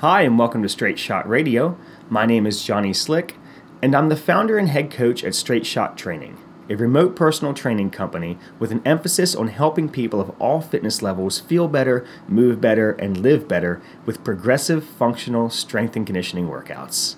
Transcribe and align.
Hi, 0.00 0.22
and 0.22 0.38
welcome 0.38 0.62
to 0.62 0.68
Straight 0.68 0.96
Shot 0.96 1.28
Radio. 1.28 1.76
My 2.08 2.24
name 2.24 2.46
is 2.46 2.62
Johnny 2.62 2.92
Slick, 2.92 3.34
and 3.82 3.96
I'm 3.96 4.10
the 4.10 4.14
founder 4.14 4.56
and 4.56 4.68
head 4.68 4.92
coach 4.92 5.24
at 5.24 5.34
Straight 5.34 5.66
Shot 5.66 5.98
Training, 5.98 6.38
a 6.70 6.76
remote 6.76 7.16
personal 7.16 7.52
training 7.52 7.90
company 7.90 8.38
with 8.60 8.70
an 8.70 8.80
emphasis 8.84 9.34
on 9.34 9.48
helping 9.48 9.88
people 9.88 10.20
of 10.20 10.30
all 10.40 10.60
fitness 10.60 11.02
levels 11.02 11.40
feel 11.40 11.66
better, 11.66 12.06
move 12.28 12.60
better, 12.60 12.92
and 12.92 13.16
live 13.16 13.48
better 13.48 13.82
with 14.06 14.22
progressive 14.22 14.84
functional 14.84 15.50
strength 15.50 15.96
and 15.96 16.06
conditioning 16.06 16.46
workouts. 16.46 17.16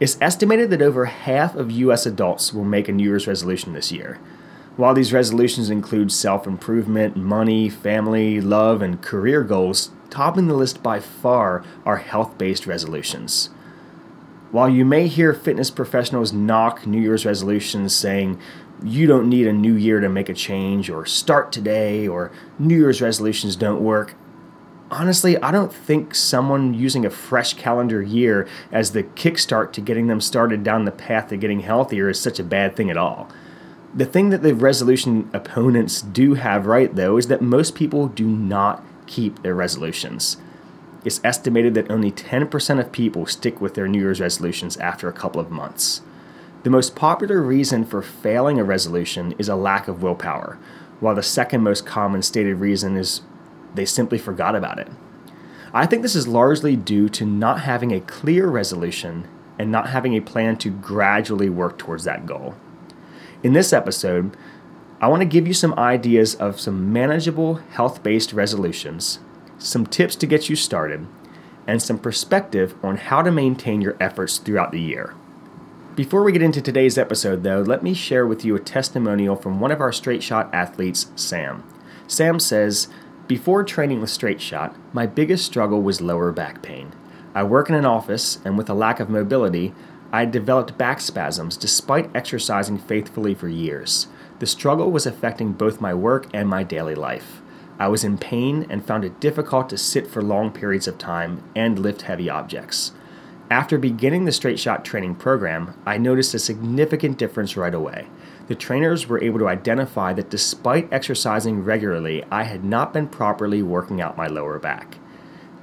It's 0.00 0.18
estimated 0.20 0.70
that 0.70 0.82
over 0.82 1.04
half 1.04 1.54
of 1.54 1.70
US 1.70 2.06
adults 2.06 2.52
will 2.52 2.64
make 2.64 2.88
a 2.88 2.92
New 2.92 3.04
Year's 3.04 3.28
resolution 3.28 3.72
this 3.72 3.92
year. 3.92 4.18
While 4.76 4.94
these 4.94 5.12
resolutions 5.12 5.70
include 5.70 6.10
self 6.10 6.44
improvement, 6.44 7.16
money, 7.16 7.68
family, 7.68 8.40
love, 8.40 8.82
and 8.82 9.00
career 9.00 9.44
goals, 9.44 9.92
topping 10.10 10.48
the 10.48 10.54
list 10.54 10.82
by 10.82 11.00
far 11.00 11.64
are 11.84 11.98
health 11.98 12.38
based 12.38 12.66
resolutions. 12.66 13.50
While 14.52 14.68
you 14.68 14.84
may 14.84 15.08
hear 15.08 15.34
fitness 15.34 15.70
professionals 15.70 16.32
knock 16.32 16.86
New 16.86 17.00
Year's 17.00 17.26
resolutions 17.26 17.94
saying, 17.94 18.40
you 18.82 19.06
don't 19.06 19.28
need 19.28 19.46
a 19.46 19.52
new 19.52 19.74
year 19.74 20.00
to 20.00 20.08
make 20.08 20.28
a 20.28 20.34
change, 20.34 20.90
or 20.90 21.06
start 21.06 21.50
today, 21.50 22.06
or 22.06 22.30
New 22.58 22.76
Year's 22.76 23.00
resolutions 23.00 23.56
don't 23.56 23.82
work, 23.82 24.14
honestly, 24.90 25.36
I 25.38 25.50
don't 25.50 25.72
think 25.72 26.14
someone 26.14 26.74
using 26.74 27.04
a 27.04 27.10
fresh 27.10 27.54
calendar 27.54 28.02
year 28.02 28.46
as 28.70 28.92
the 28.92 29.02
kickstart 29.02 29.72
to 29.72 29.80
getting 29.80 30.06
them 30.06 30.20
started 30.20 30.62
down 30.62 30.84
the 30.84 30.92
path 30.92 31.28
to 31.28 31.36
getting 31.36 31.60
healthier 31.60 32.08
is 32.08 32.20
such 32.20 32.38
a 32.38 32.44
bad 32.44 32.76
thing 32.76 32.90
at 32.90 32.96
all. 32.96 33.28
The 33.94 34.06
thing 34.06 34.28
that 34.28 34.42
the 34.42 34.54
resolution 34.54 35.30
opponents 35.32 36.02
do 36.02 36.34
have 36.34 36.66
right, 36.66 36.94
though, 36.94 37.16
is 37.16 37.28
that 37.28 37.40
most 37.40 37.74
people 37.74 38.08
do 38.08 38.26
not 38.26 38.84
keep 39.06 39.42
their 39.42 39.54
resolutions. 39.54 40.36
It's 41.04 41.20
estimated 41.22 41.74
that 41.74 41.90
only 41.90 42.10
10% 42.10 42.80
of 42.80 42.92
people 42.92 43.26
stick 43.26 43.60
with 43.60 43.74
their 43.74 43.86
New 43.86 44.00
Year's 44.00 44.20
resolutions 44.20 44.76
after 44.78 45.08
a 45.08 45.12
couple 45.12 45.40
of 45.40 45.50
months. 45.50 46.02
The 46.64 46.70
most 46.70 46.96
popular 46.96 47.40
reason 47.40 47.84
for 47.84 48.02
failing 48.02 48.58
a 48.58 48.64
resolution 48.64 49.34
is 49.38 49.48
a 49.48 49.54
lack 49.54 49.86
of 49.86 50.02
willpower, 50.02 50.58
while 50.98 51.14
the 51.14 51.22
second 51.22 51.62
most 51.62 51.86
common 51.86 52.22
stated 52.22 52.56
reason 52.56 52.96
is 52.96 53.22
they 53.74 53.84
simply 53.84 54.18
forgot 54.18 54.56
about 54.56 54.78
it. 54.78 54.88
I 55.72 55.86
think 55.86 56.02
this 56.02 56.16
is 56.16 56.26
largely 56.26 56.74
due 56.74 57.08
to 57.10 57.24
not 57.24 57.60
having 57.60 57.92
a 57.92 58.00
clear 58.00 58.48
resolution 58.48 59.28
and 59.58 59.70
not 59.70 59.90
having 59.90 60.14
a 60.14 60.20
plan 60.20 60.56
to 60.56 60.70
gradually 60.70 61.48
work 61.48 61.78
towards 61.78 62.04
that 62.04 62.26
goal. 62.26 62.54
In 63.42 63.52
this 63.52 63.72
episode, 63.72 64.36
I 64.98 65.08
want 65.08 65.20
to 65.20 65.26
give 65.26 65.46
you 65.46 65.52
some 65.52 65.74
ideas 65.74 66.34
of 66.36 66.58
some 66.58 66.90
manageable 66.90 67.56
health 67.56 68.02
based 68.02 68.32
resolutions, 68.32 69.18
some 69.58 69.84
tips 69.86 70.16
to 70.16 70.26
get 70.26 70.48
you 70.48 70.56
started, 70.56 71.06
and 71.66 71.82
some 71.82 71.98
perspective 71.98 72.74
on 72.82 72.96
how 72.96 73.20
to 73.20 73.30
maintain 73.30 73.82
your 73.82 73.96
efforts 74.00 74.38
throughout 74.38 74.72
the 74.72 74.80
year. 74.80 75.14
Before 75.96 76.22
we 76.22 76.32
get 76.32 76.40
into 76.40 76.62
today's 76.62 76.96
episode, 76.96 77.42
though, 77.42 77.60
let 77.60 77.82
me 77.82 77.92
share 77.92 78.26
with 78.26 78.42
you 78.44 78.56
a 78.56 78.60
testimonial 78.60 79.36
from 79.36 79.60
one 79.60 79.70
of 79.70 79.82
our 79.82 79.92
straight 79.92 80.22
shot 80.22 80.48
athletes, 80.54 81.10
Sam. 81.14 81.62
Sam 82.06 82.40
says, 82.40 82.88
Before 83.26 83.64
training 83.64 84.00
with 84.00 84.10
straight 84.10 84.40
shot, 84.40 84.76
my 84.94 85.06
biggest 85.06 85.44
struggle 85.44 85.82
was 85.82 86.00
lower 86.00 86.32
back 86.32 86.62
pain. 86.62 86.92
I 87.34 87.42
work 87.42 87.68
in 87.68 87.74
an 87.74 87.84
office, 87.84 88.38
and 88.46 88.56
with 88.56 88.70
a 88.70 88.74
lack 88.74 88.98
of 89.00 89.10
mobility, 89.10 89.74
I 90.10 90.24
developed 90.24 90.78
back 90.78 91.00
spasms 91.00 91.58
despite 91.58 92.14
exercising 92.14 92.78
faithfully 92.78 93.34
for 93.34 93.48
years. 93.48 94.06
The 94.38 94.46
struggle 94.46 94.90
was 94.90 95.06
affecting 95.06 95.52
both 95.52 95.80
my 95.80 95.94
work 95.94 96.26
and 96.32 96.48
my 96.48 96.62
daily 96.62 96.94
life. 96.94 97.40
I 97.78 97.88
was 97.88 98.04
in 98.04 98.18
pain 98.18 98.66
and 98.70 98.84
found 98.84 99.04
it 99.04 99.20
difficult 99.20 99.68
to 99.70 99.78
sit 99.78 100.06
for 100.06 100.22
long 100.22 100.52
periods 100.52 100.88
of 100.88 100.98
time 100.98 101.42
and 101.54 101.78
lift 101.78 102.02
heavy 102.02 102.30
objects. 102.30 102.92
After 103.50 103.78
beginning 103.78 104.24
the 104.24 104.32
straight 104.32 104.58
shot 104.58 104.84
training 104.84 105.16
program, 105.16 105.74
I 105.86 105.98
noticed 105.98 106.34
a 106.34 106.38
significant 106.38 107.18
difference 107.18 107.56
right 107.56 107.74
away. 107.74 108.06
The 108.48 108.54
trainers 108.54 109.06
were 109.06 109.22
able 109.22 109.38
to 109.40 109.48
identify 109.48 110.12
that 110.14 110.30
despite 110.30 110.92
exercising 110.92 111.64
regularly, 111.64 112.24
I 112.30 112.44
had 112.44 112.64
not 112.64 112.92
been 112.92 113.08
properly 113.08 113.62
working 113.62 114.00
out 114.00 114.16
my 114.16 114.26
lower 114.26 114.58
back 114.58 114.96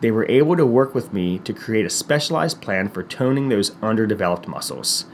they 0.04 0.12
were 0.12 0.30
able 0.30 0.58
to 0.58 0.66
work 0.66 0.94
with 0.94 1.14
me 1.14 1.40
to 1.40 1.54
create 1.54 1.86
a 1.86 1.90
specialized 1.90 2.60
plan 2.62 2.90
for 2.90 3.04
toning 3.04 3.48
those 3.48 3.72
underdeveloped 3.82 4.50
muscles. 4.50 5.06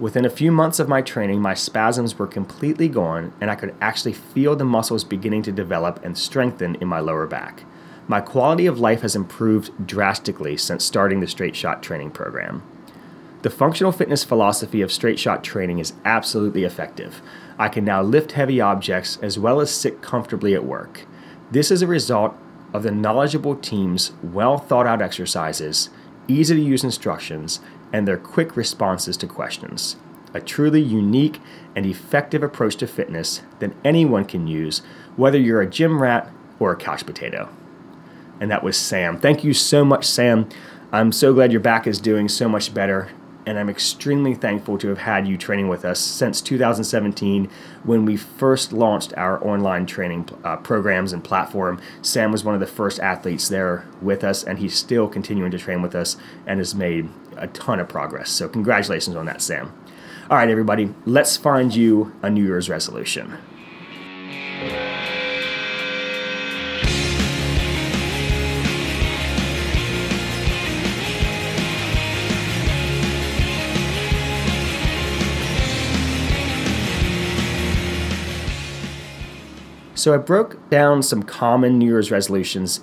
Within 0.00 0.24
a 0.24 0.30
few 0.30 0.50
months 0.50 0.78
of 0.78 0.88
my 0.88 1.02
training, 1.02 1.42
my 1.42 1.52
spasms 1.52 2.18
were 2.18 2.26
completely 2.26 2.88
gone, 2.88 3.34
and 3.38 3.50
I 3.50 3.54
could 3.54 3.74
actually 3.82 4.14
feel 4.14 4.56
the 4.56 4.64
muscles 4.64 5.04
beginning 5.04 5.42
to 5.42 5.52
develop 5.52 6.02
and 6.02 6.16
strengthen 6.16 6.76
in 6.76 6.88
my 6.88 7.00
lower 7.00 7.26
back. 7.26 7.64
My 8.08 8.22
quality 8.22 8.64
of 8.64 8.80
life 8.80 9.02
has 9.02 9.14
improved 9.14 9.86
drastically 9.86 10.56
since 10.56 10.84
starting 10.86 11.20
the 11.20 11.26
straight 11.26 11.54
shot 11.54 11.82
training 11.82 12.12
program. 12.12 12.62
The 13.42 13.50
functional 13.50 13.92
fitness 13.92 14.24
philosophy 14.24 14.80
of 14.80 14.90
straight 14.90 15.18
shot 15.18 15.44
training 15.44 15.80
is 15.80 15.92
absolutely 16.06 16.64
effective. 16.64 17.20
I 17.58 17.68
can 17.68 17.84
now 17.84 18.00
lift 18.00 18.32
heavy 18.32 18.58
objects 18.58 19.18
as 19.20 19.38
well 19.38 19.60
as 19.60 19.70
sit 19.70 20.00
comfortably 20.00 20.54
at 20.54 20.64
work. 20.64 21.04
This 21.50 21.70
is 21.70 21.82
a 21.82 21.86
result 21.86 22.34
of 22.72 22.84
the 22.84 22.90
knowledgeable 22.90 23.56
team's 23.56 24.12
well 24.22 24.56
thought 24.56 24.86
out 24.86 25.02
exercises, 25.02 25.90
easy 26.26 26.54
to 26.54 26.60
use 26.60 26.84
instructions, 26.84 27.60
and 27.92 28.06
their 28.06 28.16
quick 28.16 28.56
responses 28.56 29.16
to 29.18 29.26
questions. 29.26 29.96
A 30.32 30.40
truly 30.40 30.80
unique 30.80 31.40
and 31.74 31.84
effective 31.84 32.42
approach 32.42 32.76
to 32.76 32.86
fitness 32.86 33.42
that 33.58 33.72
anyone 33.84 34.24
can 34.24 34.46
use, 34.46 34.82
whether 35.16 35.38
you're 35.38 35.60
a 35.60 35.68
gym 35.68 36.00
rat 36.00 36.30
or 36.58 36.72
a 36.72 36.76
couch 36.76 37.04
potato. 37.04 37.48
And 38.40 38.50
that 38.50 38.62
was 38.62 38.76
Sam. 38.76 39.18
Thank 39.18 39.44
you 39.44 39.52
so 39.52 39.84
much, 39.84 40.04
Sam. 40.04 40.48
I'm 40.92 41.12
so 41.12 41.34
glad 41.34 41.52
your 41.52 41.60
back 41.60 41.86
is 41.86 42.00
doing 42.00 42.28
so 42.28 42.48
much 42.48 42.72
better 42.72 43.10
and 43.50 43.58
I'm 43.58 43.68
extremely 43.68 44.34
thankful 44.34 44.78
to 44.78 44.88
have 44.90 44.98
had 44.98 45.26
you 45.26 45.36
training 45.36 45.66
with 45.66 45.84
us 45.84 45.98
since 45.98 46.40
2017 46.40 47.50
when 47.82 48.04
we 48.04 48.16
first 48.16 48.72
launched 48.72 49.12
our 49.16 49.44
online 49.44 49.86
training 49.86 50.28
uh, 50.44 50.56
programs 50.58 51.12
and 51.12 51.24
platform. 51.24 51.80
Sam 52.00 52.30
was 52.30 52.44
one 52.44 52.54
of 52.54 52.60
the 52.60 52.68
first 52.68 53.00
athletes 53.00 53.48
there 53.48 53.88
with 54.00 54.22
us, 54.22 54.44
and 54.44 54.60
he's 54.60 54.76
still 54.76 55.08
continuing 55.08 55.50
to 55.50 55.58
train 55.58 55.82
with 55.82 55.96
us 55.96 56.16
and 56.46 56.60
has 56.60 56.76
made 56.76 57.08
a 57.36 57.48
ton 57.48 57.80
of 57.80 57.88
progress. 57.88 58.30
So, 58.30 58.48
congratulations 58.48 59.16
on 59.16 59.26
that, 59.26 59.42
Sam. 59.42 59.72
All 60.30 60.36
right, 60.36 60.48
everybody, 60.48 60.94
let's 61.04 61.36
find 61.36 61.74
you 61.74 62.14
a 62.22 62.30
New 62.30 62.44
Year's 62.44 62.70
resolution. 62.70 63.36
So 80.00 80.14
I 80.14 80.16
broke 80.16 80.70
down 80.70 81.02
some 81.02 81.22
common 81.22 81.78
New 81.78 81.84
Year's 81.84 82.10
resolutions, 82.10 82.80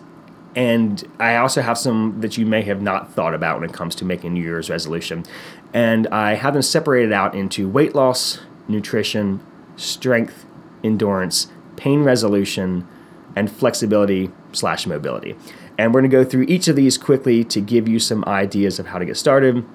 and 0.55 1.03
I 1.17 1.37
also 1.37 1.63
have 1.63 1.75
some 1.75 2.21
that 2.21 2.37
you 2.37 2.45
may 2.45 2.61
have 2.61 2.79
not 2.79 3.11
thought 3.11 3.33
about 3.33 3.59
when 3.59 3.67
it 3.67 3.73
comes 3.73 3.95
to 3.95 4.05
making 4.05 4.27
a 4.27 4.33
New 4.35 4.43
Year's 4.43 4.69
resolution. 4.69 5.25
And 5.73 6.05
I 6.09 6.35
have 6.35 6.53
them 6.53 6.61
separated 6.61 7.11
out 7.11 7.33
into 7.33 7.67
weight 7.67 7.95
loss, 7.95 8.41
nutrition, 8.67 9.43
strength, 9.77 10.45
endurance, 10.83 11.47
pain 11.75 12.03
resolution, 12.03 12.87
and 13.35 13.51
flexibility 13.51 14.29
slash 14.51 14.85
mobility. 14.85 15.35
And 15.75 15.95
we're 15.95 16.01
going 16.01 16.11
to 16.11 16.17
go 16.17 16.23
through 16.23 16.43
each 16.43 16.67
of 16.67 16.75
these 16.75 16.99
quickly 16.99 17.43
to 17.45 17.59
give 17.59 17.87
you 17.87 17.97
some 17.97 18.23
ideas 18.25 18.77
of 18.77 18.85
how 18.85 18.99
to 18.99 19.05
get 19.05 19.17
started 19.17 19.65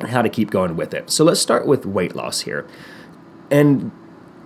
and 0.00 0.08
how 0.10 0.20
to 0.20 0.28
keep 0.28 0.50
going 0.50 0.76
with 0.76 0.92
it. 0.92 1.10
So 1.10 1.24
let's 1.24 1.40
start 1.40 1.66
with 1.66 1.86
weight 1.86 2.14
loss 2.14 2.42
here. 2.42 2.66
And 3.50 3.90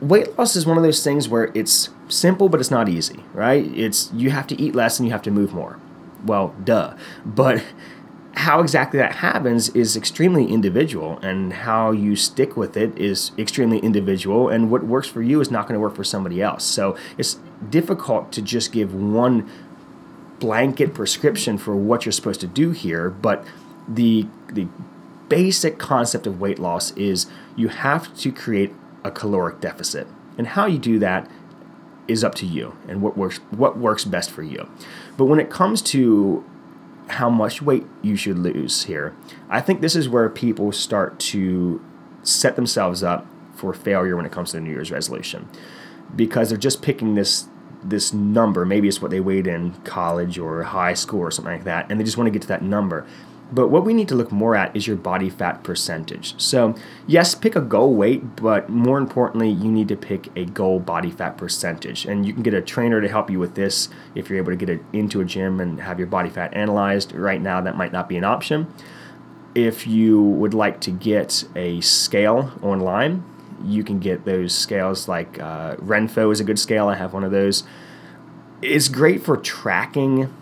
weight 0.00 0.38
loss 0.38 0.56
is 0.56 0.66
one 0.66 0.76
of 0.76 0.82
those 0.82 1.02
things 1.02 1.28
where 1.28 1.50
it's 1.54 1.90
simple, 2.08 2.48
but 2.48 2.60
it's 2.60 2.70
not 2.70 2.88
easy, 2.88 3.24
right? 3.32 3.64
It's 3.76 4.10
you 4.12 4.30
have 4.30 4.46
to 4.48 4.60
eat 4.60 4.74
less 4.74 4.98
and 4.98 5.06
you 5.06 5.12
have 5.12 5.22
to 5.22 5.30
move 5.30 5.52
more. 5.52 5.78
Well, 6.24 6.54
duh. 6.62 6.96
But 7.24 7.62
how 8.34 8.60
exactly 8.60 8.98
that 8.98 9.16
happens 9.16 9.68
is 9.70 9.96
extremely 9.96 10.46
individual, 10.46 11.18
and 11.22 11.52
how 11.52 11.90
you 11.90 12.14
stick 12.14 12.56
with 12.56 12.76
it 12.76 12.96
is 12.96 13.32
extremely 13.36 13.78
individual, 13.78 14.48
and 14.48 14.70
what 14.70 14.84
works 14.84 15.08
for 15.08 15.22
you 15.22 15.40
is 15.40 15.50
not 15.50 15.66
going 15.66 15.74
to 15.74 15.80
work 15.80 15.96
for 15.96 16.04
somebody 16.04 16.40
else. 16.40 16.64
So 16.64 16.96
it's 17.16 17.38
difficult 17.68 18.30
to 18.32 18.42
just 18.42 18.70
give 18.70 18.94
one 18.94 19.50
blanket 20.38 20.94
prescription 20.94 21.58
for 21.58 21.74
what 21.74 22.06
you're 22.06 22.12
supposed 22.12 22.40
to 22.40 22.46
do 22.46 22.70
here, 22.70 23.10
but 23.10 23.44
the 23.88 24.26
the 24.52 24.68
basic 25.28 25.78
concept 25.78 26.26
of 26.26 26.40
weight 26.40 26.58
loss 26.58 26.92
is 26.92 27.26
you 27.56 27.68
have 27.68 28.16
to 28.18 28.32
create 28.32 28.72
a 29.04 29.10
caloric 29.10 29.60
deficit. 29.60 30.06
And 30.36 30.48
how 30.48 30.66
you 30.66 30.78
do 30.78 30.98
that 30.98 31.30
is 32.06 32.24
up 32.24 32.34
to 32.36 32.46
you 32.46 32.76
and 32.88 33.02
what 33.02 33.16
works 33.16 33.38
what 33.50 33.76
works 33.76 34.04
best 34.04 34.30
for 34.30 34.42
you. 34.42 34.68
But 35.16 35.26
when 35.26 35.38
it 35.38 35.50
comes 35.50 35.82
to 35.82 36.44
how 37.08 37.30
much 37.30 37.62
weight 37.62 37.86
you 38.02 38.16
should 38.16 38.38
lose 38.38 38.84
here, 38.84 39.14
I 39.48 39.60
think 39.60 39.80
this 39.80 39.96
is 39.96 40.08
where 40.08 40.28
people 40.28 40.72
start 40.72 41.18
to 41.20 41.84
set 42.22 42.56
themselves 42.56 43.02
up 43.02 43.26
for 43.54 43.72
failure 43.74 44.16
when 44.16 44.26
it 44.26 44.32
comes 44.32 44.50
to 44.50 44.56
the 44.56 44.62
New 44.62 44.70
Year's 44.70 44.90
resolution. 44.90 45.48
Because 46.14 46.48
they're 46.48 46.58
just 46.58 46.80
picking 46.80 47.14
this 47.14 47.48
this 47.82 48.12
number. 48.12 48.64
Maybe 48.64 48.88
it's 48.88 49.00
what 49.00 49.10
they 49.10 49.20
weighed 49.20 49.46
in 49.46 49.72
college 49.82 50.38
or 50.38 50.62
high 50.62 50.94
school 50.94 51.20
or 51.20 51.30
something 51.30 51.52
like 51.52 51.64
that, 51.64 51.90
and 51.90 52.00
they 52.00 52.04
just 52.04 52.16
want 52.16 52.26
to 52.26 52.30
get 52.30 52.42
to 52.42 52.48
that 52.48 52.62
number. 52.62 53.06
But 53.50 53.68
what 53.68 53.84
we 53.84 53.94
need 53.94 54.08
to 54.08 54.14
look 54.14 54.30
more 54.30 54.54
at 54.54 54.76
is 54.76 54.86
your 54.86 54.96
body 54.96 55.30
fat 55.30 55.62
percentage. 55.62 56.38
So, 56.40 56.74
yes, 57.06 57.34
pick 57.34 57.56
a 57.56 57.62
goal 57.62 57.94
weight, 57.94 58.36
but 58.36 58.68
more 58.68 58.98
importantly, 58.98 59.48
you 59.48 59.70
need 59.70 59.88
to 59.88 59.96
pick 59.96 60.28
a 60.36 60.44
goal 60.44 60.80
body 60.80 61.10
fat 61.10 61.38
percentage. 61.38 62.04
And 62.04 62.26
you 62.26 62.34
can 62.34 62.42
get 62.42 62.52
a 62.52 62.60
trainer 62.60 63.00
to 63.00 63.08
help 63.08 63.30
you 63.30 63.38
with 63.38 63.54
this 63.54 63.88
if 64.14 64.28
you're 64.28 64.38
able 64.38 64.52
to 64.52 64.56
get 64.56 64.68
it 64.68 64.82
into 64.92 65.20
a 65.20 65.24
gym 65.24 65.60
and 65.60 65.80
have 65.80 65.98
your 65.98 66.08
body 66.08 66.28
fat 66.28 66.52
analyzed. 66.54 67.12
Right 67.12 67.40
now, 67.40 67.60
that 67.62 67.76
might 67.76 67.92
not 67.92 68.08
be 68.08 68.18
an 68.18 68.24
option. 68.24 68.72
If 69.54 69.86
you 69.86 70.20
would 70.22 70.52
like 70.52 70.80
to 70.82 70.90
get 70.90 71.44
a 71.56 71.80
scale 71.80 72.52
online, 72.62 73.24
you 73.64 73.82
can 73.82 73.98
get 73.98 74.24
those 74.24 74.54
scales 74.54 75.08
like 75.08 75.40
uh, 75.40 75.76
Renpho 75.76 76.30
is 76.30 76.38
a 76.38 76.44
good 76.44 76.58
scale. 76.58 76.88
I 76.88 76.96
have 76.96 77.14
one 77.14 77.24
of 77.24 77.32
those. 77.32 77.64
It's 78.60 78.88
great 78.88 79.22
for 79.22 79.36
tracking 79.36 80.32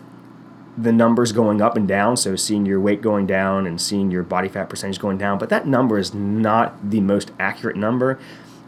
the 0.77 0.91
numbers 0.91 1.31
going 1.31 1.61
up 1.61 1.75
and 1.75 1.87
down, 1.87 2.15
so 2.15 2.35
seeing 2.35 2.65
your 2.65 2.79
weight 2.79 3.01
going 3.01 3.25
down 3.25 3.65
and 3.65 3.81
seeing 3.81 4.11
your 4.11 4.23
body 4.23 4.47
fat 4.47 4.69
percentage 4.69 4.99
going 4.99 5.17
down, 5.17 5.39
but 5.39 5.49
that 5.49 5.65
number 5.65 5.97
is 5.97 6.13
not 6.13 6.89
the 6.89 7.01
most 7.01 7.31
accurate 7.39 7.75
number, 7.75 8.19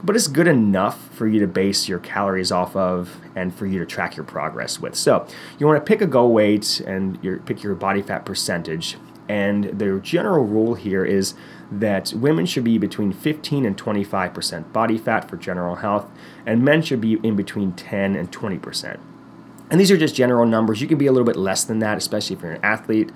but 0.03 0.15
it's 0.15 0.27
good 0.27 0.47
enough 0.47 1.09
for 1.13 1.27
you 1.27 1.39
to 1.39 1.47
base 1.47 1.88
your 1.88 2.00
calories 2.00 2.51
off 2.51 2.75
of 2.75 3.17
and 3.35 3.53
for 3.53 3.67
you 3.67 3.77
to 3.79 3.85
track 3.85 4.15
your 4.15 4.23
progress 4.23 4.79
with. 4.79 4.95
So 4.95 5.27
you 5.59 5.67
want 5.67 5.83
to 5.83 5.88
pick 5.88 6.01
a 6.01 6.07
goal 6.07 6.33
weight 6.33 6.79
and 6.79 7.21
your, 7.23 7.39
pick 7.39 7.61
your 7.61 7.75
body 7.75 8.01
fat 8.01 8.25
percentage. 8.25 8.97
And 9.27 9.65
the 9.65 10.00
general 10.01 10.45
rule 10.45 10.73
here 10.73 11.06
is 11.06 11.35
that 11.71 12.13
women 12.13 12.47
should 12.47 12.63
be 12.63 12.79
between 12.79 13.13
15 13.13 13.65
and 13.65 13.77
25% 13.77 14.73
body 14.73 14.97
fat 14.97 15.29
for 15.29 15.38
general 15.38 15.75
health, 15.75 16.09
and 16.47 16.63
men 16.63 16.81
should 16.81 17.01
be 17.01 17.19
in 17.21 17.35
between 17.35 17.73
10 17.73 18.15
and 18.15 18.31
20%. 18.31 19.00
And 19.71 19.80
these 19.80 19.92
are 19.92 19.98
just 19.98 20.16
general 20.16 20.45
numbers. 20.45 20.81
You 20.81 20.88
can 20.88 20.98
be 20.98 21.07
a 21.07 21.12
little 21.12 21.25
bit 21.25 21.36
less 21.36 21.63
than 21.63 21.80
that, 21.80 21.98
especially 21.98 22.36
if 22.36 22.42
you're 22.42 22.54
an 22.54 22.63
athlete. 22.63 23.12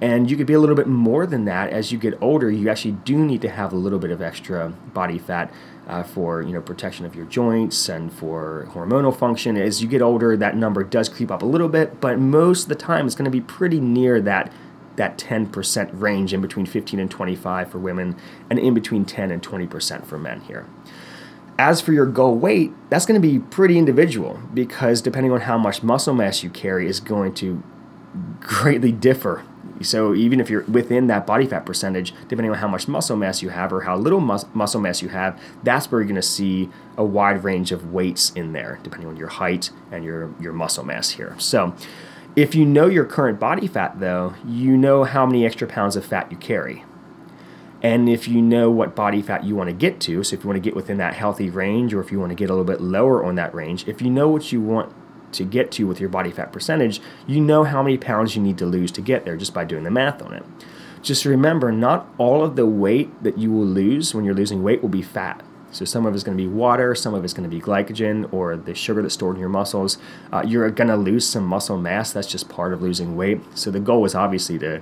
And 0.00 0.30
you 0.30 0.36
could 0.36 0.46
be 0.46 0.52
a 0.54 0.60
little 0.60 0.76
bit 0.76 0.86
more 0.86 1.26
than 1.26 1.44
that 1.46 1.70
as 1.70 1.90
you 1.90 1.98
get 1.98 2.16
older. 2.22 2.50
You 2.50 2.70
actually 2.70 2.92
do 2.92 3.16
need 3.24 3.42
to 3.42 3.48
have 3.48 3.72
a 3.72 3.76
little 3.76 3.98
bit 3.98 4.10
of 4.10 4.22
extra 4.22 4.68
body 4.94 5.18
fat 5.18 5.52
uh, 5.88 6.02
for 6.02 6.42
you 6.42 6.52
know 6.52 6.60
protection 6.60 7.04
of 7.04 7.16
your 7.16 7.24
joints 7.26 7.88
and 7.88 8.12
for 8.12 8.68
hormonal 8.72 9.16
function. 9.16 9.56
As 9.56 9.82
you 9.82 9.88
get 9.88 10.00
older, 10.00 10.36
that 10.36 10.56
number 10.56 10.84
does 10.84 11.08
creep 11.08 11.30
up 11.30 11.42
a 11.42 11.46
little 11.46 11.68
bit, 11.68 12.00
but 12.00 12.18
most 12.18 12.64
of 12.64 12.68
the 12.68 12.74
time 12.76 13.06
it's 13.06 13.16
going 13.16 13.24
to 13.24 13.30
be 13.30 13.40
pretty 13.40 13.80
near 13.80 14.20
that 14.20 14.52
that 14.96 15.16
10% 15.16 15.90
range 15.92 16.34
in 16.34 16.40
between 16.40 16.66
15 16.66 16.98
and 16.98 17.08
25 17.08 17.70
for 17.70 17.78
women 17.78 18.16
and 18.50 18.58
in 18.58 18.74
between 18.74 19.04
10 19.04 19.30
and 19.30 19.40
20% 19.40 20.04
for 20.04 20.18
men 20.18 20.40
here. 20.40 20.66
As 21.58 21.80
for 21.80 21.92
your 21.92 22.06
goal 22.06 22.36
weight, 22.36 22.72
that's 22.88 23.04
going 23.04 23.20
to 23.20 23.26
be 23.26 23.40
pretty 23.40 23.78
individual 23.78 24.40
because 24.54 25.02
depending 25.02 25.32
on 25.32 25.40
how 25.40 25.58
much 25.58 25.82
muscle 25.82 26.14
mass 26.14 26.44
you 26.44 26.50
carry 26.50 26.86
is 26.86 27.00
going 27.00 27.34
to 27.34 27.62
greatly 28.40 28.92
differ. 28.92 29.44
So 29.80 30.14
even 30.14 30.40
if 30.40 30.50
you're 30.50 30.62
within 30.62 31.08
that 31.08 31.26
body 31.26 31.46
fat 31.46 31.66
percentage, 31.66 32.12
depending 32.28 32.50
on 32.50 32.58
how 32.58 32.68
much 32.68 32.88
muscle 32.88 33.16
mass 33.16 33.42
you 33.42 33.48
have 33.50 33.72
or 33.72 33.82
how 33.82 33.96
little 33.96 34.20
mus- 34.20 34.46
muscle 34.54 34.80
mass 34.80 35.02
you 35.02 35.08
have, 35.08 35.40
that's 35.62 35.90
where 35.90 36.00
you're 36.00 36.08
going 36.08 36.16
to 36.16 36.22
see 36.22 36.68
a 36.96 37.04
wide 37.04 37.44
range 37.44 37.72
of 37.72 37.92
weights 37.92 38.30
in 38.30 38.52
there, 38.52 38.78
depending 38.82 39.08
on 39.08 39.16
your 39.16 39.28
height 39.28 39.70
and 39.90 40.04
your 40.04 40.34
your 40.40 40.52
muscle 40.52 40.84
mass 40.84 41.10
here. 41.10 41.34
So 41.38 41.74
if 42.36 42.54
you 42.54 42.64
know 42.64 42.86
your 42.86 43.04
current 43.04 43.40
body 43.40 43.66
fat, 43.66 43.98
though, 43.98 44.34
you 44.46 44.76
know 44.76 45.04
how 45.04 45.26
many 45.26 45.44
extra 45.44 45.66
pounds 45.66 45.96
of 45.96 46.04
fat 46.04 46.30
you 46.30 46.36
carry. 46.36 46.84
And 47.82 48.08
if 48.08 48.26
you 48.26 48.42
know 48.42 48.70
what 48.70 48.96
body 48.96 49.22
fat 49.22 49.44
you 49.44 49.54
want 49.54 49.68
to 49.68 49.74
get 49.74 50.00
to, 50.00 50.24
so 50.24 50.34
if 50.34 50.42
you 50.42 50.48
want 50.48 50.56
to 50.56 50.60
get 50.60 50.74
within 50.74 50.98
that 50.98 51.14
healthy 51.14 51.48
range 51.48 51.94
or 51.94 52.00
if 52.00 52.10
you 52.10 52.18
want 52.18 52.30
to 52.30 52.36
get 52.36 52.50
a 52.50 52.52
little 52.52 52.64
bit 52.64 52.80
lower 52.80 53.24
on 53.24 53.36
that 53.36 53.54
range, 53.54 53.86
if 53.86 54.02
you 54.02 54.10
know 54.10 54.28
what 54.28 54.50
you 54.50 54.60
want 54.60 54.92
to 55.32 55.44
get 55.44 55.70
to 55.72 55.84
with 55.86 56.00
your 56.00 56.08
body 56.08 56.30
fat 56.30 56.52
percentage, 56.52 57.00
you 57.26 57.40
know 57.40 57.64
how 57.64 57.82
many 57.82 57.96
pounds 57.96 58.34
you 58.34 58.42
need 58.42 58.58
to 58.58 58.66
lose 58.66 58.90
to 58.92 59.00
get 59.00 59.24
there 59.24 59.36
just 59.36 59.54
by 59.54 59.64
doing 59.64 59.84
the 59.84 59.90
math 59.90 60.22
on 60.22 60.32
it. 60.32 60.44
Just 61.02 61.24
remember, 61.24 61.70
not 61.70 62.12
all 62.18 62.42
of 62.42 62.56
the 62.56 62.66
weight 62.66 63.22
that 63.22 63.38
you 63.38 63.52
will 63.52 63.66
lose 63.66 64.14
when 64.14 64.24
you're 64.24 64.34
losing 64.34 64.62
weight 64.62 64.82
will 64.82 64.88
be 64.88 65.02
fat. 65.02 65.44
So 65.70 65.84
some 65.84 66.06
of 66.06 66.14
it's 66.14 66.24
going 66.24 66.36
to 66.36 66.42
be 66.42 66.48
water, 66.48 66.94
some 66.94 67.14
of 67.14 67.24
it's 67.24 67.34
going 67.34 67.48
to 67.48 67.54
be 67.54 67.62
glycogen 67.62 68.32
or 68.32 68.56
the 68.56 68.74
sugar 68.74 69.02
that's 69.02 69.14
stored 69.14 69.36
in 69.36 69.40
your 69.40 69.50
muscles. 69.50 69.98
Uh, 70.32 70.42
you're 70.46 70.70
going 70.70 70.88
to 70.88 70.96
lose 70.96 71.28
some 71.28 71.44
muscle 71.44 71.76
mass. 71.76 72.10
That's 72.10 72.26
just 72.26 72.48
part 72.48 72.72
of 72.72 72.80
losing 72.80 73.16
weight. 73.16 73.40
So 73.54 73.70
the 73.70 73.80
goal 73.80 74.04
is 74.06 74.14
obviously 74.14 74.58
to 74.60 74.80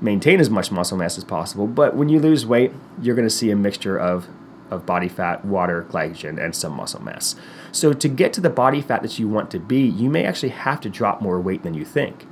maintain 0.00 0.40
as 0.40 0.50
much 0.50 0.70
muscle 0.70 0.96
mass 0.96 1.18
as 1.18 1.24
possible. 1.24 1.66
But 1.66 1.94
when 1.94 2.08
you 2.08 2.18
lose 2.18 2.46
weight, 2.46 2.72
you're 3.00 3.14
going 3.14 3.28
to 3.28 3.34
see 3.34 3.50
a 3.50 3.56
mixture 3.56 3.98
of, 3.98 4.28
of 4.70 4.86
body 4.86 5.08
fat, 5.08 5.44
water, 5.44 5.86
glycogen, 5.88 6.42
and 6.42 6.54
some 6.54 6.72
muscle 6.72 7.02
mass. 7.02 7.36
So 7.72 7.92
to 7.92 8.08
get 8.08 8.32
to 8.34 8.40
the 8.40 8.50
body 8.50 8.80
fat 8.80 9.02
that 9.02 9.18
you 9.18 9.28
want 9.28 9.50
to 9.50 9.58
be, 9.58 9.82
you 9.82 10.08
may 10.08 10.24
actually 10.24 10.50
have 10.50 10.80
to 10.82 10.90
drop 10.90 11.20
more 11.20 11.40
weight 11.40 11.62
than 11.62 11.74
you 11.74 11.84
think. 11.84 12.26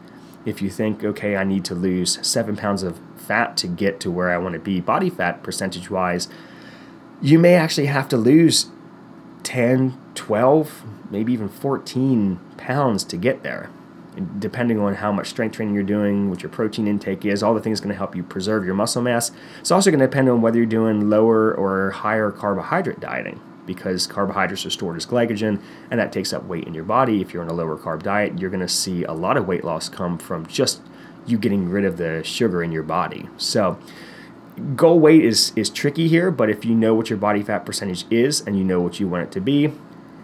If 0.44 0.62
you 0.62 0.70
think, 0.70 1.04
okay, 1.04 1.36
I 1.36 1.44
need 1.44 1.64
to 1.66 1.74
lose 1.74 2.24
seven 2.26 2.56
pounds 2.56 2.82
of 2.82 2.98
fat 3.16 3.56
to 3.58 3.68
get 3.68 4.00
to 4.00 4.10
where 4.10 4.30
I 4.30 4.38
want 4.38 4.54
to 4.54 4.60
be 4.60 4.80
body 4.80 5.10
fat 5.10 5.42
percentage 5.42 5.90
wise, 5.90 6.28
you 7.20 7.38
may 7.38 7.54
actually 7.54 7.86
have 7.86 8.08
to 8.08 8.16
lose 8.16 8.70
10, 9.42 10.00
12, 10.14 10.84
maybe 11.10 11.32
even 11.32 11.48
14 11.48 12.40
pounds 12.56 13.04
to 13.04 13.16
get 13.16 13.42
there 13.42 13.68
depending 14.38 14.78
on 14.78 14.94
how 14.94 15.12
much 15.12 15.28
strength 15.28 15.56
training 15.56 15.74
you're 15.74 15.84
doing, 15.84 16.30
what 16.30 16.42
your 16.42 16.50
protein 16.50 16.86
intake 16.86 17.24
is, 17.24 17.42
all 17.42 17.54
the 17.54 17.60
things 17.60 17.80
going 17.80 17.92
to 17.92 17.96
help 17.96 18.14
you 18.14 18.22
preserve 18.22 18.64
your 18.64 18.74
muscle 18.74 19.02
mass. 19.02 19.30
It's 19.60 19.70
also 19.70 19.90
going 19.90 20.00
to 20.00 20.06
depend 20.06 20.28
on 20.28 20.42
whether 20.42 20.56
you're 20.56 20.66
doing 20.66 21.08
lower 21.08 21.54
or 21.54 21.90
higher 21.90 22.30
carbohydrate 22.30 23.00
dieting 23.00 23.40
because 23.66 24.06
carbohydrates 24.06 24.64
are 24.64 24.70
stored 24.70 24.96
as 24.96 25.04
glycogen 25.04 25.60
and 25.90 26.00
that 26.00 26.10
takes 26.10 26.32
up 26.32 26.44
weight 26.44 26.64
in 26.64 26.74
your 26.74 26.84
body. 26.84 27.20
If 27.20 27.32
you're 27.32 27.42
on 27.42 27.50
a 27.50 27.54
lower 27.54 27.76
carb 27.76 28.02
diet, 28.02 28.38
you're 28.38 28.50
going 28.50 28.60
to 28.60 28.68
see 28.68 29.04
a 29.04 29.12
lot 29.12 29.36
of 29.36 29.46
weight 29.46 29.62
loss 29.62 29.88
come 29.88 30.18
from 30.18 30.46
just 30.46 30.80
you 31.26 31.38
getting 31.38 31.68
rid 31.68 31.84
of 31.84 31.98
the 31.98 32.22
sugar 32.24 32.62
in 32.62 32.72
your 32.72 32.82
body. 32.82 33.28
So, 33.36 33.78
goal 34.74 34.98
weight 34.98 35.24
is 35.24 35.52
is 35.54 35.70
tricky 35.70 36.08
here, 36.08 36.30
but 36.30 36.50
if 36.50 36.64
you 36.64 36.74
know 36.74 36.94
what 36.94 37.10
your 37.10 37.18
body 37.18 37.42
fat 37.42 37.64
percentage 37.66 38.06
is 38.10 38.40
and 38.40 38.58
you 38.58 38.64
know 38.64 38.80
what 38.80 38.98
you 38.98 39.06
want 39.06 39.24
it 39.24 39.32
to 39.32 39.40
be, 39.40 39.72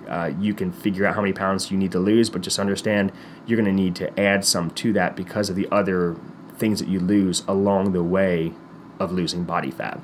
uh, 0.08 0.32
you 0.38 0.54
can 0.54 0.72
figure 0.72 1.06
out 1.06 1.14
how 1.14 1.20
many 1.20 1.32
pounds 1.32 1.70
you 1.70 1.76
need 1.76 1.92
to 1.92 1.98
lose, 1.98 2.30
but 2.30 2.42
just 2.42 2.58
understand 2.58 3.12
you're 3.46 3.56
going 3.56 3.66
to 3.66 3.72
need 3.72 3.96
to 3.96 4.20
add 4.20 4.44
some 4.44 4.70
to 4.70 4.92
that 4.92 5.16
because 5.16 5.50
of 5.50 5.56
the 5.56 5.68
other 5.70 6.16
things 6.56 6.78
that 6.78 6.88
you 6.88 7.00
lose 7.00 7.42
along 7.48 7.92
the 7.92 8.02
way 8.02 8.52
of 8.98 9.12
losing 9.12 9.44
body 9.44 9.70
fat. 9.70 10.00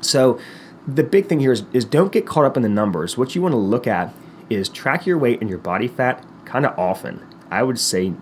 So, 0.00 0.40
the 0.86 1.04
big 1.04 1.26
thing 1.26 1.38
here 1.38 1.52
is, 1.52 1.62
is 1.72 1.84
don't 1.84 2.10
get 2.10 2.26
caught 2.26 2.44
up 2.44 2.56
in 2.56 2.62
the 2.62 2.68
numbers. 2.68 3.16
What 3.16 3.36
you 3.36 3.42
want 3.42 3.52
to 3.52 3.58
look 3.58 3.86
at 3.86 4.12
is 4.50 4.68
track 4.68 5.06
your 5.06 5.16
weight 5.16 5.40
and 5.40 5.48
your 5.48 5.58
body 5.58 5.86
fat 5.86 6.24
kind 6.44 6.66
of 6.66 6.76
often. 6.78 7.24
I 7.50 7.62
would 7.62 7.78
say 7.78 8.14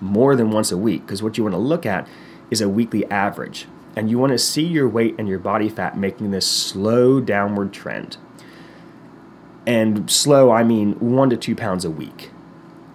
more 0.00 0.36
than 0.36 0.50
once 0.50 0.70
a 0.72 0.76
week 0.76 1.06
because 1.06 1.22
what 1.22 1.38
you 1.38 1.44
want 1.44 1.54
to 1.54 1.58
look 1.58 1.86
at 1.86 2.06
is 2.50 2.60
a 2.60 2.68
weekly 2.68 3.06
average. 3.06 3.66
And 3.96 4.10
you 4.10 4.18
want 4.18 4.32
to 4.32 4.38
see 4.38 4.66
your 4.66 4.88
weight 4.88 5.14
and 5.18 5.28
your 5.28 5.38
body 5.38 5.68
fat 5.68 5.96
making 5.96 6.30
this 6.30 6.46
slow 6.46 7.20
downward 7.20 7.72
trend. 7.72 8.16
And 9.66 10.10
slow, 10.10 10.50
I 10.50 10.64
mean 10.64 10.94
one 10.94 11.30
to 11.30 11.36
two 11.36 11.54
pounds 11.54 11.84
a 11.84 11.90
week. 11.90 12.30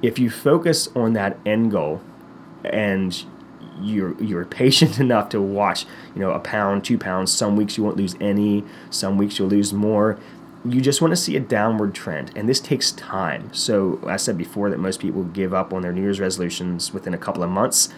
If 0.01 0.19
you 0.19 0.29
focus 0.29 0.89
on 0.95 1.13
that 1.13 1.37
end 1.45 1.71
goal 1.71 2.01
and 2.63 3.25
you're 3.81 4.21
you're 4.21 4.45
patient 4.63 4.99
enough 4.99 5.29
to 5.29 5.41
watch, 5.41 5.85
you 6.13 6.21
know, 6.21 6.31
a 6.31 6.39
pound, 6.39 6.83
two 6.83 6.97
pounds. 6.97 7.31
Some 7.31 7.55
weeks 7.55 7.77
you 7.77 7.83
won't 7.83 7.97
lose 7.97 8.15
any. 8.19 8.63
Some 8.89 9.17
weeks 9.17 9.39
you'll 9.39 9.49
lose 9.49 9.73
more. 9.73 10.19
You 10.65 10.81
just 10.81 11.01
want 11.01 11.11
to 11.11 11.15
see 11.15 11.37
a 11.37 11.39
downward 11.39 11.95
trend, 11.95 12.31
and 12.35 12.49
this 12.49 12.59
takes 12.59 12.91
time. 12.91 13.53
So 13.53 14.01
I 14.05 14.17
said 14.17 14.37
before 14.37 14.69
that 14.69 14.79
most 14.79 14.99
people 14.99 15.23
give 15.23 15.53
up 15.53 15.71
on 15.71 15.81
their 15.81 15.93
New 15.93 16.01
Year's 16.01 16.19
resolutions 16.19 16.93
within 16.93 17.13
a 17.13 17.17
couple 17.17 17.43
of 17.43 17.49
months. 17.49 17.89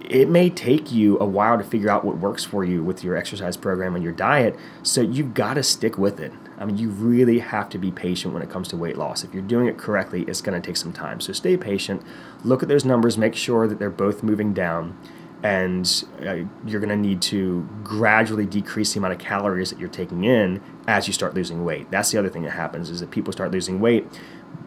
It 0.00 0.28
may 0.28 0.50
take 0.50 0.90
you 0.90 1.18
a 1.20 1.24
while 1.24 1.58
to 1.58 1.62
figure 1.62 1.90
out 1.90 2.04
what 2.04 2.16
works 2.16 2.44
for 2.44 2.64
you 2.64 2.82
with 2.82 3.04
your 3.04 3.16
exercise 3.16 3.56
program 3.56 3.94
and 3.94 4.02
your 4.02 4.12
diet. 4.12 4.56
So 4.82 5.02
you've 5.02 5.34
got 5.34 5.54
to 5.54 5.62
stick 5.62 5.98
with 5.98 6.18
it. 6.18 6.32
I 6.60 6.66
mean, 6.66 6.76
you 6.76 6.90
really 6.90 7.38
have 7.38 7.70
to 7.70 7.78
be 7.78 7.90
patient 7.90 8.34
when 8.34 8.42
it 8.42 8.50
comes 8.50 8.68
to 8.68 8.76
weight 8.76 8.98
loss. 8.98 9.24
If 9.24 9.32
you're 9.32 9.42
doing 9.42 9.66
it 9.66 9.78
correctly, 9.78 10.22
it's 10.28 10.42
going 10.42 10.60
to 10.60 10.64
take 10.64 10.76
some 10.76 10.92
time. 10.92 11.20
So 11.20 11.32
stay 11.32 11.56
patient, 11.56 12.02
look 12.44 12.62
at 12.62 12.68
those 12.68 12.84
numbers, 12.84 13.16
make 13.16 13.34
sure 13.34 13.66
that 13.66 13.78
they're 13.78 13.88
both 13.88 14.22
moving 14.22 14.52
down, 14.52 14.98
and 15.42 16.04
uh, 16.20 16.44
you're 16.66 16.80
going 16.80 16.90
to 16.90 16.96
need 16.96 17.22
to 17.22 17.66
gradually 17.82 18.44
decrease 18.44 18.92
the 18.92 18.98
amount 18.98 19.14
of 19.14 19.18
calories 19.18 19.70
that 19.70 19.78
you're 19.78 19.88
taking 19.88 20.24
in 20.24 20.60
as 20.86 21.06
you 21.06 21.14
start 21.14 21.32
losing 21.32 21.64
weight. 21.64 21.90
That's 21.90 22.10
the 22.10 22.18
other 22.18 22.28
thing 22.28 22.42
that 22.42 22.50
happens 22.50 22.90
is 22.90 23.00
that 23.00 23.10
people 23.10 23.32
start 23.32 23.50
losing 23.50 23.80
weight, 23.80 24.06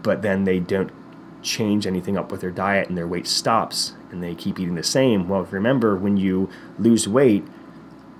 but 0.01 0.23
then 0.23 0.45
they 0.45 0.59
don't 0.59 0.91
change 1.43 1.85
anything 1.85 2.17
up 2.17 2.31
with 2.31 2.41
their 2.41 2.51
diet 2.51 2.87
and 2.87 2.97
their 2.97 3.07
weight 3.07 3.27
stops 3.27 3.93
and 4.09 4.23
they 4.23 4.33
keep 4.33 4.59
eating 4.59 4.75
the 4.75 4.83
same. 4.83 5.27
Well, 5.27 5.43
remember 5.43 5.95
when 5.95 6.17
you 6.17 6.49
lose 6.79 7.07
weight, 7.07 7.45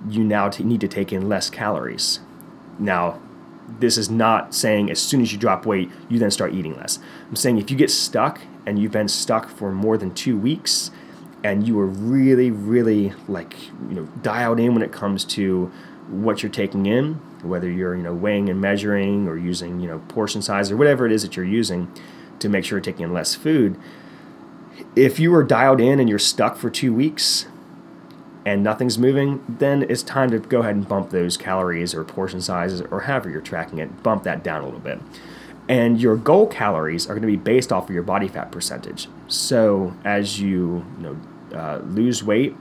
you 0.08 0.22
now 0.22 0.50
t- 0.50 0.62
need 0.62 0.80
to 0.82 0.88
take 0.88 1.12
in 1.12 1.28
less 1.28 1.48
calories. 1.48 2.20
Now, 2.78 3.20
this 3.80 3.98
is 3.98 4.10
not 4.10 4.54
saying 4.54 4.90
as 4.90 5.00
soon 5.00 5.20
as 5.20 5.32
you 5.32 5.38
drop 5.38 5.66
weight, 5.66 5.90
you 6.08 6.18
then 6.18 6.30
start 6.30 6.54
eating 6.54 6.76
less. 6.76 6.98
I'm 7.28 7.36
saying 7.36 7.58
if 7.58 7.70
you 7.70 7.76
get 7.76 7.90
stuck 7.90 8.40
and 8.66 8.78
you've 8.78 8.92
been 8.92 9.08
stuck 9.08 9.48
for 9.48 9.72
more 9.72 9.96
than 9.96 10.14
two 10.14 10.36
weeks 10.36 10.90
and 11.42 11.66
you 11.66 11.78
are 11.78 11.86
really, 11.86 12.50
really 12.50 13.12
like, 13.28 13.54
you 13.88 13.94
know, 13.94 14.04
dialed 14.22 14.60
in 14.60 14.72
when 14.74 14.82
it 14.82 14.92
comes 14.92 15.24
to 15.24 15.66
what 16.08 16.42
you're 16.42 16.52
taking 16.52 16.86
in, 16.86 17.14
whether 17.42 17.70
you're, 17.70 17.94
you 17.94 18.02
know, 18.02 18.14
weighing 18.14 18.48
and 18.48 18.60
measuring 18.60 19.28
or 19.28 19.36
using, 19.36 19.80
you 19.80 19.88
know, 19.88 19.98
portion 20.08 20.42
size 20.42 20.70
or 20.70 20.76
whatever 20.76 21.06
it 21.06 21.12
is 21.12 21.22
that 21.22 21.36
you're 21.36 21.44
using 21.44 21.92
to 22.38 22.48
make 22.48 22.64
sure 22.64 22.78
you're 22.78 22.84
taking 22.84 23.04
in 23.04 23.12
less 23.12 23.34
food. 23.34 23.78
If 24.96 25.18
you 25.18 25.34
are 25.34 25.44
dialed 25.44 25.80
in 25.80 26.00
and 26.00 26.08
you're 26.08 26.18
stuck 26.18 26.56
for 26.56 26.70
two 26.70 26.92
weeks 26.92 27.46
and 28.46 28.62
nothing's 28.62 28.98
moving, 28.98 29.44
then 29.48 29.84
it's 29.88 30.02
time 30.02 30.30
to 30.30 30.38
go 30.38 30.60
ahead 30.60 30.74
and 30.74 30.86
bump 30.88 31.10
those 31.10 31.36
calories 31.36 31.94
or 31.94 32.04
portion 32.04 32.40
sizes 32.40 32.82
or 32.82 33.02
however 33.02 33.30
you're 33.30 33.40
tracking 33.40 33.78
it, 33.78 34.02
bump 34.02 34.22
that 34.24 34.42
down 34.42 34.62
a 34.62 34.64
little 34.64 34.80
bit. 34.80 35.00
And 35.68 36.00
your 36.00 36.16
goal 36.16 36.46
calories 36.46 37.06
are 37.06 37.14
going 37.14 37.22
to 37.22 37.26
be 37.26 37.36
based 37.36 37.72
off 37.72 37.88
of 37.88 37.94
your 37.94 38.02
body 38.02 38.28
fat 38.28 38.52
percentage. 38.52 39.08
So 39.28 39.94
as 40.04 40.38
you, 40.40 40.84
you 40.98 41.02
know, 41.02 41.58
uh, 41.58 41.78
lose 41.86 42.22
weight 42.22 42.54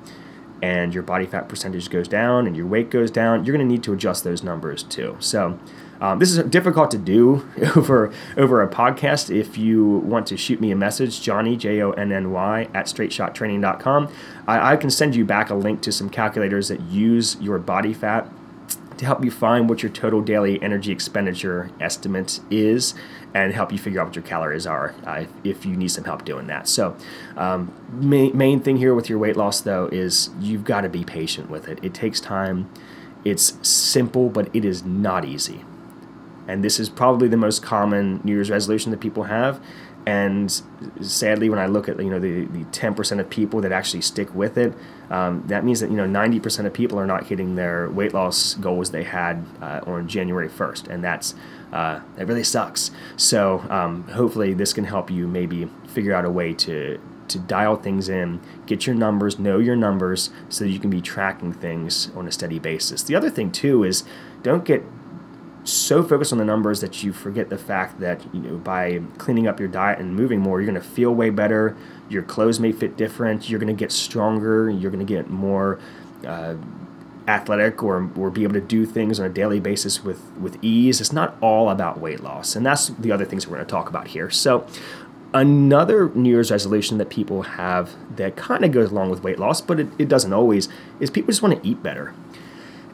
and 0.64 0.94
your 0.94 1.04
body 1.04 1.26
fat 1.26 1.50
percentage 1.50 1.90
goes 1.90 2.08
down 2.08 2.48
and 2.48 2.56
your 2.56 2.66
weight 2.66 2.90
goes 2.90 3.12
down, 3.12 3.44
you're 3.44 3.54
going 3.54 3.68
to 3.68 3.70
need 3.70 3.84
to 3.84 3.92
adjust 3.92 4.24
those 4.24 4.44
numbers 4.44 4.82
too. 4.82 5.18
So 5.20 5.60
um, 6.00 6.20
this 6.20 6.32
is 6.32 6.42
difficult 6.46 6.90
to 6.92 6.98
do 6.98 7.46
over 7.76 8.14
over 8.38 8.62
a 8.62 8.70
podcast. 8.70 9.30
If 9.30 9.58
you 9.58 9.98
want 10.06 10.26
to 10.28 10.38
shoot 10.38 10.62
me 10.62 10.72
a 10.72 10.76
message, 10.76 11.22
Johnny 11.22 11.58
J 11.58 11.82
O 11.82 11.92
N 11.92 12.14
N 12.14 12.32
Y 12.32 12.70
at 12.74 12.86
straightshottraining.com, 12.86 14.14
I, 14.48 14.74
I 14.74 14.76
can 14.78 14.90
send 14.90 15.18
you 15.18 15.26
back 15.26 15.50
a 15.50 15.56
link 15.56 15.82
to 15.82 15.92
some 15.92 16.10
calculators 16.10 16.70
that 16.70 16.80
use 16.84 17.36
your 17.42 17.60
body 17.60 17.94
fat 17.94 18.32
to 19.04 19.08
help 19.08 19.24
you 19.24 19.32
find 19.32 19.70
what 19.70 19.84
your 19.84 19.92
total 19.92 20.22
daily 20.22 20.62
energy 20.62 20.92
expenditure 20.92 21.70
estimate 21.80 22.40
is 22.50 22.96
and 23.34 23.54
help 23.54 23.72
you 23.72 23.78
figure 23.78 24.00
out 24.00 24.08
what 24.08 24.16
your 24.16 24.24
calories 24.24 24.66
are 24.66 24.96
uh, 25.06 25.26
if 25.44 25.66
you 25.66 25.76
need 25.76 25.90
some 25.90 26.06
help 26.06 26.24
doing 26.24 26.48
that. 26.48 26.68
So, 26.68 26.96
um, 27.36 27.74
main, 27.92 28.36
main 28.36 28.62
thing 28.62 28.78
here 28.78 28.96
with 28.96 29.10
your 29.10 29.20
weight 29.20 29.36
loss 29.36 29.62
though 29.62 29.88
is 29.88 30.30
you've 30.40 30.64
got 30.64 30.82
to 30.82 30.90
be 30.90 31.04
patient 31.04 31.50
with 31.50 31.68
it. 31.68 31.80
It 31.84 31.94
takes 31.94 32.20
time. 32.22 32.70
It's 33.26 33.58
simple, 33.68 34.30
but 34.30 34.50
it 34.56 34.64
is 34.66 34.84
not 34.84 35.26
easy 35.26 35.66
and 36.48 36.64
this 36.64 36.80
is 36.80 36.90
probably 36.90 37.28
the 37.28 37.38
most 37.38 37.64
common 37.64 38.20
New 38.24 38.34
Year's 38.34 38.50
resolution 38.50 38.92
that 38.92 39.00
people 39.00 39.24
have. 39.24 39.62
And 40.06 40.62
sadly, 41.02 41.50
when 41.50 41.60
I 41.60 41.68
look 41.68 41.88
at 41.88 41.98
you 42.00 42.10
know 42.10 42.20
the 42.20 42.46
the 42.46 42.66
ten 42.66 42.94
percent 42.94 43.22
of 43.22 43.30
people 43.30 43.62
that 43.62 43.72
actually 43.72 44.02
stick 44.02 44.34
with 44.36 44.58
it, 44.58 44.74
um, 45.10 45.44
that 45.48 45.64
means 45.64 45.80
that 45.80 45.90
you 45.90 45.96
know 45.96 46.06
ninety 46.06 46.40
percent 46.40 46.68
of 46.68 46.74
people 46.74 47.00
are 47.00 47.08
not 47.08 47.28
hitting 47.28 47.56
their 47.56 47.90
weight 47.90 48.14
loss 48.14 48.56
goals 48.56 48.92
they 48.92 49.04
had 49.04 49.46
uh, 49.62 49.80
on 49.86 50.08
January 50.08 50.50
first, 50.50 50.88
and 50.88 51.04
that's 51.04 51.36
uh, 51.72 52.02
that 52.18 52.28
really 52.28 52.44
sucks. 52.44 52.92
So 53.16 53.66
um, 53.70 54.04
hopefully, 54.10 54.54
this 54.54 54.74
can 54.74 54.84
help 54.84 55.10
you 55.10 55.28
maybe 55.28 55.70
figure 55.88 56.14
out 56.14 56.26
a 56.26 56.32
way 56.32 56.54
to 56.54 57.00
to 57.30 57.40
dial 57.40 57.78
things 57.78 58.10
in, 58.10 58.42
get 58.66 58.86
your 58.86 58.96
numbers, 58.96 59.40
know 59.40 59.58
your 59.58 59.78
numbers, 59.78 60.30
so 60.50 60.66
that 60.66 60.70
you 60.70 60.80
can 60.80 60.90
be 60.90 61.02
tracking 61.02 61.54
things 61.54 62.12
on 62.16 62.28
a 62.28 62.32
steady 62.32 62.60
basis. 62.60 63.04
The 63.04 63.16
other 63.16 63.30
thing 63.30 63.52
too 63.52 63.84
is 63.84 64.04
don't 64.42 64.66
get 64.66 64.84
so 65.64 66.04
focused 66.04 66.32
on 66.32 66.40
the 66.40 66.46
numbers 66.46 66.82
that 66.82 67.04
you 67.04 67.14
forget 67.14 67.50
the 67.50 67.58
fact 67.58 68.00
that 68.00 68.22
you 68.34 68.40
know 68.42 68.58
by 68.58 69.02
cleaning 69.18 69.48
up 69.48 69.60
your 69.60 69.70
diet 69.70 70.00
and 70.00 70.16
moving 70.16 70.40
more 70.40 70.60
you're 70.62 70.70
going 70.70 70.82
to 70.82 70.88
feel 70.88 71.14
way 71.14 71.30
better 71.30 71.76
your 72.10 72.22
clothes 72.22 72.60
may 72.60 72.72
fit 72.72 72.98
different 72.98 73.50
you're 73.50 73.60
going 73.60 73.74
to 73.74 73.80
get 73.80 73.92
stronger 73.92 74.70
you're 74.70 74.92
going 74.92 75.06
to 75.06 75.14
get 75.14 75.30
more 75.30 75.80
uh, 76.28 76.56
athletic 77.28 77.82
or, 77.82 78.10
or 78.18 78.30
be 78.30 78.44
able 78.44 78.54
to 78.54 78.62
do 78.62 78.86
things 78.86 79.20
on 79.20 79.26
a 79.26 79.30
daily 79.30 79.60
basis 79.60 80.04
with 80.04 80.22
with 80.38 80.58
ease. 80.62 81.00
It's 81.00 81.14
not 81.14 81.36
all 81.42 81.70
about 81.70 82.00
weight 82.00 82.22
loss 82.22 82.56
and 82.56 82.66
that's 82.66 82.88
the 82.90 83.12
other 83.12 83.26
things 83.26 83.48
we're 83.48 83.56
going 83.56 83.66
to 83.66 83.72
talk 83.72 83.90
about 83.90 84.08
here. 84.08 84.30
So 84.30 84.68
another 85.34 86.10
new 86.10 86.30
year's 86.30 86.52
resolution 86.52 86.98
that 87.00 87.10
people 87.10 87.44
have 87.44 87.96
that 88.18 88.36
kind 88.36 88.64
of 88.64 88.72
goes 88.72 88.92
along 88.92 89.10
with 89.10 89.24
weight 89.24 89.40
loss 89.40 89.62
but 89.62 89.80
it, 89.80 89.88
it 89.98 90.08
doesn't 90.08 90.32
always 90.32 90.70
is 91.00 91.10
people 91.10 91.32
just 91.32 91.42
want 91.42 91.60
to 91.60 91.68
eat 91.68 91.82
better 91.82 92.14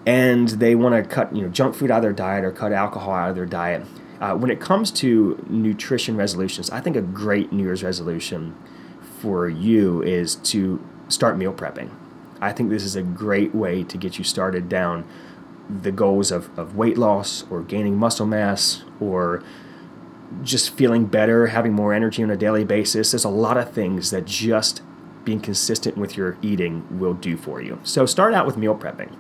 and 0.06 0.48
they 0.50 0.76
want 0.76 0.96
to 0.96 1.08
cut 1.10 1.36
you 1.36 1.42
know 1.42 1.50
junk 1.50 1.76
food 1.76 1.92
out 1.92 1.98
of 1.98 2.04
their 2.04 2.14
diet 2.14 2.46
or 2.46 2.52
cut 2.52 2.72
alcohol 2.72 3.14
out 3.14 3.30
of 3.30 3.36
their 3.36 3.46
diet. 3.46 3.86
Uh, 4.20 4.36
when 4.36 4.52
it 4.52 4.60
comes 4.60 4.92
to 4.92 5.44
nutrition 5.50 6.18
resolutions, 6.18 6.70
I 6.70 6.82
think 6.82 6.98
a 6.98 7.02
great 7.02 7.54
New 7.54 7.64
Year's 7.64 7.84
resolution 7.84 8.56
for 9.22 9.48
you 9.48 10.02
is 10.02 10.36
to 10.36 10.86
start 11.08 11.38
meal 11.38 11.54
prepping. 11.54 11.90
I 12.42 12.52
think 12.52 12.70
this 12.70 12.84
is 12.84 12.96
a 12.96 13.02
great 13.02 13.54
way 13.56 13.84
to 13.84 13.98
get 13.98 14.18
you 14.18 14.24
started 14.24 14.70
down 14.70 15.08
the 15.70 15.92
goals 15.92 16.32
of, 16.32 16.58
of 16.58 16.76
weight 16.76 16.98
loss 16.98 17.46
or 17.50 17.62
gaining 17.62 17.96
muscle 17.96 18.26
mass 18.26 18.84
or 19.00 19.44
just 20.44 20.72
feeling 20.72 21.06
better, 21.06 21.48
having 21.48 21.74
more 21.74 21.94
energy 21.94 22.24
on 22.24 22.30
a 22.30 22.38
daily 22.38 22.64
basis. 22.64 23.12
There's 23.12 23.24
a 23.24 23.30
lot 23.30 23.58
of 23.58 23.72
things 23.72 24.12
that 24.12 24.26
just 24.26 24.82
being 25.26 25.40
consistent 25.40 25.98
with 25.98 26.18
your 26.18 26.38
eating 26.42 27.00
will 27.00 27.14
do 27.14 27.38
for 27.38 27.62
you. 27.62 27.80
So 27.84 28.06
start 28.06 28.34
out 28.34 28.46
with 28.46 28.58
meal 28.58 28.76
prepping. 28.76 29.16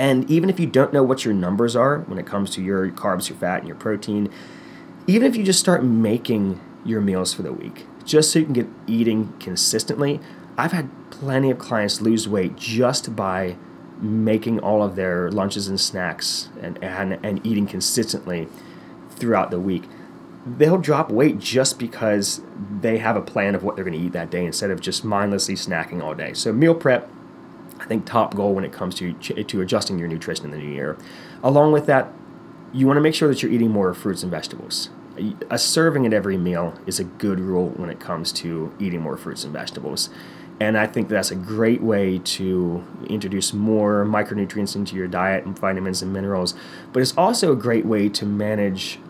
And 0.00 0.30
even 0.30 0.48
if 0.48 0.58
you 0.58 0.66
don't 0.66 0.94
know 0.94 1.02
what 1.02 1.26
your 1.26 1.34
numbers 1.34 1.76
are 1.76 1.98
when 1.98 2.16
it 2.16 2.24
comes 2.24 2.48
to 2.52 2.62
your 2.62 2.88
carbs, 2.88 3.28
your 3.28 3.36
fat, 3.36 3.58
and 3.58 3.68
your 3.68 3.76
protein, 3.76 4.30
even 5.06 5.28
if 5.28 5.36
you 5.36 5.44
just 5.44 5.60
start 5.60 5.84
making 5.84 6.58
your 6.86 7.02
meals 7.02 7.34
for 7.34 7.42
the 7.42 7.52
week, 7.52 7.84
just 8.06 8.32
so 8.32 8.38
you 8.38 8.46
can 8.46 8.54
get 8.54 8.66
eating 8.86 9.34
consistently, 9.40 10.18
I've 10.56 10.72
had 10.72 10.88
plenty 11.10 11.50
of 11.50 11.58
clients 11.58 12.00
lose 12.00 12.26
weight 12.26 12.56
just 12.56 13.14
by 13.14 13.56
making 14.00 14.60
all 14.60 14.82
of 14.82 14.96
their 14.96 15.30
lunches 15.30 15.68
and 15.68 15.78
snacks 15.78 16.48
and, 16.62 16.82
and, 16.82 17.18
and 17.22 17.46
eating 17.46 17.66
consistently 17.66 18.48
throughout 19.10 19.50
the 19.50 19.60
week. 19.60 19.84
They'll 20.46 20.78
drop 20.78 21.10
weight 21.10 21.40
just 21.40 21.78
because 21.78 22.40
they 22.80 22.96
have 22.96 23.16
a 23.16 23.20
plan 23.20 23.54
of 23.54 23.62
what 23.62 23.76
they're 23.76 23.84
going 23.84 24.00
to 24.00 24.02
eat 24.02 24.12
that 24.12 24.30
day 24.30 24.46
instead 24.46 24.70
of 24.70 24.80
just 24.80 25.04
mindlessly 25.04 25.56
snacking 25.56 26.02
all 26.02 26.14
day. 26.14 26.32
So, 26.32 26.54
meal 26.54 26.74
prep 26.74 27.10
think 27.90 28.06
top 28.06 28.36
goal 28.36 28.54
when 28.54 28.64
it 28.64 28.72
comes 28.72 28.94
to 28.94 29.12
to 29.14 29.60
adjusting 29.60 29.98
your 29.98 30.06
nutrition 30.06 30.44
in 30.44 30.52
the 30.52 30.58
new 30.58 30.72
year. 30.72 30.96
Along 31.42 31.72
with 31.72 31.86
that, 31.86 32.12
you 32.72 32.86
want 32.86 32.96
to 32.96 33.00
make 33.00 33.16
sure 33.16 33.28
that 33.28 33.42
you're 33.42 33.50
eating 33.50 33.70
more 33.70 33.92
fruits 33.92 34.22
and 34.22 34.30
vegetables. 34.30 34.90
A 35.50 35.58
serving 35.58 36.06
at 36.06 36.12
every 36.12 36.38
meal 36.38 36.78
is 36.86 37.00
a 37.00 37.04
good 37.04 37.40
rule 37.40 37.70
when 37.70 37.90
it 37.90 37.98
comes 37.98 38.30
to 38.32 38.72
eating 38.78 39.02
more 39.02 39.16
fruits 39.16 39.42
and 39.42 39.52
vegetables. 39.52 40.08
And 40.60 40.78
I 40.78 40.86
think 40.86 41.08
that's 41.08 41.32
a 41.32 41.34
great 41.34 41.82
way 41.82 42.18
to 42.18 42.84
introduce 43.08 43.52
more 43.52 44.04
micronutrients 44.04 44.76
into 44.76 44.94
your 44.94 45.08
diet 45.08 45.44
and 45.44 45.58
vitamins 45.58 46.00
and 46.00 46.12
minerals. 46.12 46.54
But 46.92 47.00
it's 47.00 47.16
also 47.16 47.50
a 47.52 47.56
great 47.56 47.86
way 47.86 48.08
to 48.10 48.24
manage 48.24 49.00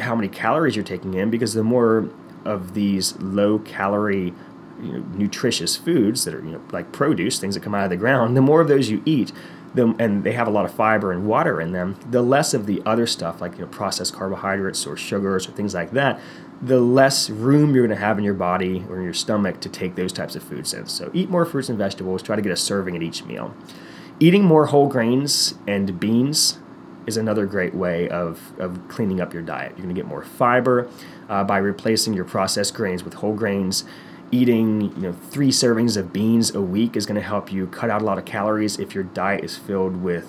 how 0.00 0.14
many 0.14 0.28
calories 0.28 0.74
you're 0.74 0.84
taking 0.84 1.12
in 1.14 1.28
because 1.28 1.52
the 1.52 1.62
more 1.62 2.08
of 2.44 2.72
these 2.72 3.16
low 3.18 3.58
calorie 3.58 4.32
you 4.82 4.92
know, 4.92 5.04
nutritious 5.14 5.76
foods 5.76 6.24
that 6.24 6.34
are 6.34 6.44
you 6.44 6.52
know 6.52 6.62
like 6.72 6.92
produce, 6.92 7.38
things 7.38 7.54
that 7.54 7.62
come 7.62 7.74
out 7.74 7.84
of 7.84 7.90
the 7.90 7.96
ground, 7.96 8.36
the 8.36 8.42
more 8.42 8.60
of 8.60 8.68
those 8.68 8.90
you 8.90 9.02
eat, 9.06 9.32
the, 9.74 9.94
and 9.98 10.24
they 10.24 10.32
have 10.32 10.46
a 10.46 10.50
lot 10.50 10.64
of 10.64 10.74
fiber 10.74 11.12
and 11.12 11.26
water 11.26 11.60
in 11.60 11.72
them, 11.72 11.98
the 12.10 12.22
less 12.22 12.52
of 12.52 12.66
the 12.66 12.82
other 12.84 13.06
stuff 13.06 13.40
like 13.40 13.54
you 13.54 13.60
know 13.60 13.68
processed 13.68 14.14
carbohydrates 14.14 14.86
or 14.86 14.96
sugars 14.96 15.48
or 15.48 15.52
things 15.52 15.74
like 15.74 15.92
that, 15.92 16.20
the 16.60 16.80
less 16.80 17.30
room 17.30 17.74
you're 17.74 17.86
going 17.86 17.96
to 17.96 18.04
have 18.04 18.18
in 18.18 18.24
your 18.24 18.34
body 18.34 18.84
or 18.88 18.98
in 18.98 19.04
your 19.04 19.14
stomach 19.14 19.60
to 19.60 19.68
take 19.68 19.94
those 19.94 20.12
types 20.12 20.36
of 20.36 20.42
foods 20.42 20.74
in. 20.74 20.86
So 20.86 21.10
eat 21.14 21.30
more 21.30 21.44
fruits 21.44 21.68
and 21.68 21.78
vegetables. 21.78 22.22
Try 22.22 22.36
to 22.36 22.42
get 22.42 22.52
a 22.52 22.56
serving 22.56 22.96
at 22.96 23.02
each 23.02 23.24
meal. 23.24 23.54
Eating 24.20 24.44
more 24.44 24.66
whole 24.66 24.88
grains 24.88 25.54
and 25.66 25.98
beans 25.98 26.58
is 27.06 27.16
another 27.16 27.46
great 27.46 27.74
way 27.74 28.08
of, 28.08 28.52
of 28.60 28.86
cleaning 28.88 29.20
up 29.20 29.32
your 29.32 29.42
diet. 29.42 29.70
You're 29.70 29.84
going 29.84 29.94
to 29.94 30.00
get 30.00 30.06
more 30.06 30.22
fiber 30.22 30.88
uh, 31.28 31.42
by 31.44 31.58
replacing 31.58 32.14
your 32.14 32.24
processed 32.24 32.74
grains 32.74 33.02
with 33.02 33.14
whole 33.14 33.34
grains 33.34 33.84
eating 34.32 34.80
you 34.96 35.02
know 35.02 35.12
three 35.12 35.50
servings 35.50 35.96
of 35.96 36.12
beans 36.12 36.54
a 36.54 36.60
week 36.60 36.96
is 36.96 37.06
going 37.06 37.20
to 37.20 37.26
help 37.26 37.52
you 37.52 37.66
cut 37.68 37.90
out 37.90 38.02
a 38.02 38.04
lot 38.04 38.18
of 38.18 38.24
calories 38.24 38.78
if 38.78 38.94
your 38.94 39.04
diet 39.04 39.44
is 39.44 39.56
filled 39.56 40.02
with 40.02 40.26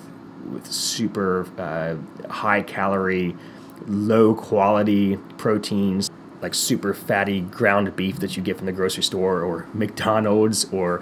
with 0.52 0.70
super 0.70 1.46
uh, 1.58 1.96
high 2.30 2.62
calorie 2.62 3.34
low 3.86 4.34
quality 4.34 5.16
proteins 5.38 6.10
like 6.42 6.54
super 6.54 6.92
fatty 6.92 7.40
ground 7.40 7.96
beef 7.96 8.20
that 8.20 8.36
you 8.36 8.42
get 8.42 8.58
from 8.58 8.66
the 8.66 8.72
grocery 8.72 9.02
store 9.02 9.40
or 9.40 9.66
McDonald's 9.72 10.66
or 10.66 11.00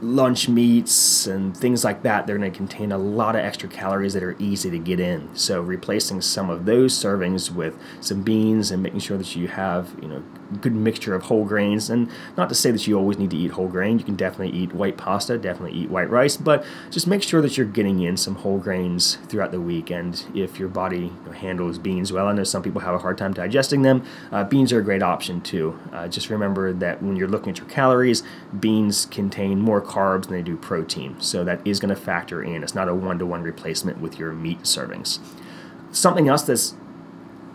lunch 0.00 0.48
meats 0.48 1.26
and 1.26 1.56
things 1.56 1.82
like 1.82 2.02
that, 2.02 2.26
they're 2.26 2.38
going 2.38 2.50
to 2.50 2.56
contain 2.56 2.92
a 2.92 2.98
lot 2.98 3.34
of 3.34 3.44
extra 3.44 3.68
calories 3.68 4.14
that 4.14 4.22
are 4.22 4.36
easy 4.38 4.70
to 4.70 4.78
get 4.78 5.00
in. 5.00 5.34
So 5.34 5.60
replacing 5.60 6.20
some 6.20 6.50
of 6.50 6.64
those 6.64 6.94
servings 6.94 7.50
with 7.50 7.76
some 8.00 8.22
beans 8.22 8.70
and 8.70 8.82
making 8.82 9.00
sure 9.00 9.18
that 9.18 9.34
you 9.34 9.48
have, 9.48 9.90
you 10.00 10.08
know, 10.08 10.22
good 10.60 10.74
mixture 10.74 11.14
of 11.14 11.24
whole 11.24 11.44
grains. 11.44 11.90
And 11.90 12.08
not 12.36 12.48
to 12.48 12.54
say 12.54 12.70
that 12.70 12.86
you 12.86 12.96
always 12.96 13.18
need 13.18 13.30
to 13.30 13.36
eat 13.36 13.52
whole 13.52 13.68
grain. 13.68 13.98
You 13.98 14.04
can 14.04 14.16
definitely 14.16 14.56
eat 14.58 14.72
white 14.72 14.96
pasta, 14.96 15.38
definitely 15.38 15.78
eat 15.78 15.90
white 15.90 16.10
rice, 16.10 16.36
but 16.36 16.64
just 16.90 17.06
make 17.06 17.22
sure 17.22 17.40
that 17.42 17.56
you're 17.56 17.66
getting 17.66 18.00
in 18.00 18.16
some 18.16 18.36
whole 18.36 18.58
grains 18.58 19.16
throughout 19.28 19.52
the 19.52 19.60
week. 19.60 19.90
And 19.90 20.24
if 20.34 20.58
your 20.58 20.68
body 20.68 21.12
handles 21.36 21.78
beans 21.78 22.12
well, 22.12 22.28
I 22.28 22.32
know 22.32 22.44
some 22.44 22.62
people 22.62 22.80
have 22.80 22.94
a 22.94 22.98
hard 22.98 23.18
time 23.18 23.32
digesting 23.32 23.82
them. 23.82 24.04
Uh, 24.32 24.44
beans 24.44 24.72
are 24.72 24.80
a 24.80 24.84
great 24.84 25.02
option 25.02 25.40
too. 25.40 25.78
Uh, 25.92 26.08
just 26.08 26.30
remember 26.30 26.72
that 26.72 27.02
when 27.02 27.16
you're 27.16 27.28
looking 27.28 27.50
at 27.50 27.58
your 27.58 27.68
calories, 27.68 28.22
beans 28.58 29.06
contain 29.06 29.60
more 29.60 29.82
carbs 29.82 30.24
than 30.24 30.32
they 30.32 30.42
do 30.42 30.56
protein. 30.56 31.20
So 31.20 31.44
that 31.44 31.66
is 31.66 31.80
going 31.80 31.94
to 31.94 32.00
factor 32.00 32.42
in. 32.42 32.62
It's 32.62 32.74
not 32.74 32.88
a 32.88 32.94
one 32.94 33.18
to 33.18 33.26
one 33.26 33.42
replacement 33.42 34.00
with 34.00 34.18
your 34.18 34.32
meat 34.32 34.62
servings. 34.62 35.18
Something 35.90 36.28
else 36.28 36.42
that's 36.42 36.74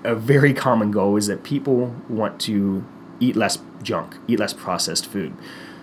a 0.04 0.16
very 0.16 0.54
common 0.54 0.92
goal 0.92 1.16
is 1.16 1.28
that 1.28 1.44
people 1.44 1.96
want 2.10 2.40
to 2.42 2.86
eat 3.20 3.36
less 3.36 3.60
junk, 3.82 4.18
eat 4.28 4.40
less 4.40 4.54
processed 4.54 5.06
food. 5.06 5.34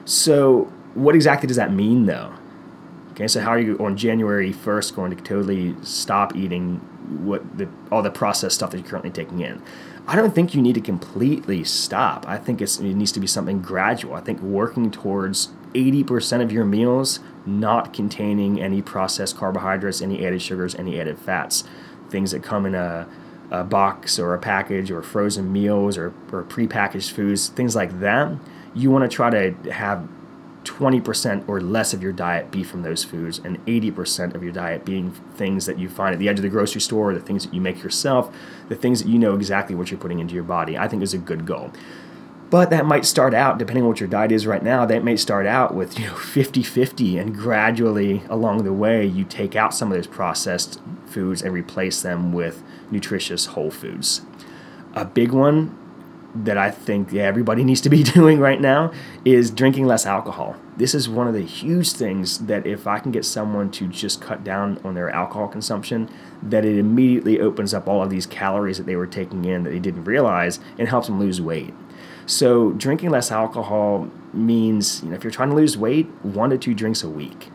So, 0.04 0.72
what 0.94 1.14
exactly 1.14 1.46
does 1.46 1.56
that 1.56 1.72
mean 1.72 2.06
though? 2.06 2.32
Okay, 3.12 3.28
so 3.28 3.40
how 3.40 3.50
are 3.50 3.60
you 3.60 3.76
on 3.78 3.96
January 3.96 4.52
1st 4.52 4.94
going 4.94 5.14
to 5.14 5.22
totally 5.22 5.74
stop 5.82 6.34
eating 6.34 6.76
what 7.24 7.58
the 7.58 7.68
all 7.90 8.02
the 8.02 8.10
processed 8.10 8.56
stuff 8.56 8.70
that 8.70 8.78
you're 8.78 8.88
currently 8.88 9.10
taking 9.10 9.40
in? 9.40 9.62
I 10.06 10.16
don't 10.16 10.34
think 10.34 10.54
you 10.54 10.62
need 10.62 10.74
to 10.74 10.80
completely 10.80 11.62
stop. 11.64 12.26
I 12.26 12.38
think 12.38 12.60
it 12.60 12.80
needs 12.80 13.12
to 13.12 13.20
be 13.20 13.26
something 13.26 13.60
gradual. 13.60 14.14
I 14.14 14.20
think 14.20 14.40
working 14.40 14.90
towards 14.90 15.50
80% 15.74 16.42
of 16.42 16.50
your 16.50 16.64
meals 16.64 17.20
not 17.46 17.92
containing 17.92 18.60
any 18.60 18.82
processed 18.82 19.36
carbohydrates, 19.36 20.02
any 20.02 20.26
added 20.26 20.42
sugars, 20.42 20.74
any 20.74 21.00
added 21.00 21.18
fats, 21.18 21.64
things 22.08 22.32
that 22.32 22.42
come 22.42 22.66
in 22.66 22.74
a, 22.74 23.06
a 23.50 23.64
box 23.64 24.18
or 24.18 24.34
a 24.34 24.38
package 24.38 24.90
or 24.90 25.02
frozen 25.02 25.52
meals 25.52 25.98
or, 25.98 26.08
or 26.32 26.44
prepackaged 26.44 27.10
foods, 27.10 27.48
things 27.48 27.74
like 27.74 28.00
that. 28.00 28.32
You 28.74 28.90
want 28.90 29.10
to 29.10 29.14
try 29.14 29.30
to 29.30 29.72
have 29.72 30.08
20% 30.64 31.48
or 31.48 31.60
less 31.60 31.94
of 31.94 32.02
your 32.02 32.12
diet 32.12 32.50
be 32.50 32.62
from 32.62 32.82
those 32.82 33.02
foods 33.02 33.38
and 33.38 33.64
80% 33.66 34.34
of 34.34 34.42
your 34.42 34.52
diet 34.52 34.84
being 34.84 35.10
things 35.34 35.66
that 35.66 35.78
you 35.78 35.88
find 35.88 36.12
at 36.12 36.18
the 36.18 36.28
edge 36.28 36.38
of 36.38 36.42
the 36.42 36.48
grocery 36.48 36.80
store, 36.80 37.14
the 37.14 37.20
things 37.20 37.44
that 37.44 37.54
you 37.54 37.60
make 37.60 37.82
yourself, 37.82 38.34
the 38.68 38.76
things 38.76 39.02
that 39.02 39.08
you 39.08 39.18
know 39.18 39.34
exactly 39.34 39.74
what 39.74 39.90
you're 39.90 40.00
putting 40.00 40.20
into 40.20 40.34
your 40.34 40.44
body. 40.44 40.76
I 40.76 40.86
think 40.86 41.02
is 41.02 41.14
a 41.14 41.18
good 41.18 41.46
goal. 41.46 41.72
But 42.50 42.70
that 42.70 42.84
might 42.84 43.06
start 43.06 43.32
out, 43.32 43.58
depending 43.58 43.84
on 43.84 43.90
what 43.90 44.00
your 44.00 44.08
diet 44.08 44.32
is 44.32 44.44
right 44.44 44.62
now, 44.62 44.84
that 44.84 45.04
may 45.04 45.16
start 45.16 45.46
out 45.46 45.72
with 45.72 45.98
you 45.98 46.06
know 46.06 46.14
50-50 46.14 47.20
and 47.20 47.34
gradually 47.34 48.22
along 48.28 48.64
the 48.64 48.72
way 48.72 49.06
you 49.06 49.24
take 49.24 49.54
out 49.54 49.72
some 49.72 49.92
of 49.92 49.96
those 49.96 50.08
processed 50.08 50.80
foods 51.06 51.42
and 51.42 51.54
replace 51.54 52.02
them 52.02 52.32
with 52.32 52.62
nutritious 52.90 53.46
whole 53.46 53.70
foods. 53.70 54.22
A 54.94 55.04
big 55.04 55.30
one 55.30 55.76
that 56.34 56.56
I 56.56 56.70
think 56.70 57.12
yeah, 57.12 57.22
everybody 57.22 57.62
needs 57.64 57.80
to 57.82 57.88
be 57.88 58.02
doing 58.18 58.40
right 58.40 58.60
now 58.60 58.92
is 59.24 59.52
drinking 59.52 59.86
less 59.86 60.04
alcohol. 60.04 60.56
This 60.76 60.92
is 60.92 61.08
one 61.08 61.28
of 61.28 61.34
the 61.34 61.42
huge 61.42 61.92
things 61.92 62.38
that 62.46 62.66
if 62.66 62.86
I 62.86 62.98
can 62.98 63.12
get 63.12 63.24
someone 63.24 63.70
to 63.72 63.86
just 63.86 64.20
cut 64.20 64.42
down 64.42 64.80
on 64.82 64.94
their 64.94 65.10
alcohol 65.10 65.46
consumption, 65.46 66.08
that 66.42 66.64
it 66.64 66.78
immediately 66.78 67.38
opens 67.38 67.74
up 67.74 67.86
all 67.86 68.02
of 68.02 68.10
these 68.10 68.26
calories 68.26 68.78
that 68.78 68.86
they 68.86 68.96
were 68.96 69.06
taking 69.06 69.44
in 69.44 69.62
that 69.62 69.70
they 69.70 69.78
didn't 69.78 70.04
realize 70.04 70.58
and 70.78 70.88
helps 70.88 71.06
them 71.06 71.20
lose 71.20 71.40
weight. 71.40 71.74
So 72.26 72.72
drinking 72.72 73.10
less 73.10 73.30
alcohol 73.30 74.08
means, 74.32 75.02
you 75.02 75.10
know, 75.10 75.16
if 75.16 75.24
you're 75.24 75.30
trying 75.30 75.50
to 75.50 75.56
lose 75.56 75.76
weight, 75.76 76.06
one 76.22 76.50
to 76.50 76.58
two 76.58 76.74
drinks 76.74 77.02
a 77.02 77.08
week. 77.08 77.50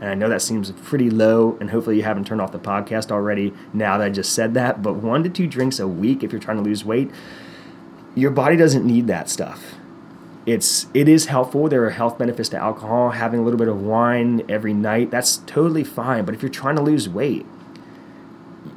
And 0.00 0.10
I 0.10 0.14
know 0.14 0.28
that 0.28 0.42
seems 0.42 0.70
pretty 0.72 1.10
low, 1.10 1.56
and 1.60 1.70
hopefully 1.70 1.96
you 1.96 2.02
haven't 2.02 2.26
turned 2.26 2.40
off 2.40 2.50
the 2.50 2.58
podcast 2.58 3.12
already 3.12 3.52
now 3.72 3.98
that 3.98 4.04
I 4.04 4.10
just 4.10 4.32
said 4.32 4.54
that. 4.54 4.82
But 4.82 4.94
one 4.94 5.22
to 5.22 5.30
two 5.30 5.46
drinks 5.46 5.78
a 5.78 5.86
week 5.86 6.24
if 6.24 6.32
you're 6.32 6.40
trying 6.40 6.56
to 6.56 6.62
lose 6.62 6.84
weight, 6.84 7.10
your 8.14 8.30
body 8.30 8.56
doesn't 8.56 8.84
need 8.84 9.06
that 9.06 9.30
stuff. 9.30 9.76
It's 10.44 10.88
it 10.92 11.08
is 11.08 11.26
helpful. 11.26 11.68
There 11.68 11.84
are 11.84 11.90
health 11.90 12.18
benefits 12.18 12.48
to 12.48 12.56
alcohol. 12.58 13.10
Having 13.10 13.40
a 13.40 13.42
little 13.44 13.58
bit 13.58 13.68
of 13.68 13.80
wine 13.80 14.42
every 14.48 14.74
night, 14.74 15.12
that's 15.12 15.36
totally 15.36 15.84
fine. 15.84 16.24
But 16.24 16.34
if 16.34 16.42
you're 16.42 16.50
trying 16.50 16.74
to 16.76 16.82
lose 16.82 17.08
weight, 17.08 17.46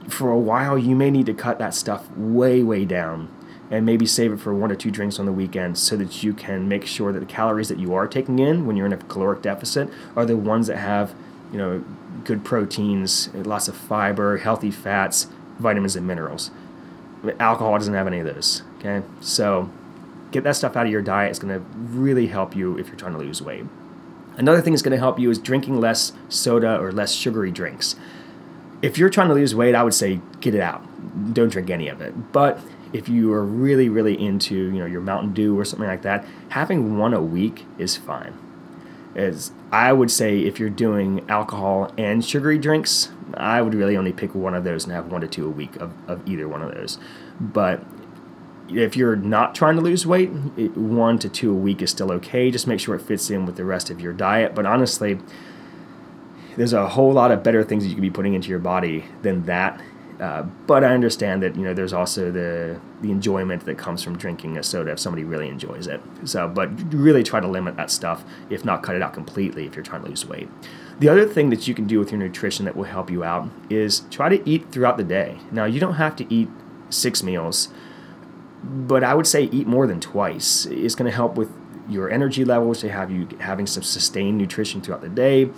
for 0.08 0.30
a 0.30 0.38
while 0.38 0.77
you 0.77 0.96
may 0.96 1.10
need 1.10 1.25
to 1.25 1.34
cut 1.34 1.58
that 1.58 1.74
stuff 1.74 2.10
way, 2.12 2.62
way 2.62 2.86
down 2.86 3.35
and 3.72 3.86
maybe 3.86 4.05
save 4.05 4.31
it 4.31 4.39
for 4.39 4.53
one 4.53 4.72
or 4.72 4.75
two 4.75 4.91
drinks 4.91 5.19
on 5.19 5.25
the 5.25 5.31
weekend 5.31 5.77
so 5.77 5.95
that 5.98 6.24
you 6.24 6.34
can 6.34 6.67
make 6.67 6.86
sure 6.86 7.12
that 7.12 7.19
the 7.19 7.25
calories 7.25 7.67
that 7.69 7.79
you 7.79 7.93
are 7.93 8.07
taking 8.07 8.39
in 8.39 8.65
when 8.65 8.75
you're 8.75 8.86
in 8.86 8.93
a 8.93 8.98
caloric 8.98 9.41
deficit 9.41 9.89
are 10.15 10.25
the 10.25 10.38
ones 10.38 10.67
that 10.67 10.77
have 10.77 11.15
you 11.51 11.57
know 11.57 11.84
good 12.24 12.43
proteins 12.43 13.29
lots 13.34 13.67
of 13.67 13.75
fiber 13.75 14.38
healthy 14.38 14.72
fats 14.72 15.27
vitamins 15.60 15.95
and 15.95 16.05
minerals. 16.05 16.51
Alcohol 17.39 17.77
doesn't 17.77 17.93
have 17.93 18.07
any 18.07 18.19
of 18.19 18.25
those 18.25 18.62
okay? 18.86 19.05
So 19.22 19.69
get 20.31 20.43
that 20.43 20.55
stuff 20.55 20.75
out 20.75 20.86
of 20.86 20.91
your 20.91 21.01
diet. 21.01 21.31
It's 21.31 21.39
going 21.39 21.53
to 21.53 21.65
really 21.75 22.27
help 22.27 22.55
you 22.55 22.77
if 22.77 22.88
you're 22.88 22.95
trying 22.95 23.13
to 23.13 23.19
lose 23.19 23.41
weight. 23.41 23.65
Another 24.38 24.62
thing 24.62 24.74
that's 24.74 24.81
going 24.81 24.91
to 24.91 24.98
help 24.98 25.19
you 25.19 25.29
is 25.29 25.39
drinking 25.39 25.79
less 25.79 26.12
soda 26.29 26.77
or 26.79 26.91
less 26.91 27.13
sugary 27.13 27.51
drinks. 27.51 27.96
If 28.81 28.98
you're 28.98 29.09
trying 29.09 29.29
to 29.29 29.33
lose 29.33 29.55
weight 29.55 29.75
i 29.75 29.83
would 29.83 29.94
say 29.94 30.20
get 30.42 30.53
it 30.53 30.61
out. 30.61 30.83
Don't 31.33 31.50
drink 31.50 31.70
any 31.70 31.87
of 31.87 32.01
it. 32.01 32.31
But 32.31 32.59
if 32.96 33.10
you 33.10 33.34
are 33.34 33.44
really, 33.44 33.90
really 33.90 34.18
into, 34.18 34.55
you 34.55 34.79
know, 34.79 34.86
your 34.86 35.01
Mountain 35.01 35.34
Dew 35.34 35.60
or 35.60 35.66
something 35.66 35.88
like 35.88 36.03
that, 36.03 36.25
having 36.48 36.98
one 36.98 37.14
a 37.14 37.22
week 37.22 37.66
is 37.77 37.98
fine. 37.98 38.34
As 39.16 39.51
I 39.70 39.92
would 39.92 40.10
say, 40.10 40.40
if 40.40 40.62
you're 40.62 40.70
doing 40.70 41.29
alcohol 41.29 41.92
and 41.98 42.24
sugary 42.24 42.58
drinks, 42.58 43.10
I 43.34 43.62
would 43.62 43.74
really 43.74 43.98
only 43.98 44.14
pick 44.14 44.34
one 44.34 44.53
of 44.53 44.64
those 44.64 44.86
and 44.86 44.94
have 44.94 45.12
one 45.12 45.20
to 45.22 45.27
two 45.27 45.46
a 45.46 45.50
week 45.50 45.75
of, 45.75 45.92
of 46.08 46.25
either 46.25 46.48
one 46.48 46.62
of 46.62 46.74
those. 46.74 46.98
But 47.38 47.84
if 48.70 48.96
you're 48.96 49.18
not 49.18 49.55
trying 49.55 49.75
to 49.75 49.81
lose 49.81 50.08
weight, 50.08 50.31
it, 50.55 50.77
one 50.77 51.20
to 51.20 51.27
two 51.27 51.51
a 51.51 51.55
week 51.55 51.81
is 51.81 51.92
still 51.92 52.14
okay. 52.14 52.50
Just 52.50 52.66
make 52.66 52.79
sure 52.79 52.96
it 52.96 53.01
fits 53.01 53.29
in 53.29 53.46
with 53.46 53.58
the 53.58 53.66
rest 53.66 53.90
of 53.90 54.00
your 54.00 54.14
diet. 54.14 54.55
But 54.55 54.66
honestly, 54.66 55.20
there's 56.55 56.72
a 56.72 56.88
whole 56.88 57.12
lot 57.12 57.31
of 57.31 57.44
better 57.44 57.62
things 57.62 57.84
that 57.84 57.90
you 57.90 57.96
can 57.96 58.01
be 58.01 58.10
putting 58.10 58.36
into 58.36 58.48
your 58.48 58.60
body 58.60 59.03
than 59.22 59.46
that 59.48 59.81
uh, 60.20 60.44
but 60.66 60.84
I 60.84 60.94
understand 60.94 61.44
that 61.44 61.56
you 61.56 61.64
know 61.64 61.74
there's 61.74 61.94
also 61.94 62.32
the 62.32 62.80
the 63.01 63.12
enjoyment 63.12 63.66
that 63.66 63.78
comes 63.78 64.01
from 64.01 64.18
drinking 64.18 64.58
a 64.58 64.64
soda 64.64 64.92
if 64.92 65.00
somebody 65.00 65.24
really 65.24 65.50
enjoys 65.50 65.88
it. 65.88 66.01
So, 66.24 66.48
but 66.48 66.70
really 66.94 67.24
try 67.24 67.40
to 67.40 67.48
limit 67.48 67.75
that 67.75 67.92
stuff, 67.92 68.24
if 68.50 68.64
not 68.64 68.82
cut 68.82 68.96
it 68.96 69.01
out 69.01 69.14
completely, 69.14 69.66
if 69.66 69.75
you're 69.75 69.84
trying 69.84 70.04
to 70.04 70.10
lose 70.10 70.25
weight. 70.25 70.48
The 71.00 71.10
other 71.10 71.28
thing 71.28 71.50
that 71.50 71.68
you 71.68 71.74
can 71.74 71.86
do 71.86 72.00
with 72.00 72.12
your 72.12 72.20
nutrition 72.20 72.64
that 72.66 72.75
will 72.78 72.86
help 72.86 73.12
you 73.12 73.24
out 73.25 73.50
is 73.70 74.01
try 74.10 74.30
to 74.30 74.50
eat 74.50 74.72
throughout 74.72 74.96
the 74.96 75.04
day. 75.04 75.40
Now, 75.51 75.66
you 75.66 75.82
don't 75.82 75.96
have 75.96 76.16
to 76.18 76.34
eat 76.34 76.48
six 76.90 77.22
meals, 77.22 77.68
but 78.64 79.04
I 79.04 79.14
would 79.14 79.28
say 79.28 79.44
eat 79.44 79.68
more 79.68 79.88
than 79.88 80.00
twice. 80.00 80.66
It's 80.68 80.96
going 80.96 81.12
to 81.12 81.16
help 81.16 81.36
with 81.36 81.51
your 81.90 82.10
energy 82.10 82.46
levels 82.46 82.80
to 82.80 82.90
have 82.90 83.12
you 83.12 83.28
having 83.42 83.68
some 83.68 83.84
sustained 83.84 84.38
nutrition 84.38 84.82
throughout 84.82 85.01
the 85.01 85.10
day 85.10 85.50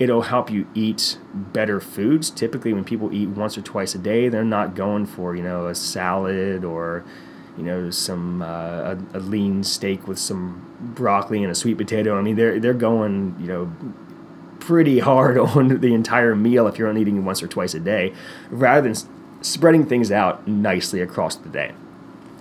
it'll 0.00 0.22
help 0.22 0.50
you 0.50 0.66
eat 0.74 1.18
better 1.32 1.78
foods. 1.78 2.30
Typically, 2.30 2.72
when 2.72 2.84
people 2.84 3.12
eat 3.12 3.28
once 3.28 3.56
or 3.56 3.62
twice 3.62 3.94
a 3.94 3.98
day, 3.98 4.28
they're 4.28 4.42
not 4.42 4.74
going 4.74 5.06
for 5.06 5.36
you 5.36 5.42
know 5.42 5.68
a 5.68 5.74
salad 5.74 6.64
or 6.64 7.04
you 7.56 7.62
know 7.62 7.90
some 7.90 8.42
uh, 8.42 8.94
a, 8.94 8.98
a, 9.14 9.20
lean 9.20 9.62
steak 9.62 10.08
with 10.08 10.18
some 10.18 10.66
broccoli 10.94 11.42
and 11.42 11.52
a 11.52 11.54
sweet 11.54 11.76
potato. 11.76 12.18
I 12.18 12.22
mean, 12.22 12.34
they're 12.34 12.58
they're 12.58 12.74
going 12.74 13.36
you 13.38 13.46
know 13.46 13.72
pretty 14.58 14.98
hard 14.98 15.38
on 15.38 15.80
the 15.80 15.94
entire 15.94 16.34
meal 16.34 16.66
if 16.66 16.78
you're 16.78 16.88
only 16.88 17.02
eating 17.02 17.24
once 17.24 17.42
or 17.42 17.46
twice 17.46 17.74
a 17.74 17.80
day, 17.80 18.14
rather 18.50 18.90
than 18.90 18.94
spreading 19.42 19.86
things 19.86 20.10
out 20.10 20.48
nicely 20.48 21.00
across 21.00 21.36
the 21.36 21.48
day. 21.50 21.72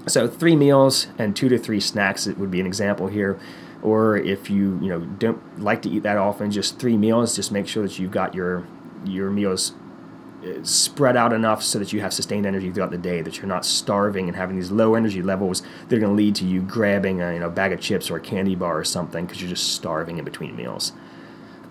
So 0.08 0.28
three 0.28 0.56
meals 0.56 1.08
and 1.17 1.36
two 1.36 1.50
to 1.50 1.58
three 1.58 1.82
snacks 1.82 2.26
it 2.26 2.38
would 2.38 2.50
be 2.50 2.60
an 2.60 2.65
example 2.65 3.08
here 3.08 3.38
or 3.82 4.18
if 4.18 4.50
you 4.50 4.80
you 4.82 4.89
know 4.89 5.00
don't 5.00 5.60
like 5.60 5.82
to 5.84 5.89
eat 5.89 6.04
that 6.04 6.18
often, 6.18 6.52
just 6.52 6.80
three 6.80 6.98
meals. 6.98 7.36
Just 7.36 7.52
make 7.52 7.68
sure 7.68 7.84
that 7.84 8.00
you've 8.00 8.12
got 8.12 8.36
your 8.36 8.65
your 9.06 9.30
meals 9.30 9.74
uh, 10.44 10.63
spread 10.63 11.15
out 11.15 11.34
enough 11.34 11.63
so 11.63 11.80
that 11.80 11.94
you 11.94 12.02
have 12.02 12.13
sustained 12.13 12.46
energy 12.46 12.72
throughout 12.72 12.92
the 12.92 12.98
day. 12.98 13.22
That 13.22 13.38
you're 13.38 13.48
not 13.48 13.65
starving 13.65 14.28
and 14.28 14.36
having 14.36 14.56
these 14.56 14.72
low 14.72 14.96
energy 14.96 15.22
levels 15.22 15.62
that 15.88 15.96
are 15.96 16.00
going 16.00 16.12
to 16.12 16.15
lead 16.15 16.36
to 16.36 16.46
you 16.46 16.62
grabbing 16.62 17.22
a 17.22 17.34
you 17.34 17.39
know 17.39 17.50
bag 17.50 17.72
of 17.72 17.80
chips 17.80 18.10
or 18.10 18.18
a 18.18 18.22
candy 18.22 18.56
bar 18.56 18.78
or 18.78 18.84
something 18.84 19.26
because 19.26 19.42
you're 19.42 19.50
just 19.50 19.74
starving 19.74 20.18
in 20.18 20.26
between 20.26 20.56
meals. 20.56 20.92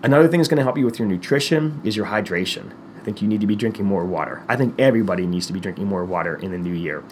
Another 0.01 0.27
thing 0.27 0.39
that's 0.39 0.47
going 0.47 0.57
to 0.57 0.63
help 0.63 0.77
you 0.77 0.85
with 0.85 0.97
your 0.97 1.07
nutrition 1.07 1.81
is 1.83 1.97
your 1.97 2.05
hydration. 2.05 2.71
I 2.97 3.01
think 3.01 3.21
you 3.21 3.27
need 3.27 3.41
to 3.41 3.47
be 3.47 3.55
drinking 3.55 3.85
more 3.85 4.05
water. 4.05 4.43
I 4.47 4.55
think 4.55 4.79
everybody 4.79 5.25
needs 5.25 5.47
to 5.47 5.53
be 5.53 5.59
drinking 5.59 5.87
more 5.87 6.05
water 6.05 6.35
in 6.35 6.51
the 6.51 6.57
new 6.57 6.73
year. 6.73 7.03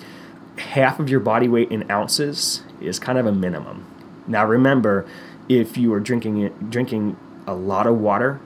Half 0.58 1.00
of 1.00 1.10
your 1.10 1.20
body 1.20 1.48
weight 1.48 1.72
in 1.72 1.90
ounces 1.92 2.64
is 2.80 2.98
kind 2.98 3.18
of 3.18 3.26
a 3.26 3.32
minimum. 3.32 3.86
Now 4.28 4.46
remember, 4.46 5.08
if 5.50 5.78
you 5.78 5.94
are 5.94 6.00
drinking 6.00 6.50
drinking 6.70 7.18
a 7.48 7.54
lot 7.54 7.88
of 7.88 7.98
water, 7.98 8.40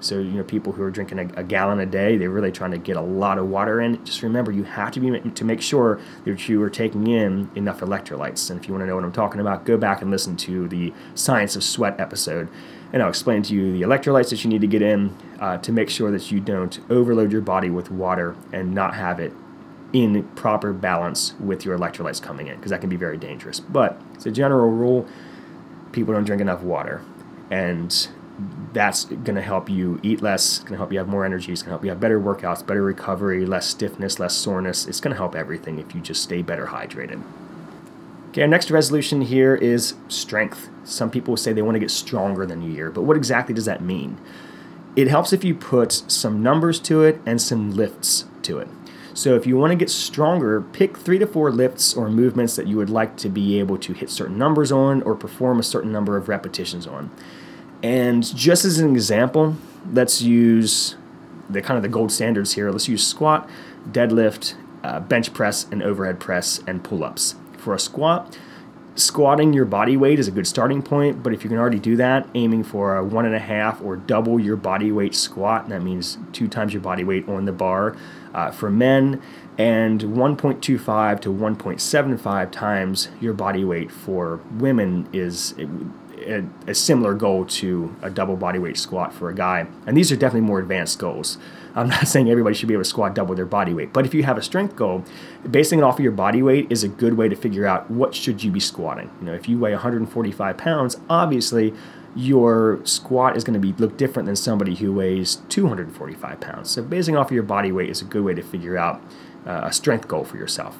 so 0.00 0.18
you 0.18 0.32
know 0.32 0.42
people 0.42 0.72
who 0.72 0.82
are 0.82 0.90
drinking 0.90 1.18
a, 1.18 1.40
a, 1.40 1.44
gallon 1.44 1.78
a 1.78 1.86
day, 1.86 2.16
they're 2.16 2.30
really 2.30 2.52
trying 2.52 2.72
to 2.72 2.78
get 2.78 2.96
a 2.96 3.00
lot 3.00 3.38
of 3.38 3.48
water 3.48 3.80
in. 3.80 4.04
Just 4.04 4.22
remember, 4.22 4.52
you 4.52 4.64
have 4.64 4.90
to 4.92 5.00
be 5.00 5.30
to 5.30 5.44
make 5.44 5.62
sure 5.62 6.00
that 6.24 6.48
you 6.48 6.62
are 6.62 6.70
taking 6.70 7.06
in 7.06 7.50
enough 7.54 7.80
electrolytes. 7.80 8.50
And 8.50 8.60
if 8.60 8.66
you 8.66 8.74
want 8.74 8.82
to 8.82 8.86
know 8.86 8.96
what 8.96 9.04
I'm 9.04 9.12
talking 9.12 9.40
about, 9.40 9.64
go 9.64 9.76
back 9.76 10.02
and 10.02 10.10
listen 10.10 10.36
to 10.38 10.68
the 10.68 10.92
Science 11.14 11.56
of 11.56 11.64
Sweat 11.64 11.98
episode, 12.00 12.48
and 12.92 13.02
I'll 13.02 13.08
explain 13.08 13.42
to 13.44 13.54
you 13.54 13.72
the 13.72 13.82
electrolytes 13.82 14.30
that 14.30 14.44
you 14.44 14.50
need 14.50 14.60
to 14.60 14.66
get 14.66 14.82
in 14.82 15.16
uh, 15.40 15.58
to 15.58 15.72
make 15.72 15.88
sure 15.88 16.10
that 16.10 16.30
you 16.30 16.40
don't 16.40 16.78
overload 16.90 17.32
your 17.32 17.40
body 17.40 17.70
with 17.70 17.90
water 17.90 18.36
and 18.52 18.74
not 18.74 18.94
have 18.94 19.20
it 19.20 19.32
in 19.92 20.22
proper 20.36 20.72
balance 20.72 21.34
with 21.38 21.64
your 21.64 21.78
electrolytes 21.78 22.20
coming 22.20 22.46
in 22.46 22.56
because 22.56 22.70
that 22.70 22.80
can 22.80 22.90
be 22.90 22.96
very 22.96 23.16
dangerous. 23.18 23.60
But 23.60 24.00
as 24.16 24.26
a 24.26 24.30
general 24.30 24.70
rule 24.70 25.06
people 25.92 26.14
don't 26.14 26.24
drink 26.24 26.42
enough 26.42 26.62
water. 26.62 27.02
And 27.50 28.08
that's 28.72 29.04
going 29.04 29.34
to 29.34 29.42
help 29.42 29.68
you 29.68 30.00
eat 30.02 30.22
less, 30.22 30.60
going 30.60 30.72
to 30.72 30.76
help 30.78 30.90
you 30.90 30.98
have 30.98 31.08
more 31.08 31.24
energy, 31.24 31.52
it's 31.52 31.62
going 31.62 31.68
to 31.68 31.72
help 31.72 31.84
you 31.84 31.90
have 31.90 32.00
better 32.00 32.18
workouts, 32.18 32.66
better 32.66 32.82
recovery, 32.82 33.44
less 33.46 33.66
stiffness, 33.66 34.18
less 34.18 34.34
soreness. 34.34 34.86
It's 34.86 35.00
going 35.00 35.12
to 35.12 35.18
help 35.18 35.34
everything 35.34 35.78
if 35.78 35.94
you 35.94 36.00
just 36.00 36.22
stay 36.22 36.42
better 36.42 36.66
hydrated. 36.66 37.22
Okay, 38.30 38.42
our 38.42 38.48
next 38.48 38.70
resolution 38.70 39.20
here 39.20 39.54
is 39.54 39.94
strength. 40.08 40.70
Some 40.84 41.10
people 41.10 41.36
say 41.36 41.52
they 41.52 41.62
want 41.62 41.74
to 41.74 41.80
get 41.80 41.90
stronger 41.90 42.46
than 42.46 42.60
New 42.60 42.72
Year, 42.72 42.90
but 42.90 43.02
what 43.02 43.16
exactly 43.16 43.54
does 43.54 43.66
that 43.66 43.82
mean? 43.82 44.18
It 44.96 45.08
helps 45.08 45.32
if 45.32 45.44
you 45.44 45.54
put 45.54 45.92
some 45.92 46.42
numbers 46.42 46.80
to 46.80 47.02
it 47.02 47.20
and 47.26 47.40
some 47.40 47.70
lifts 47.70 48.24
to 48.42 48.58
it. 48.58 48.68
So 49.14 49.36
if 49.36 49.46
you 49.46 49.56
want 49.56 49.72
to 49.72 49.76
get 49.76 49.90
stronger, 49.90 50.62
pick 50.62 50.96
three 50.96 51.18
to 51.18 51.26
four 51.26 51.50
lifts 51.50 51.94
or 51.94 52.08
movements 52.08 52.56
that 52.56 52.66
you 52.66 52.76
would 52.76 52.90
like 52.90 53.16
to 53.18 53.28
be 53.28 53.58
able 53.58 53.76
to 53.78 53.92
hit 53.92 54.08
certain 54.08 54.38
numbers 54.38 54.72
on 54.72 55.02
or 55.02 55.14
perform 55.14 55.60
a 55.60 55.62
certain 55.62 55.92
number 55.92 56.16
of 56.16 56.28
repetitions 56.28 56.86
on. 56.86 57.10
And 57.82 58.24
just 58.34 58.64
as 58.64 58.78
an 58.78 58.90
example, 58.90 59.56
let's 59.92 60.22
use 60.22 60.96
the 61.50 61.60
kind 61.60 61.76
of 61.76 61.82
the 61.82 61.88
gold 61.88 62.10
standards 62.10 62.54
here. 62.54 62.70
Let's 62.70 62.88
use 62.88 63.06
squat, 63.06 63.48
deadlift, 63.90 64.54
uh, 64.82 65.00
bench 65.00 65.34
press 65.34 65.66
and 65.70 65.82
overhead 65.82 66.18
press 66.18 66.60
and 66.66 66.82
pull 66.82 67.04
ups. 67.04 67.34
For 67.58 67.74
a 67.74 67.78
squat, 67.78 68.38
squatting 68.94 69.52
your 69.52 69.64
body 69.64 69.96
weight 69.96 70.18
is 70.18 70.28
a 70.28 70.30
good 70.30 70.46
starting 70.46 70.82
point, 70.82 71.22
but 71.22 71.32
if 71.32 71.44
you 71.44 71.50
can 71.50 71.58
already 71.58 71.78
do 71.78 71.96
that, 71.96 72.28
aiming 72.34 72.64
for 72.64 72.96
a 72.96 73.04
one 73.04 73.26
and 73.26 73.34
a 73.34 73.40
half 73.40 73.82
or 73.82 73.96
double 73.96 74.40
your 74.40 74.56
body 74.56 74.90
weight 74.90 75.14
squat, 75.14 75.68
that 75.68 75.82
means 75.82 76.18
two 76.32 76.48
times 76.48 76.72
your 76.72 76.82
body 76.82 77.04
weight 77.04 77.28
on 77.28 77.44
the 77.44 77.52
bar 77.52 77.96
uh, 78.34 78.50
for 78.50 78.70
men, 78.70 79.22
and 79.58 80.00
1.25 80.00 81.20
to 81.20 81.32
1.75 81.32 82.50
times 82.50 83.08
your 83.20 83.34
body 83.34 83.64
weight 83.64 83.90
for 83.90 84.40
women 84.52 85.08
is 85.12 85.54
a, 86.26 86.44
a, 86.66 86.74
similar 86.74 87.14
goal 87.14 87.44
to 87.44 87.94
a 88.00 88.08
double 88.08 88.36
body 88.36 88.58
weight 88.58 88.78
squat 88.78 89.12
for 89.12 89.28
a 89.28 89.34
guy. 89.34 89.66
And 89.86 89.96
these 89.96 90.10
are 90.10 90.16
definitely 90.16 90.46
more 90.46 90.58
advanced 90.58 90.98
goals. 90.98 91.38
I'm 91.74 91.88
not 91.88 92.08
saying 92.08 92.30
everybody 92.30 92.54
should 92.54 92.68
be 92.68 92.74
able 92.74 92.84
to 92.84 92.88
squat 92.88 93.14
double 93.14 93.34
their 93.34 93.46
body 93.46 93.74
weight, 93.74 93.92
but 93.92 94.06
if 94.06 94.14
you 94.14 94.22
have 94.22 94.38
a 94.38 94.42
strength 94.42 94.76
goal, 94.76 95.04
basing 95.50 95.78
it 95.78 95.82
off 95.82 95.98
of 95.98 96.02
your 96.02 96.12
body 96.12 96.42
weight 96.42 96.70
is 96.70 96.82
a 96.82 96.88
good 96.88 97.14
way 97.14 97.28
to 97.28 97.36
figure 97.36 97.66
out 97.66 97.90
what 97.90 98.14
should 98.14 98.42
you 98.42 98.50
be 98.50 98.60
squatting. 98.60 99.10
You 99.20 99.26
know, 99.26 99.34
if 99.34 99.48
you 99.48 99.58
weigh 99.58 99.72
145 99.72 100.56
pounds, 100.56 100.96
obviously 101.10 101.74
your 102.14 102.80
squat 102.84 103.36
is 103.36 103.44
going 103.44 103.54
to 103.54 103.60
be 103.60 103.72
look 103.74 103.96
different 103.96 104.26
than 104.26 104.36
somebody 104.36 104.74
who 104.74 104.92
weighs 104.92 105.36
245 105.48 106.40
pounds. 106.40 106.70
So 106.70 106.82
basing 106.82 107.16
off 107.16 107.28
of 107.28 107.32
your 107.32 107.42
body 107.42 107.72
weight 107.72 107.90
is 107.90 108.02
a 108.02 108.04
good 108.04 108.24
way 108.24 108.34
to 108.34 108.42
figure 108.42 108.76
out 108.76 109.02
uh, 109.46 109.62
a 109.64 109.72
strength 109.72 110.08
goal 110.08 110.24
for 110.24 110.36
yourself. 110.36 110.76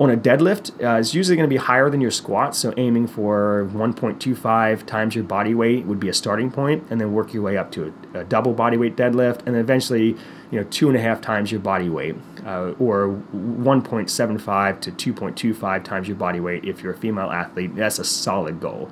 On 0.00 0.10
a 0.10 0.16
deadlift, 0.16 0.72
uh, 0.84 0.98
it's 0.98 1.14
usually 1.14 1.36
going 1.36 1.48
to 1.48 1.52
be 1.52 1.56
higher 1.56 1.88
than 1.88 2.00
your 2.00 2.10
squat, 2.10 2.56
so 2.56 2.74
aiming 2.76 3.06
for 3.06 3.70
1.25 3.72 4.84
times 4.86 5.14
your 5.14 5.22
body 5.22 5.54
weight 5.54 5.86
would 5.86 6.00
be 6.00 6.08
a 6.08 6.12
starting 6.12 6.50
point, 6.50 6.84
and 6.90 7.00
then 7.00 7.12
work 7.12 7.32
your 7.32 7.44
way 7.44 7.56
up 7.56 7.70
to 7.70 7.94
a, 8.12 8.18
a 8.18 8.24
double 8.24 8.52
body 8.52 8.76
weight 8.76 8.96
deadlift, 8.96 9.46
and 9.46 9.54
then 9.54 9.58
eventually, 9.58 10.16
you 10.50 10.60
know, 10.60 10.64
two 10.64 10.88
and 10.88 10.96
a 10.96 11.00
half 11.00 11.20
times 11.20 11.52
your 11.52 11.60
body 11.60 11.88
weight, 11.88 12.16
uh, 12.44 12.72
or 12.80 13.22
1.75 13.32 14.80
to 14.80 14.90
2.25 14.90 15.84
times 15.84 16.08
your 16.08 16.16
body 16.16 16.40
weight 16.40 16.64
if 16.64 16.82
you're 16.82 16.92
a 16.92 16.96
female 16.96 17.30
athlete. 17.30 17.76
That's 17.76 18.00
a 18.00 18.04
solid 18.04 18.58
goal. 18.58 18.90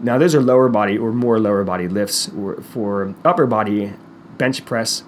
Now, 0.00 0.18
those 0.18 0.34
are 0.34 0.40
lower 0.40 0.68
body 0.68 0.98
or 0.98 1.12
more 1.12 1.38
lower 1.38 1.64
body 1.64 1.88
lifts. 1.88 2.30
For 2.72 3.14
upper 3.24 3.46
body 3.46 3.92
bench 4.38 4.64
press, 4.64 5.04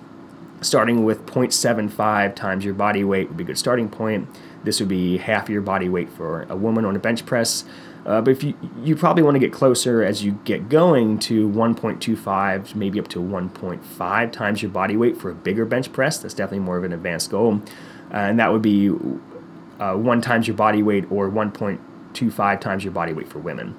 starting 0.61 1.05
with 1.05 1.27
0.75 1.27 2.35
times 2.35 2.65
your 2.65 2.75
body 2.75 3.05
weight 3.05 3.29
would 3.29 3.37
be 3.37 3.45
a 3.45 3.47
good 3.47 3.59
starting 3.59 3.89
point. 3.89 4.29
This 4.65 4.81
would 4.81 4.89
be 4.89 5.19
half 5.19 5.49
your 5.49 5.63
body 5.63 5.89
weight 5.89 6.11
for 6.11 6.43
a 6.45 6.57
woman 6.57 6.85
on 6.85 6.97
a 6.97 6.99
bench 6.99 7.27
press. 7.27 7.65
Uh, 8.07 8.21
but 8.21 8.31
if 8.31 8.45
you 8.45 8.55
you 8.83 8.95
probably 8.95 9.23
want 9.23 9.35
to 9.35 9.39
get 9.39 9.53
closer 9.53 10.03
as 10.03 10.23
you 10.23 10.33
get 10.45 10.69
going 10.69 11.19
to 11.19 11.49
1.25, 11.49 12.75
maybe 12.75 13.01
up 13.01 13.09
to 13.09 13.19
1.5 13.19 14.33
times 14.33 14.63
your 14.63 14.71
body 14.71 14.97
weight 14.97 15.17
for 15.17 15.31
a 15.31 15.35
bigger 15.35 15.65
bench 15.65 15.91
press. 15.93 16.19
That's 16.19 16.35
definitely 16.35 16.65
more 16.67 16.77
of 16.77 16.85
an 16.85 16.93
advanced 16.93 17.31
goal, 17.31 17.63
uh, 18.13 18.17
and 18.17 18.39
that 18.39 18.53
would 18.53 18.61
be 18.61 18.91
uh, 19.81 19.95
one 19.95 20.21
times 20.21 20.47
your 20.47 20.57
body 20.57 20.83
weight 20.83 21.11
or 21.11 21.31
1.25 21.31 22.61
times 22.61 22.85
your 22.85 22.93
body 22.93 23.15
weight 23.15 23.29
for 23.29 23.39
women. 23.39 23.75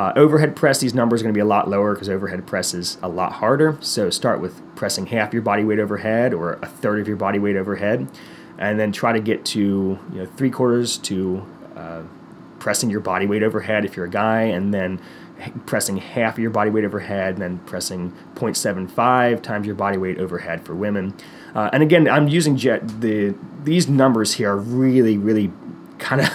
Uh, 0.00 0.14
overhead 0.16 0.56
press, 0.56 0.80
these 0.80 0.94
numbers 0.94 1.20
are 1.20 1.24
going 1.24 1.34
to 1.34 1.36
be 1.36 1.42
a 1.42 1.44
lot 1.44 1.68
lower 1.68 1.92
because 1.92 2.08
overhead 2.08 2.46
press 2.46 2.72
is 2.72 2.96
a 3.02 3.08
lot 3.08 3.32
harder. 3.32 3.76
So 3.82 4.08
start 4.08 4.40
with 4.40 4.58
pressing 4.74 5.04
half 5.04 5.34
your 5.34 5.42
body 5.42 5.62
weight 5.62 5.78
overhead 5.78 6.32
or 6.32 6.54
a 6.54 6.66
third 6.66 7.00
of 7.00 7.06
your 7.06 7.18
body 7.18 7.38
weight 7.38 7.54
overhead 7.54 8.08
and 8.56 8.80
then 8.80 8.92
try 8.92 9.12
to 9.12 9.20
get 9.20 9.44
to 9.44 9.98
you 10.10 10.18
know 10.18 10.24
three 10.36 10.48
quarters 10.48 10.96
to 10.96 11.44
uh, 11.76 12.00
pressing 12.58 12.88
your 12.88 13.00
body 13.00 13.26
weight 13.26 13.42
overhead 13.42 13.84
if 13.84 13.94
you're 13.94 14.06
a 14.06 14.10
guy, 14.10 14.42
and 14.42 14.72
then 14.72 15.02
pressing 15.66 15.98
half 15.98 16.34
of 16.34 16.38
your 16.38 16.50
body 16.50 16.70
weight 16.70 16.84
overhead, 16.84 17.34
and 17.34 17.42
then 17.42 17.58
pressing 17.60 18.10
0.75 18.36 19.42
times 19.42 19.66
your 19.66 19.74
body 19.74 19.98
weight 19.98 20.18
overhead 20.18 20.64
for 20.64 20.74
women. 20.74 21.14
Uh, 21.54 21.68
and 21.74 21.82
again, 21.82 22.08
I'm 22.08 22.26
using 22.26 22.56
jet 22.56 23.02
the 23.02 23.34
these 23.64 23.86
numbers 23.86 24.32
here 24.34 24.52
are 24.52 24.56
really 24.56 25.18
really 25.18 25.52
kind 25.98 26.22
of 26.22 26.30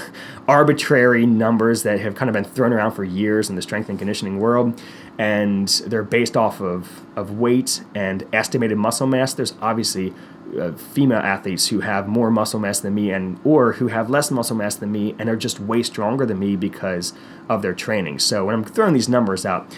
arbitrary 0.48 1.26
numbers 1.26 1.84
that 1.84 2.00
have 2.00 2.16
kind 2.16 2.30
of 2.30 2.34
been 2.34 2.44
thrown 2.44 2.72
around 2.72 2.92
for 2.92 3.04
years 3.04 3.50
in 3.50 3.56
the 3.56 3.62
strength 3.62 3.90
and 3.90 3.98
conditioning 3.98 4.40
world 4.40 4.80
and 5.18 5.68
they're 5.88 6.04
based 6.04 6.38
off 6.38 6.62
of, 6.62 7.04
of 7.16 7.40
weight 7.40 7.84
and 7.96 8.24
estimated 8.32 8.78
muscle 8.78 9.08
mass 9.08 9.34
there's 9.34 9.54
obviously 9.62 10.14
uh, 10.60 10.72
female 10.72 11.20
athletes 11.20 11.68
who 11.68 11.82
have 11.82 12.08
more 12.08 12.32
muscle 12.32 12.60
mass 12.60 12.80
than 12.80 12.94
me 12.94 13.12
and 13.12 13.40
or 13.44 13.74
who 13.74 13.88
have 13.88 14.10
less 14.10 14.32
muscle 14.32 14.56
mass 14.56 14.76
than 14.76 14.92
me 14.92 15.16
and 15.20 15.28
are 15.28 15.36
just 15.36 15.60
way 15.60 15.84
stronger 15.84 16.26
than 16.26 16.40
me 16.40 16.56
because 16.56 17.14
of 17.50 17.62
their 17.62 17.74
training. 17.74 18.20
So 18.20 18.46
when 18.46 18.56
I'm 18.56 18.64
throwing 18.64 18.94
these 18.94 19.10
numbers 19.10 19.46
out, 19.46 19.70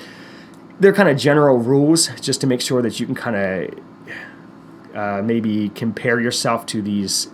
they're 0.79 0.93
kind 0.93 1.09
of 1.09 1.17
general 1.17 1.57
rules 1.57 2.09
just 2.21 2.41
to 2.41 2.47
make 2.47 2.61
sure 2.61 2.81
that 2.81 2.99
you 2.99 3.05
can 3.05 3.15
kind 3.15 3.35
of 3.35 4.95
uh, 4.95 5.21
maybe 5.23 5.69
compare 5.69 6.19
yourself 6.19 6.65
to 6.67 6.81
these 6.81 7.29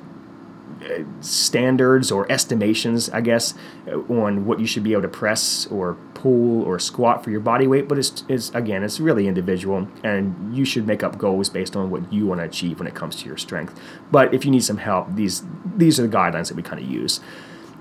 standards 1.21 2.11
or 2.11 2.31
estimations, 2.31 3.09
I 3.09 3.21
guess, 3.21 3.53
uh, 3.87 3.97
on 4.13 4.45
what 4.45 4.59
you 4.59 4.67
should 4.67 4.83
be 4.83 4.93
able 4.93 5.03
to 5.03 5.07
press 5.07 5.67
or 5.67 5.95
pull 6.13 6.63
or 6.63 6.79
squat 6.79 7.23
for 7.23 7.31
your 7.31 7.39
body 7.39 7.67
weight, 7.67 7.87
but 7.87 7.97
it's, 7.97 8.23
it's 8.27 8.49
again, 8.51 8.83
it's 8.83 8.99
really 8.99 9.27
individual, 9.27 9.87
and 10.03 10.55
you 10.55 10.65
should 10.65 10.87
make 10.87 11.03
up 11.03 11.17
goals 11.17 11.49
based 11.49 11.75
on 11.75 11.89
what 11.89 12.11
you 12.11 12.25
want 12.25 12.39
to 12.41 12.45
achieve 12.45 12.79
when 12.79 12.87
it 12.87 12.95
comes 12.95 13.15
to 13.17 13.25
your 13.25 13.37
strength. 13.37 13.79
But 14.11 14.33
if 14.33 14.45
you 14.45 14.51
need 14.51 14.63
some 14.63 14.77
help, 14.77 15.13
these 15.15 15.43
these 15.75 15.99
are 15.99 16.07
the 16.07 16.15
guidelines 16.15 16.47
that 16.49 16.55
we 16.55 16.63
kind 16.63 16.81
of 16.81 16.89
use. 16.89 17.19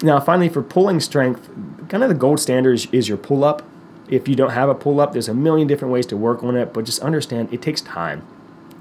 Now, 0.03 0.19
finally, 0.19 0.49
for 0.49 0.63
pulling 0.63 0.99
strength, 1.01 1.49
kind 1.89 2.03
of 2.03 2.09
the 2.09 2.15
gold 2.15 2.41
standard 2.41 2.75
is, 2.75 2.87
is 2.87 3.09
your 3.09 3.19
pull 3.19 3.45
up. 3.45 3.63
If 4.09 4.27
you 4.27 4.35
don't 4.35 4.51
have 4.51 4.69
a 4.69 4.75
pull 4.75 5.01
up, 5.01 5.13
there's 5.13 5.29
a 5.29 5.35
million 5.35 5.69
different 5.69 5.93
ways 5.93 6.07
to 6.07 6.17
work 6.17 6.43
on 6.43 6.57
it, 6.57 6.73
but 6.73 6.85
just 6.85 7.01
understand 7.01 7.53
it 7.53 7.63
takes 7.63 7.81
time 7.81 8.27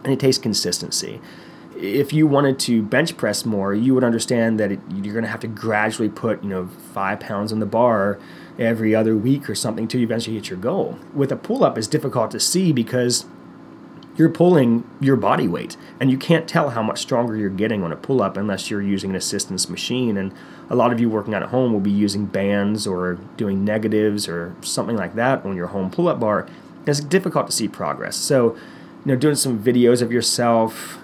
and 0.04 0.12
it 0.12 0.20
takes 0.20 0.38
consistency 0.38 1.22
if 1.82 2.14
you 2.14 2.28
wanted 2.28 2.60
to 2.60 2.84
bench 2.84 3.18
press 3.18 3.44
more, 3.44 3.74
you 3.74 3.96
would 3.96 4.04
understand 4.04 4.60
that 4.60 4.72
it, 4.72 4.80
you're 4.94 5.14
going 5.14 5.26
to 5.26 5.32
have 5.32 5.40
to 5.40 5.48
gradually 5.48 6.10
put, 6.10 6.44
you 6.44 6.50
know, 6.50 6.68
five 6.94 7.20
pounds 7.20 7.52
on 7.52 7.60
the 7.60 7.66
bar 7.66 8.20
every 8.60 8.94
other 8.94 9.18
week 9.18 9.50
or 9.50 9.56
something 9.56 9.88
to 9.88 9.98
you 9.98 10.04
eventually 10.04 10.36
hit 10.36 10.50
your 10.50 10.60
goal. 10.60 11.00
With 11.16 11.32
a 11.32 11.36
pull 11.36 11.64
up, 11.64 11.80
it's 11.80 11.88
difficult 11.88 12.30
to 12.32 12.40
see 12.40 12.72
because 12.72 13.26
you're 14.16 14.30
pulling 14.30 14.88
your 15.00 15.16
body 15.16 15.48
weight 15.48 15.76
and 16.00 16.12
you 16.12 16.18
can't 16.18 16.48
tell 16.48 16.70
how 16.70 16.84
much 16.84 17.00
stronger 17.00 17.36
you're 17.36 17.50
getting 17.50 17.82
on 17.82 17.92
a 17.92 17.96
pull 17.96 18.22
up 18.22 18.38
unless 18.38 18.70
you're 18.70 18.82
using 18.82 19.10
an 19.10 19.16
assistance 19.16 19.68
machine. 19.68 20.18
And 20.18 20.34
a 20.70 20.76
lot 20.76 20.94
of 20.94 21.00
you 21.00 21.10
working 21.10 21.34
out 21.34 21.42
at 21.42 21.50
home 21.50 21.74
will 21.74 21.80
be 21.80 21.90
using 21.90 22.28
bands 22.28 22.86
or 22.86 23.16
doing 23.38 23.66
negatives 23.66 24.28
or 24.28 24.56
something 24.62 24.98
like 24.98 25.16
that 25.16 25.44
on 25.44 25.56
your 25.56 25.68
home 25.68 25.90
pull 25.90 26.08
up 26.08 26.20
bar. 26.20 26.48
It's 26.86 27.00
difficult 27.00 27.48
to 27.48 27.52
see 27.52 27.68
progress. 27.68 28.16
So, 28.18 28.56
you 29.04 29.14
know, 29.14 29.16
doing 29.16 29.36
some 29.36 29.64
videos 29.64 30.04
of 30.04 30.12
yourself, 30.12 31.01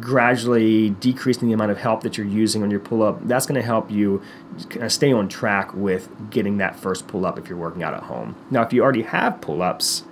gradually 0.00 0.90
decreasing 0.90 1.48
the 1.48 1.54
amount 1.54 1.70
of 1.70 1.78
help 1.78 2.02
that 2.02 2.16
you're 2.16 2.26
using 2.26 2.62
on 2.62 2.70
your 2.70 2.80
pull 2.80 3.02
up, 3.02 3.26
that's 3.26 3.46
going 3.46 3.60
to 3.60 3.66
help 3.66 3.90
you 3.90 4.22
kind 4.68 4.84
of 4.84 4.92
stay 4.92 5.12
on 5.12 5.28
track 5.28 5.74
with 5.74 6.08
getting 6.30 6.58
that 6.58 6.76
first 6.76 7.06
pull 7.06 7.26
up 7.26 7.38
if 7.38 7.48
you're 7.48 7.58
working 7.58 7.82
out 7.82 7.94
at 7.94 8.04
home. 8.04 8.36
Now, 8.50 8.62
if 8.62 8.72
you 8.72 8.82
already 8.82 9.02
have 9.02 9.40
pull 9.40 9.62
ups 9.62 10.04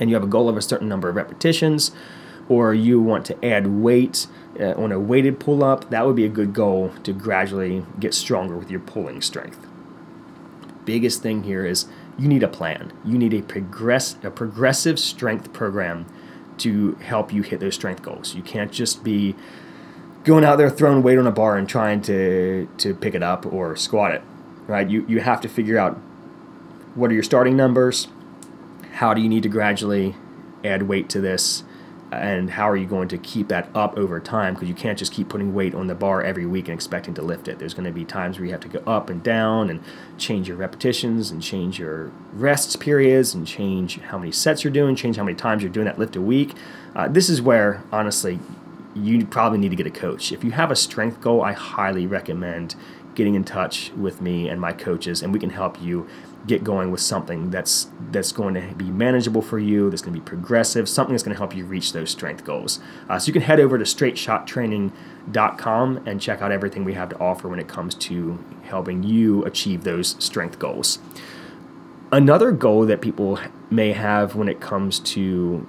and 0.00 0.10
you 0.10 0.16
have 0.16 0.24
a 0.24 0.28
goal 0.28 0.48
of 0.48 0.56
a 0.56 0.62
certain 0.62 0.88
number 0.88 1.08
of 1.08 1.16
repetitions, 1.16 1.92
or 2.48 2.74
you 2.74 3.00
want 3.00 3.24
to 3.26 3.44
add 3.44 3.66
weight 3.66 4.26
uh, 4.60 4.72
on 4.72 4.92
a 4.92 5.00
weighted 5.00 5.40
pull 5.40 5.64
up, 5.64 5.90
that 5.90 6.06
would 6.06 6.16
be 6.16 6.24
a 6.24 6.28
good 6.28 6.52
goal 6.52 6.92
to 7.02 7.12
gradually 7.12 7.84
get 7.98 8.14
stronger 8.14 8.56
with 8.56 8.70
your 8.70 8.80
pulling 8.80 9.22
strength. 9.22 9.66
Biggest 10.84 11.22
thing 11.22 11.44
here 11.44 11.64
is 11.64 11.86
you 12.18 12.28
need 12.28 12.42
a 12.42 12.48
plan. 12.48 12.92
You 13.04 13.16
need 13.16 13.32
a 13.32 13.42
progress 13.42 14.16
a 14.22 14.30
progressive 14.30 14.98
strength 14.98 15.52
program 15.52 16.06
to 16.58 16.94
help 16.96 17.32
you 17.32 17.42
hit 17.42 17.60
those 17.60 17.74
strength 17.74 18.02
goals. 18.02 18.34
You 18.34 18.42
can't 18.42 18.72
just 18.72 19.04
be 19.04 19.34
going 20.24 20.44
out 20.44 20.56
there 20.56 20.70
throwing 20.70 21.02
weight 21.02 21.18
on 21.18 21.26
a 21.26 21.32
bar 21.32 21.56
and 21.56 21.68
trying 21.68 22.00
to 22.02 22.68
to 22.78 22.94
pick 22.94 23.14
it 23.14 23.22
up 23.22 23.46
or 23.46 23.76
squat 23.76 24.12
it. 24.12 24.22
Right? 24.66 24.88
You 24.88 25.04
you 25.08 25.20
have 25.20 25.40
to 25.42 25.48
figure 25.48 25.78
out 25.78 25.94
what 26.94 27.10
are 27.10 27.14
your 27.14 27.22
starting 27.22 27.56
numbers? 27.56 28.08
How 28.94 29.14
do 29.14 29.20
you 29.20 29.28
need 29.28 29.42
to 29.42 29.48
gradually 29.48 30.14
add 30.64 30.84
weight 30.84 31.08
to 31.10 31.20
this? 31.20 31.64
And 32.20 32.50
how 32.50 32.68
are 32.68 32.76
you 32.76 32.86
going 32.86 33.08
to 33.08 33.18
keep 33.18 33.48
that 33.48 33.68
up 33.74 33.96
over 33.96 34.20
time? 34.20 34.54
Because 34.54 34.68
you 34.68 34.74
can't 34.74 34.98
just 34.98 35.12
keep 35.12 35.28
putting 35.28 35.54
weight 35.54 35.74
on 35.74 35.86
the 35.86 35.94
bar 35.94 36.22
every 36.22 36.46
week 36.46 36.68
and 36.68 36.74
expecting 36.74 37.14
to 37.14 37.22
lift 37.22 37.48
it. 37.48 37.58
There's 37.58 37.74
going 37.74 37.86
to 37.86 37.92
be 37.92 38.04
times 38.04 38.38
where 38.38 38.46
you 38.46 38.52
have 38.52 38.60
to 38.62 38.68
go 38.68 38.82
up 38.86 39.10
and 39.10 39.22
down 39.22 39.70
and 39.70 39.82
change 40.18 40.48
your 40.48 40.56
repetitions 40.56 41.30
and 41.30 41.42
change 41.42 41.78
your 41.78 42.10
rests 42.32 42.76
periods 42.76 43.34
and 43.34 43.46
change 43.46 44.00
how 44.00 44.18
many 44.18 44.32
sets 44.32 44.64
you're 44.64 44.72
doing 44.72 44.96
change 44.96 45.16
how 45.16 45.24
many 45.24 45.36
times 45.36 45.62
you're 45.62 45.72
doing 45.72 45.86
that 45.86 45.98
lift 45.98 46.16
a 46.16 46.20
week. 46.20 46.54
Uh, 46.94 47.08
this 47.08 47.28
is 47.28 47.42
where 47.42 47.82
honestly 47.92 48.38
you 48.94 49.26
probably 49.26 49.58
need 49.58 49.70
to 49.70 49.76
get 49.76 49.86
a 49.86 49.90
coach. 49.90 50.30
If 50.30 50.44
you 50.44 50.52
have 50.52 50.70
a 50.70 50.76
strength 50.76 51.20
goal 51.20 51.42
i 51.42 51.52
highly 51.52 52.06
recommend 52.06 52.74
getting 53.14 53.34
in 53.34 53.44
touch 53.44 53.92
with 53.96 54.20
me 54.20 54.48
and 54.48 54.60
my 54.60 54.72
coaches 54.72 55.22
and 55.22 55.32
we 55.32 55.38
can 55.38 55.50
help 55.50 55.80
you 55.80 56.06
get 56.46 56.62
going 56.62 56.90
with 56.90 57.00
something 57.00 57.50
that's 57.50 57.88
that's 58.10 58.32
going 58.32 58.52
to 58.54 58.74
be 58.74 58.90
manageable 58.90 59.40
for 59.42 59.58
you, 59.58 59.88
that's 59.90 60.02
going 60.02 60.14
to 60.14 60.20
be 60.20 60.24
progressive, 60.24 60.88
something 60.88 61.14
that's 61.14 61.22
going 61.22 61.34
to 61.34 61.38
help 61.38 61.54
you 61.56 61.64
reach 61.64 61.92
those 61.92 62.10
strength 62.10 62.44
goals. 62.44 62.80
Uh, 63.08 63.18
so 63.18 63.28
you 63.28 63.32
can 63.32 63.42
head 63.42 63.60
over 63.60 63.78
to 63.78 63.84
straightshottraining.com 63.84 66.06
and 66.06 66.20
check 66.20 66.42
out 66.42 66.52
everything 66.52 66.84
we 66.84 66.92
have 66.94 67.08
to 67.08 67.18
offer 67.18 67.48
when 67.48 67.58
it 67.58 67.68
comes 67.68 67.94
to 67.94 68.38
helping 68.64 69.02
you 69.02 69.42
achieve 69.44 69.84
those 69.84 70.22
strength 70.22 70.58
goals. 70.58 70.98
Another 72.12 72.52
goal 72.52 72.84
that 72.86 73.00
people 73.00 73.40
may 73.70 73.92
have 73.92 74.34
when 74.34 74.48
it 74.48 74.60
comes 74.60 75.00
to 75.00 75.66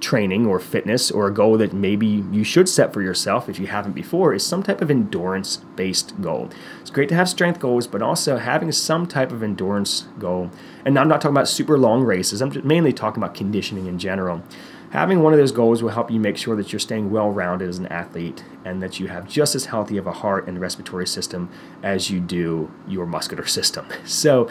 training 0.00 0.46
or 0.46 0.60
fitness 0.60 1.10
or 1.10 1.26
a 1.26 1.34
goal 1.34 1.58
that 1.58 1.72
maybe 1.72 2.06
you 2.06 2.44
should 2.44 2.68
set 2.68 2.92
for 2.92 3.02
yourself 3.02 3.48
if 3.48 3.58
you 3.58 3.66
haven't 3.66 3.92
before 3.92 4.34
is 4.34 4.44
some 4.44 4.62
type 4.62 4.80
of 4.80 4.90
endurance 4.90 5.58
based 5.74 6.20
goal. 6.20 6.50
Great 6.96 7.10
to 7.10 7.14
have 7.14 7.28
strength 7.28 7.60
goals, 7.60 7.86
but 7.86 8.00
also 8.00 8.38
having 8.38 8.72
some 8.72 9.04
type 9.04 9.30
of 9.30 9.42
endurance 9.42 10.06
goal. 10.18 10.50
And 10.82 10.98
I'm 10.98 11.08
not 11.08 11.20
talking 11.20 11.36
about 11.36 11.46
super 11.46 11.76
long 11.76 12.02
races, 12.02 12.40
I'm 12.40 12.50
mainly 12.66 12.90
talking 12.90 13.22
about 13.22 13.34
conditioning 13.34 13.84
in 13.84 13.98
general. 13.98 14.42
Having 14.92 15.22
one 15.22 15.34
of 15.34 15.38
those 15.38 15.52
goals 15.52 15.82
will 15.82 15.90
help 15.90 16.10
you 16.10 16.18
make 16.18 16.38
sure 16.38 16.56
that 16.56 16.72
you're 16.72 16.80
staying 16.80 17.10
well 17.10 17.28
rounded 17.28 17.68
as 17.68 17.76
an 17.76 17.84
athlete 17.88 18.42
and 18.64 18.82
that 18.82 18.98
you 18.98 19.08
have 19.08 19.28
just 19.28 19.54
as 19.54 19.66
healthy 19.66 19.98
of 19.98 20.06
a 20.06 20.12
heart 20.12 20.48
and 20.48 20.58
respiratory 20.58 21.06
system 21.06 21.50
as 21.82 22.08
you 22.08 22.18
do 22.18 22.72
your 22.88 23.04
muscular 23.04 23.44
system. 23.58 23.86
So, 24.06 24.48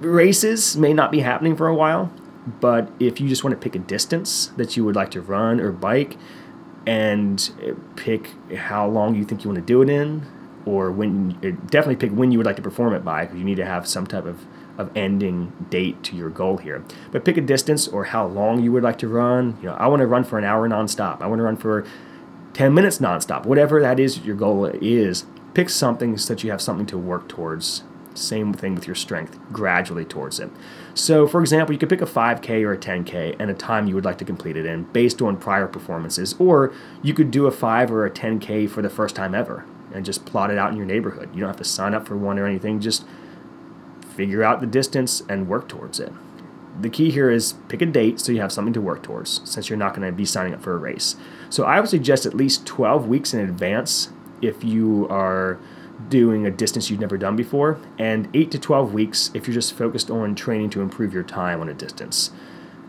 races 0.00 0.76
may 0.76 0.92
not 0.92 1.10
be 1.10 1.20
happening 1.20 1.56
for 1.56 1.66
a 1.66 1.74
while, 1.74 2.12
but 2.60 2.92
if 3.00 3.22
you 3.22 3.26
just 3.26 3.42
want 3.42 3.58
to 3.58 3.64
pick 3.64 3.74
a 3.74 3.78
distance 3.78 4.48
that 4.58 4.76
you 4.76 4.84
would 4.84 4.96
like 4.96 5.12
to 5.12 5.22
run 5.22 5.60
or 5.60 5.72
bike 5.72 6.18
and 6.86 7.50
pick 7.96 8.32
how 8.54 8.86
long 8.86 9.14
you 9.14 9.24
think 9.24 9.44
you 9.44 9.48
want 9.48 9.66
to 9.66 9.66
do 9.66 9.80
it 9.80 9.88
in, 9.88 10.26
or 10.66 10.90
when 10.90 11.30
definitely 11.66 11.96
pick 11.96 12.10
when 12.12 12.32
you 12.32 12.38
would 12.38 12.46
like 12.46 12.56
to 12.56 12.62
perform 12.62 12.94
it 12.94 13.04
by, 13.04 13.24
because 13.24 13.38
you 13.38 13.44
need 13.44 13.56
to 13.56 13.66
have 13.66 13.86
some 13.86 14.06
type 14.06 14.24
of, 14.24 14.46
of 14.78 14.90
ending 14.96 15.52
date 15.70 16.02
to 16.04 16.16
your 16.16 16.30
goal 16.30 16.58
here. 16.58 16.84
But 17.12 17.24
pick 17.24 17.36
a 17.36 17.40
distance 17.40 17.86
or 17.88 18.04
how 18.04 18.26
long 18.26 18.62
you 18.62 18.72
would 18.72 18.82
like 18.82 18.98
to 18.98 19.08
run. 19.08 19.58
You 19.60 19.68
know, 19.68 19.74
I 19.74 19.86
want 19.88 20.00
to 20.00 20.06
run 20.06 20.24
for 20.24 20.38
an 20.38 20.44
hour 20.44 20.68
nonstop. 20.68 21.20
I 21.20 21.26
want 21.26 21.38
to 21.38 21.44
run 21.44 21.56
for 21.56 21.84
10 22.54 22.72
minutes 22.72 22.98
nonstop. 22.98 23.46
Whatever 23.46 23.80
that 23.80 24.00
is 24.00 24.20
your 24.20 24.36
goal 24.36 24.66
is, 24.66 25.26
pick 25.52 25.68
something 25.68 26.16
so 26.16 26.34
that 26.34 26.42
you 26.42 26.50
have 26.50 26.62
something 26.62 26.86
to 26.86 26.98
work 26.98 27.28
towards 27.28 27.84
same 28.14 28.52
thing 28.52 28.76
with 28.76 28.86
your 28.86 28.94
strength, 28.94 29.38
gradually 29.52 30.04
towards 30.04 30.38
it. 30.38 30.48
So, 30.94 31.26
for 31.26 31.40
example, 31.40 31.72
you 31.72 31.78
could 31.78 31.88
pick 31.88 32.00
a 32.00 32.06
5K 32.06 32.62
or 32.62 32.72
a 32.72 32.78
10K 32.78 33.34
and 33.40 33.50
a 33.50 33.54
time 33.54 33.88
you 33.88 33.94
would 33.96 34.04
like 34.04 34.18
to 34.18 34.24
complete 34.24 34.56
it 34.56 34.64
in 34.64 34.84
based 34.84 35.20
on 35.20 35.36
prior 35.36 35.66
performances, 35.66 36.34
or 36.38 36.72
you 37.02 37.12
could 37.12 37.32
do 37.32 37.46
a 37.46 37.50
5 37.50 37.90
or 37.90 38.06
a 38.06 38.10
10K 38.10 38.70
for 38.70 38.82
the 38.82 38.88
first 38.88 39.16
time 39.16 39.34
ever 39.34 39.64
and 39.92 40.04
just 40.04 40.24
plot 40.24 40.50
it 40.50 40.58
out 40.58 40.70
in 40.70 40.76
your 40.76 40.86
neighborhood. 40.86 41.30
You 41.34 41.40
don't 41.40 41.48
have 41.48 41.56
to 41.58 41.64
sign 41.64 41.94
up 41.94 42.06
for 42.06 42.16
one 42.16 42.38
or 42.38 42.46
anything, 42.46 42.80
just 42.80 43.04
figure 44.16 44.42
out 44.42 44.60
the 44.60 44.66
distance 44.66 45.22
and 45.28 45.48
work 45.48 45.68
towards 45.68 46.00
it. 46.00 46.12
The 46.80 46.90
key 46.90 47.10
here 47.10 47.30
is 47.30 47.54
pick 47.68 47.82
a 47.82 47.86
date 47.86 48.18
so 48.18 48.32
you 48.32 48.40
have 48.40 48.52
something 48.52 48.74
to 48.74 48.80
work 48.80 49.02
towards 49.02 49.40
since 49.48 49.68
you're 49.68 49.78
not 49.78 49.94
going 49.94 50.06
to 50.06 50.12
be 50.12 50.24
signing 50.24 50.54
up 50.54 50.62
for 50.62 50.74
a 50.74 50.78
race. 50.78 51.16
So, 51.48 51.64
I 51.64 51.78
would 51.78 51.88
suggest 51.88 52.26
at 52.26 52.34
least 52.34 52.66
12 52.66 53.06
weeks 53.06 53.32
in 53.32 53.40
advance 53.40 54.08
if 54.42 54.64
you 54.64 55.06
are 55.08 55.58
doing 56.08 56.46
a 56.46 56.50
distance 56.50 56.90
you've 56.90 57.00
never 57.00 57.16
done 57.16 57.36
before, 57.36 57.78
and 57.98 58.28
8 58.34 58.50
to 58.50 58.58
12 58.58 58.92
weeks 58.92 59.30
if 59.34 59.46
you're 59.46 59.54
just 59.54 59.74
focused 59.74 60.10
on 60.10 60.34
training 60.34 60.70
to 60.70 60.80
improve 60.80 61.14
your 61.14 61.22
time 61.22 61.60
on 61.60 61.68
a 61.68 61.74
distance. 61.74 62.30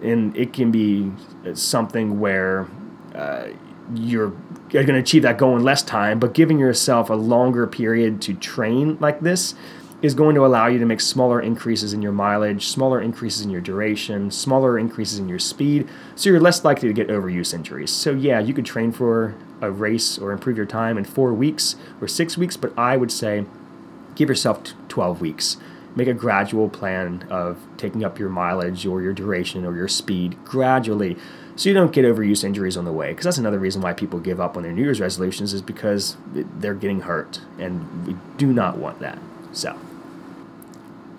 And 0.01 0.35
it 0.35 0.51
can 0.53 0.71
be 0.71 1.11
something 1.53 2.19
where 2.19 2.67
uh, 3.13 3.49
you're 3.93 4.33
going 4.69 4.87
to 4.87 4.95
achieve 4.95 5.23
that 5.23 5.37
goal 5.37 5.55
in 5.55 5.63
less 5.63 5.83
time, 5.83 6.19
but 6.19 6.33
giving 6.33 6.59
yourself 6.59 7.09
a 7.09 7.13
longer 7.13 7.67
period 7.67 8.21
to 8.23 8.33
train 8.33 8.97
like 8.99 9.21
this 9.21 9.55
is 10.01 10.13
going 10.13 10.35
to 10.35 10.45
allow 10.45 10.67
you 10.67 10.77
to 10.77 10.85
make 10.85 11.01
smaller 11.01 11.41
increases 11.41 11.93
in 11.93 12.01
your 12.01 12.11
mileage, 12.11 12.67
smaller 12.67 13.01
increases 13.01 13.41
in 13.41 13.49
your 13.49 13.61
duration, 13.61 14.29
smaller 14.29 14.77
increases 14.77 15.17
in 15.17 15.29
your 15.29 15.39
speed, 15.39 15.87
so 16.15 16.29
you're 16.29 16.39
less 16.39 16.63
likely 16.63 16.87
to 16.87 16.93
get 16.93 17.07
overuse 17.07 17.53
injuries. 17.53 17.91
So, 17.91 18.11
yeah, 18.11 18.39
you 18.39 18.53
could 18.53 18.65
train 18.65 18.91
for 18.91 19.35
a 19.61 19.71
race 19.71 20.17
or 20.17 20.31
improve 20.31 20.57
your 20.57 20.65
time 20.65 20.97
in 20.97 21.05
four 21.05 21.33
weeks 21.33 21.75
or 22.01 22.07
six 22.07 22.37
weeks, 22.37 22.57
but 22.57 22.77
I 22.77 22.97
would 22.97 23.11
say 23.11 23.45
give 24.15 24.29
yourself 24.29 24.61
12 24.89 25.21
weeks. 25.21 25.57
Make 25.95 26.07
a 26.07 26.13
gradual 26.13 26.69
plan 26.69 27.25
of 27.29 27.57
taking 27.77 28.03
up 28.03 28.19
your 28.19 28.29
mileage 28.29 28.85
or 28.85 29.01
your 29.01 29.13
duration 29.13 29.65
or 29.65 29.75
your 29.75 29.87
speed 29.87 30.37
gradually 30.43 31.17
so 31.55 31.69
you 31.69 31.75
don't 31.75 31.93
get 31.93 32.05
overuse 32.05 32.43
injuries 32.43 32.75
on 32.75 32.85
the 32.85 32.91
way. 32.91 33.09
Because 33.09 33.25
that's 33.25 33.37
another 33.37 33.59
reason 33.59 33.81
why 33.81 33.93
people 33.93 34.19
give 34.19 34.39
up 34.39 34.57
on 34.57 34.63
their 34.63 34.71
New 34.71 34.83
Year's 34.83 34.99
resolutions 34.99 35.53
is 35.53 35.61
because 35.61 36.17
they're 36.33 36.73
getting 36.73 37.01
hurt, 37.01 37.41
and 37.57 38.07
we 38.07 38.15
do 38.37 38.51
not 38.51 38.77
want 38.77 38.99
that. 38.99 39.19
So, 39.51 39.77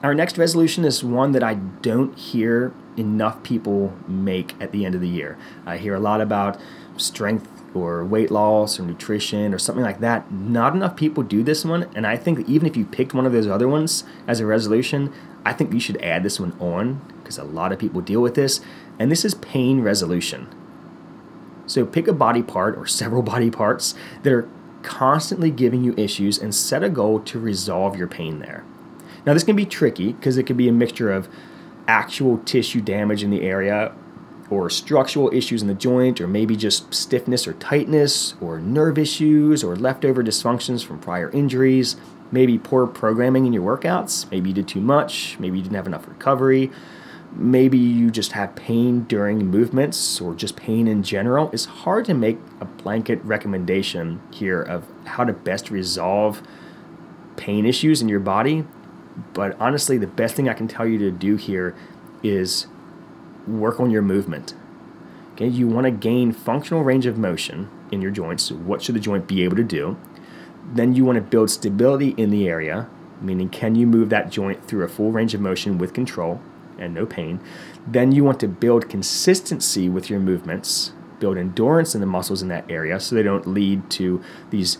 our 0.03 0.15
next 0.15 0.37
resolution 0.37 0.85
is 0.85 1.03
one 1.03 1.33
that 1.33 1.43
I 1.43 1.55
don't 1.55 2.17
hear 2.19 2.73
enough 2.97 3.43
people 3.43 3.95
make 4.07 4.55
at 4.61 4.73
the 4.73 4.85
end 4.85 4.95
of 4.95 5.01
the 5.01 5.09
year. 5.09 5.39
I 5.65 5.79
hear 5.79 5.95
a 5.95 6.01
lot 6.01 6.21
about 6.21 6.61
strength 6.97 7.49
or 7.75 8.05
weight 8.05 8.31
loss 8.31 8.81
or 8.81 8.83
nutrition 8.83 9.53
or 9.53 9.59
something 9.59 9.85
like 9.85 10.01
that. 10.01 10.31
Not 10.31 10.75
enough 10.75 10.97
people 10.97 11.23
do 11.23 11.43
this 11.43 11.65
one, 11.65 11.89
and 11.95 12.07
I 12.07 12.17
think 12.17 12.49
even 12.49 12.67
if 12.67 12.77
you 12.77 12.85
picked 12.85 13.15
one 13.15 13.27
of 13.27 13.33
those 13.33 13.47
other 13.47 13.69
ones 13.69 14.05
as 14.27 14.41
a 14.41 14.47
resolution, 14.47 15.13
I 15.45 15.53
think 15.53 15.73
you 15.73 15.81
should 15.81 16.01
add 16.03 16.23
this 16.23 16.41
one 16.41 16.57
on 16.59 17.01
because 17.21 17.39
a 17.39 17.45
lot 17.45 17.73
of 17.73 17.79
people 17.79 18.01
deal 18.01 18.21
with 18.21 18.35
this, 18.35 18.61
and 18.99 19.11
this 19.11 19.25
is 19.25 19.35
pain 19.35 19.81
resolution. 19.81 20.49
So 21.67 21.85
pick 21.85 22.09
a 22.09 22.13
body 22.13 22.43
part 22.43 22.77
or 22.77 22.87
several 22.87 23.23
body 23.35 23.51
parts 23.51 23.95
that 24.23 24.33
are 24.33 24.49
constantly 24.83 25.51
giving 25.51 25.83
you 25.83 25.95
issues 25.97 26.39
and 26.39 26.55
set 26.55 26.83
a 26.83 26.89
goal 26.89 27.21
to 27.21 27.39
resolve 27.39 27.97
your 27.97 28.07
pain 28.07 28.39
there. 28.39 28.65
Now, 29.27 29.35
this 29.35 29.43
can 29.43 29.57
be 29.57 29.67
tricky 29.67 30.13
because 30.13 30.37
it 30.37 30.45
could 30.45 30.57
be 30.57 30.69
a 30.69 30.73
mixture 30.73 31.13
of 31.13 31.29
actual 31.89 32.39
tissue 32.39 32.81
damage 32.81 33.23
in 33.25 33.31
the 33.31 33.43
area 33.43 33.93
or 34.49 34.71
structural 34.71 35.29
issues 35.35 35.61
in 35.61 35.67
the 35.67 35.75
joint, 35.75 36.21
or 36.21 36.29
maybe 36.29 36.55
just 36.55 36.95
stiffness 36.95 37.49
or 37.49 37.53
tightness, 37.55 38.35
or 38.41 38.61
nerve 38.61 38.97
issues, 38.97 39.65
or 39.65 39.75
leftover 39.75 40.23
dysfunctions 40.23 40.85
from 40.85 41.01
prior 41.01 41.31
injuries, 41.31 41.97
maybe 42.31 42.59
poor 42.59 42.87
programming 42.87 43.47
in 43.47 43.53
your 43.53 43.77
workouts, 43.77 44.31
maybe 44.31 44.51
you 44.51 44.55
did 44.55 44.69
too 44.69 44.81
much, 44.81 45.37
maybe 45.41 45.57
you 45.59 45.63
didn't 45.65 45.77
have 45.77 45.87
enough 45.87 46.07
recovery, 46.07 46.71
maybe 47.37 47.79
you 47.79 48.11
just 48.11 48.33
have 48.33 48.57
pain 48.57 49.05
during 49.05 49.47
movements, 49.47 50.21
or 50.21 50.35
just 50.35 50.57
pain 50.57 50.89
in 50.89 51.03
general. 51.03 51.51
It's 51.53 51.67
hard 51.67 52.05
to 52.07 52.15
make 52.15 52.39
a 52.61 52.65
blanket 52.65 53.23
recommendation 53.25 54.21
here 54.33 54.63
of 54.63 54.85
how 55.05 55.25
to 55.25 55.33
best 55.33 55.71
resolve 55.71 56.43
pain 57.37 57.67
issues 57.67 58.01
in 58.01 58.09
your 58.09 58.21
body 58.21 58.65
but 59.33 59.57
honestly, 59.61 59.99
the 59.99 60.07
best 60.07 60.35
thing 60.35 60.49
I 60.49 60.55
can 60.55 60.69
tell 60.69 60.87
you 60.87 60.99
to 60.99 61.11
do 61.11 61.37
here 61.37 61.75
is 62.23 62.67
work 63.47 63.81
on 63.81 63.91
your 63.91 64.03
movement. 64.03 64.55
Okay, 65.33 65.47
you 65.47 65.69
want 65.69 65.85
to 65.85 65.91
gain 65.91 66.33
functional 66.33 66.83
range 66.83 67.07
of 67.07 67.19
motion 67.19 67.71
in 67.91 68.03
your 68.03 68.11
joints. 68.11 68.51
What 68.51 68.83
should 68.83 68.95
the 68.95 69.01
joint 69.01 69.27
be 69.27 69.43
able 69.45 69.57
to 69.57 69.65
do? 69.65 69.97
Then 70.73 70.95
you 70.95 71.05
want 71.05 71.17
to 71.17 71.23
build 71.23 71.51
stability 71.51 72.11
in 72.17 72.31
the 72.31 72.49
area, 72.49 72.89
meaning 73.21 73.49
can 73.49 73.75
you 73.75 73.87
move 73.87 74.11
that 74.11 74.31
joint 74.31 74.67
through 74.67 74.85
a 74.85 74.89
full 74.89 75.13
range 75.13 75.35
of 75.35 75.41
motion 75.41 75.79
with 75.79 75.95
control 75.95 76.41
and 76.79 76.95
no 76.95 77.07
pain? 77.07 77.41
Then 77.87 78.13
you 78.13 78.25
want 78.25 78.41
to 78.41 78.49
build 78.49 78.89
consistency 78.89 79.89
with 79.89 80.11
your 80.11 80.21
movements, 80.21 80.93
build 81.19 81.37
endurance 81.37 81.95
in 81.95 82.01
the 82.01 82.07
muscles 82.07 82.43
in 82.43 82.49
that 82.49 82.71
area 82.71 83.01
so 83.01 83.15
they 83.15 83.23
don't 83.23 83.47
lead 83.47 83.89
to 83.91 84.23
these 84.51 84.79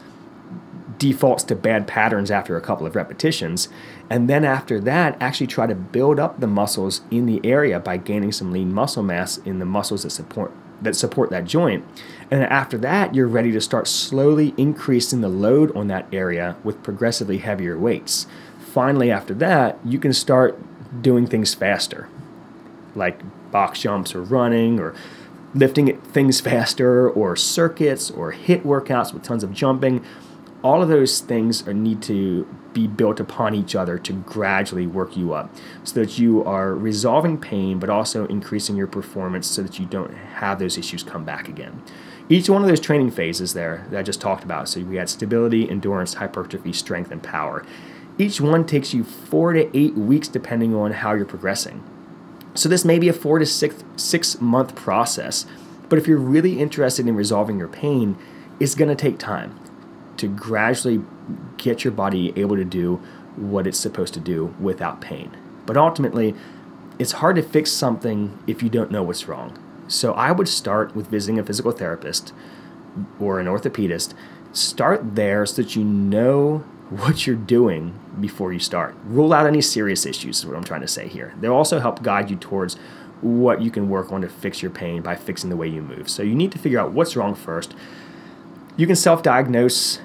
defaults 0.99 1.45
to 1.45 1.55
bad 1.55 1.87
patterns 1.87 2.31
after 2.31 2.57
a 2.57 2.61
couple 2.61 2.87
of 2.87 2.97
repetitions. 2.97 3.69
And 4.09 4.31
then 4.31 4.45
after 4.45 4.81
that, 4.81 5.17
actually 5.21 5.49
try 5.49 5.67
to 5.67 5.75
build 5.75 6.19
up 6.19 6.41
the 6.41 6.47
muscles 6.47 7.03
in 7.11 7.27
the 7.27 7.41
area 7.45 7.81
by 7.81 7.97
gaining 7.97 8.33
some 8.33 8.53
lean 8.53 8.73
muscle 8.73 9.03
mass 9.03 9.39
in 9.39 9.59
the 9.59 9.65
muscles 9.65 10.03
that 10.05 10.11
support 10.11 10.53
that 10.83 10.95
support 10.95 11.31
that 11.31 11.47
joint. 11.47 11.83
And 12.31 12.43
after 12.45 12.77
that, 12.79 13.15
you're 13.15 13.27
ready 13.27 13.51
to 13.53 13.63
start 13.63 13.89
slowly 13.89 14.53
increasing 14.59 15.23
the 15.23 15.29
load 15.29 15.75
on 15.75 15.87
that 15.89 16.07
area 16.13 16.57
with 16.63 16.83
progressively 16.83 17.39
heavier 17.39 17.79
weights. 17.79 18.27
Finally, 18.59 19.11
after 19.11 19.33
that, 19.35 19.79
you 19.87 19.99
can 19.99 20.13
start 20.13 20.59
doing 21.03 21.27
things 21.27 21.55
faster, 21.55 22.09
like 22.95 23.21
box 23.51 23.81
jumps 23.81 24.15
or 24.15 24.23
running 24.23 24.79
or 24.79 24.95
lifting 25.55 25.97
things 26.01 26.41
faster 26.41 27.09
or 27.09 27.37
circuits 27.37 28.11
or 28.11 28.33
hit 28.33 28.65
workouts 28.65 29.13
with 29.13 29.23
tons 29.23 29.43
of 29.43 29.53
jumping 29.53 30.05
all 30.67 30.83
of 30.83 30.89
those 30.89 31.21
things 31.21 31.67
are, 31.69 31.75
need 31.75 32.03
to 32.03 32.45
be 32.73 32.89
built 32.89 33.21
upon 33.21 33.55
each 33.55 33.77
other 33.77 33.99
to 33.99 34.13
gradually 34.13 34.87
work 34.87 35.17
you 35.17 35.33
up 35.33 35.55
so 35.85 36.01
that 36.01 36.19
you 36.19 36.43
are 36.45 36.75
resolving 36.75 37.39
pain 37.39 37.79
but 37.79 37.89
also 37.89 38.27
increasing 38.27 38.77
your 38.77 38.89
performance 38.89 39.47
so 39.47 39.63
that 39.63 39.79
you 39.79 39.87
don't 39.87 40.13
have 40.13 40.59
those 40.59 40.77
issues 40.77 41.05
come 41.05 41.25
back 41.25 41.49
again. 41.49 41.83
Each 42.29 42.51
one 42.51 42.63
of 42.63 42.69
those 42.69 42.81
training 42.81 43.13
phases 43.13 43.55
there 43.55 43.87
that 43.91 44.01
I 44.01 44.03
just 44.03 44.21
talked 44.21 44.43
about, 44.43 44.69
so 44.69 44.81
we 44.81 44.97
had 44.97 45.09
stability, 45.09 45.71
endurance, 45.71 46.15
hypertrophy, 46.15 46.73
strength, 46.73 47.13
and 47.13 47.23
power. 47.23 47.65
Each 48.19 48.41
one 48.41 48.65
takes 48.65 48.95
you 48.95 49.05
four 49.05 49.53
to 49.53 49.77
eight 49.77 49.95
weeks 49.95 50.29
depending 50.29 50.75
on 50.75 50.93
how 50.93 51.13
you're 51.13 51.27
progressing. 51.27 51.83
So 52.55 52.69
this 52.69 52.85
may 52.85 52.99
be 52.99 53.09
a 53.09 53.13
four 53.13 53.39
to 53.39 53.47
six, 53.47 53.85
six 53.97 54.41
month 54.41 54.75
process, 54.75 55.45
but 55.89 55.99
if 55.99 56.07
you're 56.07 56.17
really 56.17 56.59
interested 56.59 57.07
in 57.07 57.15
resolving 57.15 57.59
your 57.59 57.69
pain, 57.69 58.17
it's 58.59 58.75
going 58.75 58.89
to 58.89 58.95
take 58.95 59.19
time 59.19 59.59
to 60.17 60.29
gradually 60.29 61.03
get 61.59 61.85
your 61.85 61.93
body 61.93 62.33
able 62.37 62.57
to 62.57 62.65
do 62.65 62.97
what 63.37 63.67
it's 63.67 63.79
supposed 63.79 64.15
to 64.15 64.21
do 64.21 64.55
without 64.59 65.03
pain. 65.03 65.37
But 65.67 65.77
ultimately, 65.77 66.35
it's 66.99 67.13
hard 67.13 67.37
to 67.37 67.43
fix 67.43 67.71
something 67.71 68.43
if 68.47 68.63
you 68.63 68.71
don't 68.71 68.91
know 68.91 69.03
what's 69.03 69.29
wrong. 69.29 69.63
So 69.89 70.15
I 70.15 70.33
would 70.33 70.49
start 70.49 70.97
with 70.97 71.09
visiting 71.09 71.39
a 71.39 71.45
physical 71.45 71.73
therapist 71.73 72.33
or 73.21 73.39
an 73.39 73.47
orthopedist. 73.47 74.15
Start 74.53 75.17
there 75.17 75.45
so 75.45 75.63
that 75.63 75.77
you 75.77 75.85
know 75.85 76.65
what 76.91 77.27
you're 77.27 77.37
doing 77.37 77.99
before 78.21 78.53
you 78.53 78.59
start. 78.59 78.95
Rule 79.05 79.33
out 79.33 79.47
any 79.47 79.61
serious 79.61 80.07
issues, 80.07 80.39
is 80.39 80.47
what 80.47 80.57
I'm 80.57 80.65
trying 80.65 80.83
to 80.83 80.89
say 80.89 81.09
here. 81.09 81.35
They'll 81.41 81.53
also 81.53 81.81
help 81.81 82.03
guide 82.03 82.31
you 82.31 82.37
towards 82.37 82.77
what 83.21 83.61
you 83.61 83.71
can 83.71 83.89
work 83.89 84.13
on 84.13 84.21
to 84.21 84.29
fix 84.29 84.63
your 84.63 84.71
pain 84.71 85.03
by 85.03 85.17
fixing 85.17 85.51
the 85.51 85.57
way 85.57 85.67
you 85.67 85.83
move. 85.83 86.09
So 86.09 86.23
you 86.23 86.35
need 86.35 86.53
to 86.53 86.59
figure 86.59 86.79
out 86.79 86.93
what's 86.93 87.17
wrong 87.17 87.35
first. 87.35 87.75
You 88.77 88.87
can 88.87 88.97
self 88.97 89.23
diagnose 89.23 90.01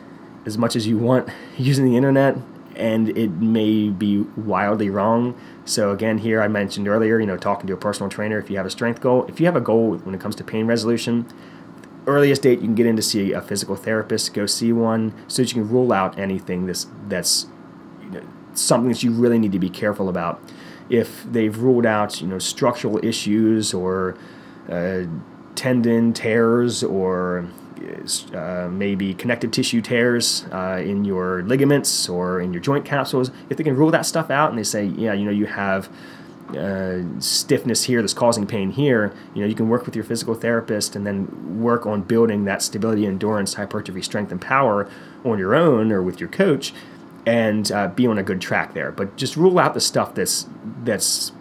as 0.45 0.57
much 0.57 0.75
as 0.75 0.87
you 0.87 0.97
want 0.97 1.29
using 1.57 1.85
the 1.85 1.95
internet, 1.95 2.37
and 2.75 3.09
it 3.09 3.29
may 3.29 3.89
be 3.89 4.21
wildly 4.35 4.89
wrong. 4.89 5.39
So 5.65 5.91
again, 5.91 6.19
here 6.19 6.41
I 6.41 6.47
mentioned 6.47 6.87
earlier, 6.87 7.19
you 7.19 7.27
know, 7.27 7.37
talking 7.37 7.67
to 7.67 7.73
a 7.73 7.77
personal 7.77 8.09
trainer 8.09 8.39
if 8.39 8.49
you 8.49 8.57
have 8.57 8.65
a 8.65 8.71
strength 8.71 9.01
goal. 9.01 9.25
If 9.27 9.39
you 9.39 9.45
have 9.45 9.55
a 9.55 9.61
goal 9.61 9.97
when 9.97 10.15
it 10.15 10.21
comes 10.21 10.35
to 10.37 10.43
pain 10.43 10.65
resolution, 10.65 11.27
earliest 12.07 12.41
date 12.41 12.59
you 12.59 12.65
can 12.65 12.75
get 12.75 12.85
in 12.85 12.95
to 12.95 13.01
see 13.01 13.31
a 13.31 13.41
physical 13.41 13.75
therapist, 13.75 14.33
go 14.33 14.45
see 14.45 14.71
one, 14.73 15.13
so 15.27 15.41
that 15.41 15.49
you 15.53 15.61
can 15.61 15.69
rule 15.69 15.93
out 15.93 16.17
anything 16.17 16.65
that's 16.65 16.87
that's 17.07 17.47
you 18.01 18.09
know, 18.09 18.23
something 18.53 18.89
that 18.89 19.03
you 19.03 19.11
really 19.11 19.39
need 19.39 19.51
to 19.51 19.59
be 19.59 19.69
careful 19.69 20.09
about. 20.09 20.41
If 20.89 21.23
they've 21.23 21.57
ruled 21.57 21.85
out, 21.85 22.21
you 22.21 22.27
know, 22.27 22.39
structural 22.39 23.03
issues 23.03 23.73
or 23.73 24.17
uh, 24.69 25.03
tendon 25.55 26.13
tears 26.13 26.83
or 26.83 27.47
uh, 28.33 28.67
maybe 28.69 29.13
connective 29.13 29.51
tissue 29.51 29.81
tears 29.81 30.45
uh, 30.51 30.81
in 30.83 31.05
your 31.05 31.43
ligaments 31.43 32.09
or 32.09 32.41
in 32.41 32.53
your 32.53 32.61
joint 32.61 32.85
capsules, 32.85 33.31
if 33.49 33.57
they 33.57 33.63
can 33.63 33.75
rule 33.75 33.91
that 33.91 34.05
stuff 34.05 34.29
out 34.29 34.49
and 34.49 34.59
they 34.59 34.63
say, 34.63 34.85
yeah, 34.85 35.13
you 35.13 35.25
know, 35.25 35.31
you 35.31 35.45
have 35.45 35.89
uh, 36.57 37.19
stiffness 37.19 37.83
here 37.83 38.01
that's 38.01 38.13
causing 38.13 38.45
pain 38.45 38.71
here, 38.71 39.13
you 39.33 39.41
know, 39.41 39.47
you 39.47 39.55
can 39.55 39.69
work 39.69 39.85
with 39.85 39.95
your 39.95 40.03
physical 40.03 40.33
therapist 40.33 40.95
and 40.95 41.05
then 41.05 41.61
work 41.61 41.85
on 41.85 42.01
building 42.01 42.45
that 42.45 42.61
stability, 42.61 43.05
endurance, 43.05 43.55
hypertrophy, 43.55 44.01
strength, 44.01 44.31
and 44.31 44.41
power 44.41 44.89
on 45.23 45.39
your 45.39 45.55
own 45.55 45.91
or 45.91 46.01
with 46.01 46.19
your 46.19 46.29
coach, 46.29 46.73
and 47.25 47.71
uh, 47.71 47.87
be 47.87 48.07
on 48.07 48.17
a 48.17 48.23
good 48.23 48.41
track 48.41 48.73
there. 48.73 48.91
But 48.91 49.15
just 49.15 49.35
rule 49.35 49.59
out 49.59 49.73
the 49.73 49.81
stuff 49.81 50.15
that's 50.15 50.47
that's 50.83 51.31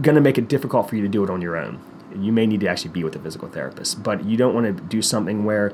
going 0.00 0.14
to 0.14 0.20
make 0.20 0.36
it 0.36 0.48
difficult 0.48 0.88
for 0.88 0.96
you 0.96 1.02
to 1.02 1.08
do 1.08 1.24
it 1.24 1.30
on 1.30 1.40
your 1.40 1.56
own. 1.56 1.80
You 2.14 2.32
may 2.32 2.46
need 2.46 2.60
to 2.60 2.68
actually 2.68 2.90
be 2.90 3.04
with 3.04 3.16
a 3.16 3.18
physical 3.18 3.48
therapist, 3.48 4.02
but 4.02 4.24
you 4.24 4.36
don't 4.36 4.54
want 4.54 4.66
to 4.66 4.82
do 4.84 5.02
something 5.02 5.44
where 5.44 5.72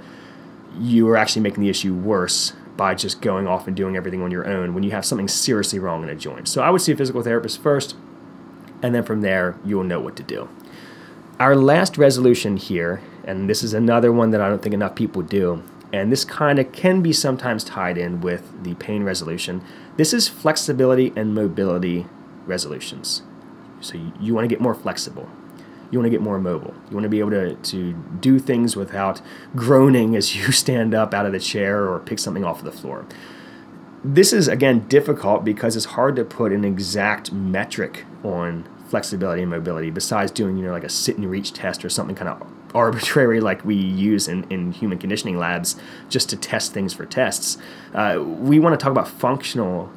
you 0.78 1.08
are 1.08 1.16
actually 1.16 1.42
making 1.42 1.62
the 1.62 1.68
issue 1.68 1.94
worse 1.94 2.52
by 2.76 2.94
just 2.94 3.20
going 3.20 3.46
off 3.46 3.66
and 3.66 3.76
doing 3.76 3.96
everything 3.96 4.22
on 4.22 4.30
your 4.30 4.46
own 4.46 4.74
when 4.74 4.82
you 4.82 4.90
have 4.90 5.04
something 5.04 5.28
seriously 5.28 5.78
wrong 5.78 6.02
in 6.02 6.08
a 6.08 6.14
joint. 6.14 6.48
So 6.48 6.62
I 6.62 6.70
would 6.70 6.80
see 6.80 6.92
a 6.92 6.96
physical 6.96 7.22
therapist 7.22 7.60
first, 7.60 7.96
and 8.82 8.94
then 8.94 9.04
from 9.04 9.20
there, 9.20 9.56
you 9.64 9.76
will 9.76 9.84
know 9.84 10.00
what 10.00 10.16
to 10.16 10.22
do. 10.22 10.48
Our 11.38 11.56
last 11.56 11.96
resolution 11.96 12.56
here, 12.56 13.00
and 13.24 13.48
this 13.48 13.62
is 13.62 13.74
another 13.74 14.12
one 14.12 14.30
that 14.30 14.40
I 14.40 14.48
don't 14.48 14.62
think 14.62 14.74
enough 14.74 14.94
people 14.94 15.22
do, 15.22 15.62
and 15.92 16.10
this 16.10 16.24
kind 16.24 16.58
of 16.58 16.72
can 16.72 17.02
be 17.02 17.12
sometimes 17.12 17.64
tied 17.64 17.98
in 17.98 18.20
with 18.20 18.62
the 18.64 18.74
pain 18.76 19.02
resolution. 19.04 19.62
This 19.96 20.12
is 20.12 20.28
flexibility 20.28 21.12
and 21.16 21.34
mobility 21.34 22.06
resolutions. 22.46 23.22
So 23.80 23.94
you, 23.94 24.12
you 24.20 24.34
want 24.34 24.44
to 24.44 24.48
get 24.48 24.60
more 24.60 24.74
flexible. 24.74 25.28
You 25.90 25.98
want 25.98 26.06
to 26.06 26.10
get 26.10 26.22
more 26.22 26.38
mobile. 26.38 26.74
You 26.88 26.96
want 26.96 27.04
to 27.04 27.10
be 27.10 27.18
able 27.18 27.32
to, 27.32 27.54
to 27.54 27.92
do 28.20 28.38
things 28.38 28.76
without 28.76 29.20
groaning 29.54 30.16
as 30.16 30.34
you 30.34 30.50
stand 30.52 30.94
up 30.94 31.12
out 31.12 31.26
of 31.26 31.32
the 31.32 31.40
chair 31.40 31.88
or 31.88 31.98
pick 31.98 32.18
something 32.18 32.44
off 32.44 32.60
of 32.60 32.64
the 32.64 32.72
floor. 32.72 33.04
This 34.04 34.32
is, 34.32 34.48
again, 34.48 34.80
difficult 34.88 35.44
because 35.44 35.76
it's 35.76 35.84
hard 35.84 36.16
to 36.16 36.24
put 36.24 36.52
an 36.52 36.64
exact 36.64 37.32
metric 37.32 38.04
on 38.24 38.68
flexibility 38.88 39.42
and 39.42 39.50
mobility 39.50 39.90
besides 39.90 40.32
doing, 40.32 40.56
you 40.56 40.64
know, 40.64 40.72
like 40.72 40.84
a 40.84 40.88
sit 40.88 41.16
and 41.16 41.30
reach 41.30 41.52
test 41.52 41.84
or 41.84 41.88
something 41.88 42.16
kind 42.16 42.28
of 42.28 42.46
arbitrary 42.74 43.40
like 43.40 43.64
we 43.64 43.74
use 43.74 44.28
in, 44.28 44.44
in 44.50 44.72
human 44.72 44.98
conditioning 44.98 45.38
labs 45.38 45.76
just 46.08 46.28
to 46.30 46.36
test 46.36 46.72
things 46.72 46.92
for 46.92 47.06
tests. 47.06 47.58
Uh, 47.94 48.20
we 48.20 48.58
want 48.58 48.78
to 48.78 48.82
talk 48.82 48.90
about 48.90 49.06
functional 49.06 49.90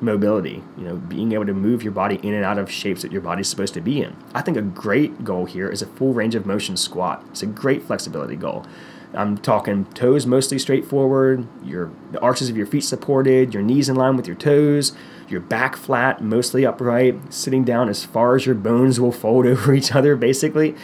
mobility, 0.00 0.62
you 0.78 0.84
know, 0.84 0.96
being 0.96 1.32
able 1.32 1.44
to 1.44 1.52
move 1.52 1.82
your 1.82 1.92
body 1.92 2.16
in 2.22 2.32
and 2.32 2.44
out 2.44 2.56
of 2.58 2.70
shapes 2.70 3.02
that 3.02 3.12
your 3.12 3.20
body's 3.20 3.48
supposed 3.48 3.74
to 3.74 3.80
be 3.80 4.00
in. 4.00 4.16
I 4.34 4.42
think 4.42 4.56
a 4.56 4.62
great 4.62 5.22
goal 5.24 5.44
here 5.44 5.68
is 5.68 5.82
a 5.82 5.86
full 5.86 6.14
range 6.14 6.34
of 6.34 6.46
motion 6.46 6.76
squat. 6.76 7.22
It's 7.30 7.42
a 7.42 7.46
great 7.46 7.82
flexibility 7.82 8.36
goal. 8.36 8.64
I'm 9.12 9.38
talking 9.38 9.86
toes 9.86 10.24
mostly 10.24 10.58
straight 10.58 10.84
forward, 10.84 11.46
your 11.64 11.90
the 12.12 12.20
arches 12.20 12.48
of 12.48 12.56
your 12.56 12.66
feet 12.66 12.84
supported, 12.84 13.52
your 13.52 13.62
knees 13.62 13.88
in 13.88 13.96
line 13.96 14.16
with 14.16 14.26
your 14.26 14.36
toes, 14.36 14.92
your 15.28 15.40
back 15.40 15.76
flat, 15.76 16.22
mostly 16.22 16.64
upright, 16.64 17.32
sitting 17.32 17.64
down 17.64 17.88
as 17.88 18.04
far 18.04 18.36
as 18.36 18.46
your 18.46 18.54
bones 18.54 19.00
will 19.00 19.12
fold 19.12 19.46
over 19.46 19.74
each 19.74 19.92
other, 19.94 20.14
basically, 20.14 20.76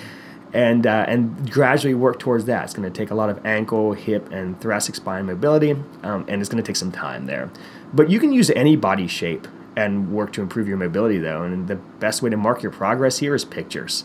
and 0.52 0.86
uh, 0.86 1.04
and 1.06 1.50
gradually 1.50 1.94
work 1.94 2.18
towards 2.18 2.46
that. 2.46 2.64
It's 2.64 2.74
going 2.74 2.90
to 2.90 2.96
take 2.96 3.10
a 3.10 3.14
lot 3.14 3.30
of 3.30 3.44
ankle, 3.46 3.92
hip, 3.92 4.30
and 4.32 4.60
thoracic 4.60 4.96
spine 4.96 5.26
mobility, 5.26 5.72
um, 6.02 6.24
and 6.28 6.40
it's 6.40 6.48
going 6.48 6.62
to 6.62 6.66
take 6.66 6.76
some 6.76 6.92
time 6.92 7.26
there. 7.26 7.50
But 7.92 8.10
you 8.10 8.18
can 8.18 8.32
use 8.32 8.50
any 8.50 8.74
body 8.74 9.06
shape 9.06 9.46
and 9.76 10.10
work 10.10 10.32
to 10.32 10.40
improve 10.40 10.66
your 10.66 10.78
mobility, 10.78 11.18
though. 11.18 11.42
And 11.42 11.68
the 11.68 11.76
best 11.76 12.22
way 12.22 12.30
to 12.30 12.36
mark 12.36 12.62
your 12.62 12.72
progress 12.72 13.18
here 13.18 13.34
is 13.34 13.44
pictures 13.44 14.04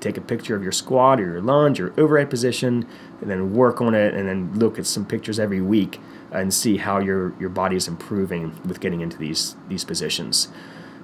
take 0.00 0.16
a 0.16 0.20
picture 0.20 0.56
of 0.56 0.62
your 0.62 0.72
squat 0.72 1.20
or 1.20 1.26
your 1.26 1.40
lunge 1.40 1.80
or 1.80 1.92
overhead 2.00 2.30
position 2.30 2.86
and 3.20 3.30
then 3.30 3.54
work 3.54 3.80
on 3.80 3.94
it 3.94 4.14
and 4.14 4.28
then 4.28 4.52
look 4.58 4.78
at 4.78 4.86
some 4.86 5.04
pictures 5.04 5.38
every 5.38 5.60
week 5.60 6.00
and 6.32 6.52
see 6.54 6.76
how 6.76 6.98
your, 6.98 7.34
your 7.38 7.48
body 7.48 7.76
is 7.76 7.88
improving 7.88 8.58
with 8.66 8.80
getting 8.80 9.00
into 9.00 9.16
these, 9.16 9.56
these 9.68 9.84
positions. 9.84 10.48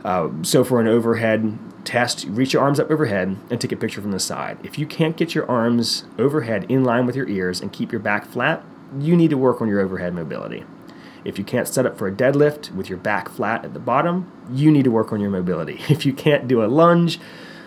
Uh, 0.04 0.28
so 0.42 0.62
for 0.62 0.80
an 0.80 0.86
overhead 0.86 1.58
test, 1.84 2.26
reach 2.28 2.52
your 2.52 2.62
arms 2.62 2.78
up 2.78 2.90
overhead 2.90 3.36
and 3.50 3.60
take 3.60 3.72
a 3.72 3.76
picture 3.76 4.00
from 4.00 4.12
the 4.12 4.20
side. 4.20 4.58
If 4.62 4.78
you 4.78 4.86
can't 4.86 5.16
get 5.16 5.34
your 5.34 5.50
arms 5.50 6.04
overhead 6.18 6.64
in 6.68 6.84
line 6.84 7.06
with 7.06 7.16
your 7.16 7.28
ears 7.28 7.60
and 7.60 7.72
keep 7.72 7.90
your 7.90 8.00
back 8.00 8.26
flat, 8.26 8.62
you 9.00 9.16
need 9.16 9.30
to 9.30 9.38
work 9.38 9.60
on 9.60 9.68
your 9.68 9.80
overhead 9.80 10.14
mobility. 10.14 10.64
If 11.24 11.38
you 11.38 11.44
can't 11.44 11.66
set 11.66 11.86
up 11.86 11.98
for 11.98 12.06
a 12.06 12.12
deadlift 12.12 12.72
with 12.72 12.88
your 12.88 12.98
back 12.98 13.28
flat 13.28 13.64
at 13.64 13.74
the 13.74 13.80
bottom, 13.80 14.30
you 14.48 14.70
need 14.70 14.84
to 14.84 14.92
work 14.92 15.12
on 15.12 15.20
your 15.20 15.30
mobility. 15.30 15.80
If 15.88 16.06
you 16.06 16.12
can't 16.12 16.46
do 16.46 16.62
a 16.62 16.66
lunge 16.66 17.18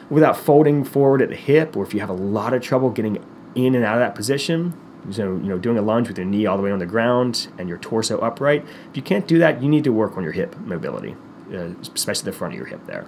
without 0.10 0.38
folding 0.38 0.86
forward 0.86 1.22
at 1.22 1.30
the 1.30 1.36
hip, 1.36 1.76
or 1.76 1.84
if 1.84 1.94
you 1.94 2.00
have 2.00 2.10
a 2.10 2.14
lot 2.14 2.54
of 2.54 2.62
trouble 2.62 2.90
getting 2.90 3.24
in 3.66 3.76
and 3.76 3.84
out 3.84 3.96
of 3.96 4.00
that 4.00 4.16
position, 4.16 4.74
so 5.12 5.24
you 5.24 5.50
know 5.50 5.58
doing 5.58 5.78
a 5.78 5.82
lunge 5.82 6.08
with 6.08 6.18
your 6.18 6.26
knee 6.26 6.46
all 6.46 6.58
the 6.58 6.64
way 6.64 6.72
on 6.72 6.80
the 6.80 6.86
ground 6.86 7.48
and 7.58 7.70
your 7.70 7.78
torso 7.78 8.20
upright, 8.20 8.66
if 8.90 8.96
you 8.96 9.02
can't 9.02 9.28
do 9.28 9.38
that, 9.40 9.62
you 9.62 9.70
need 9.70 9.84
to 9.84 9.92
work 9.92 10.18
on 10.18 10.24
your 10.24 10.34
hip 10.34 10.58
mobility, 10.60 11.16
uh, 11.54 11.70
especially 11.96 12.26
the 12.26 12.38
front 12.38 12.54
of 12.54 12.58
your 12.58 12.68
hip 12.68 12.86
there. 12.86 13.06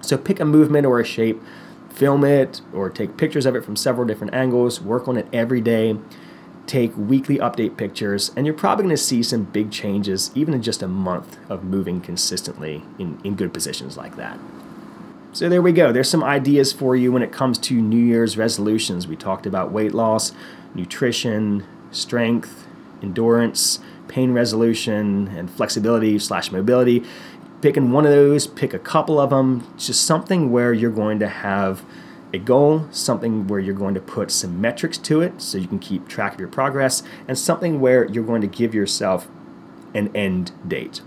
So 0.00 0.16
pick 0.16 0.40
a 0.40 0.44
movement 0.44 0.86
or 0.86 1.00
a 1.00 1.04
shape, 1.04 1.42
film 1.90 2.24
it 2.24 2.60
or 2.72 2.88
take 2.90 3.16
pictures 3.16 3.46
of 3.46 3.56
it 3.56 3.64
from 3.64 3.76
several 3.76 4.06
different 4.06 4.34
angles, 4.34 4.80
work 4.80 5.08
on 5.08 5.16
it 5.16 5.26
every 5.32 5.60
day. 5.60 5.96
Take 6.66 6.94
weekly 6.98 7.38
update 7.38 7.78
pictures, 7.78 8.30
and 8.36 8.44
you're 8.44 8.54
probably 8.54 8.82
going 8.82 8.94
to 8.94 9.02
see 9.02 9.22
some 9.22 9.44
big 9.44 9.70
changes 9.70 10.30
even 10.34 10.52
in 10.52 10.60
just 10.60 10.82
a 10.82 10.86
month 10.86 11.38
of 11.48 11.64
moving 11.64 11.98
consistently 12.02 12.82
in, 12.98 13.18
in 13.24 13.36
good 13.36 13.54
positions 13.54 13.96
like 13.96 14.16
that. 14.16 14.38
So 15.38 15.48
there 15.48 15.62
we 15.62 15.70
go. 15.70 15.92
There's 15.92 16.10
some 16.10 16.24
ideas 16.24 16.72
for 16.72 16.96
you 16.96 17.12
when 17.12 17.22
it 17.22 17.30
comes 17.30 17.58
to 17.58 17.74
New 17.74 18.04
Year's 18.04 18.36
resolutions. 18.36 19.06
We 19.06 19.14
talked 19.14 19.46
about 19.46 19.70
weight 19.70 19.94
loss, 19.94 20.32
nutrition, 20.74 21.64
strength, 21.92 22.66
endurance, 23.02 23.78
pain 24.08 24.32
resolution, 24.32 25.28
and 25.28 25.48
flexibility 25.48 26.18
slash 26.18 26.50
mobility. 26.50 27.04
Picking 27.60 27.92
one 27.92 28.04
of 28.04 28.10
those, 28.10 28.48
pick 28.48 28.74
a 28.74 28.80
couple 28.80 29.20
of 29.20 29.30
them, 29.30 29.72
just 29.76 30.04
something 30.04 30.50
where 30.50 30.72
you're 30.72 30.90
going 30.90 31.20
to 31.20 31.28
have 31.28 31.84
a 32.34 32.38
goal, 32.38 32.88
something 32.90 33.46
where 33.46 33.60
you're 33.60 33.76
going 33.76 33.94
to 33.94 34.00
put 34.00 34.32
some 34.32 34.60
metrics 34.60 34.98
to 34.98 35.20
it 35.20 35.40
so 35.40 35.56
you 35.56 35.68
can 35.68 35.78
keep 35.78 36.08
track 36.08 36.34
of 36.34 36.40
your 36.40 36.48
progress, 36.48 37.04
and 37.28 37.38
something 37.38 37.78
where 37.78 38.10
you're 38.10 38.24
going 38.24 38.40
to 38.40 38.48
give 38.48 38.74
yourself 38.74 39.28
an 39.94 40.10
end 40.16 40.50
date. 40.66 41.00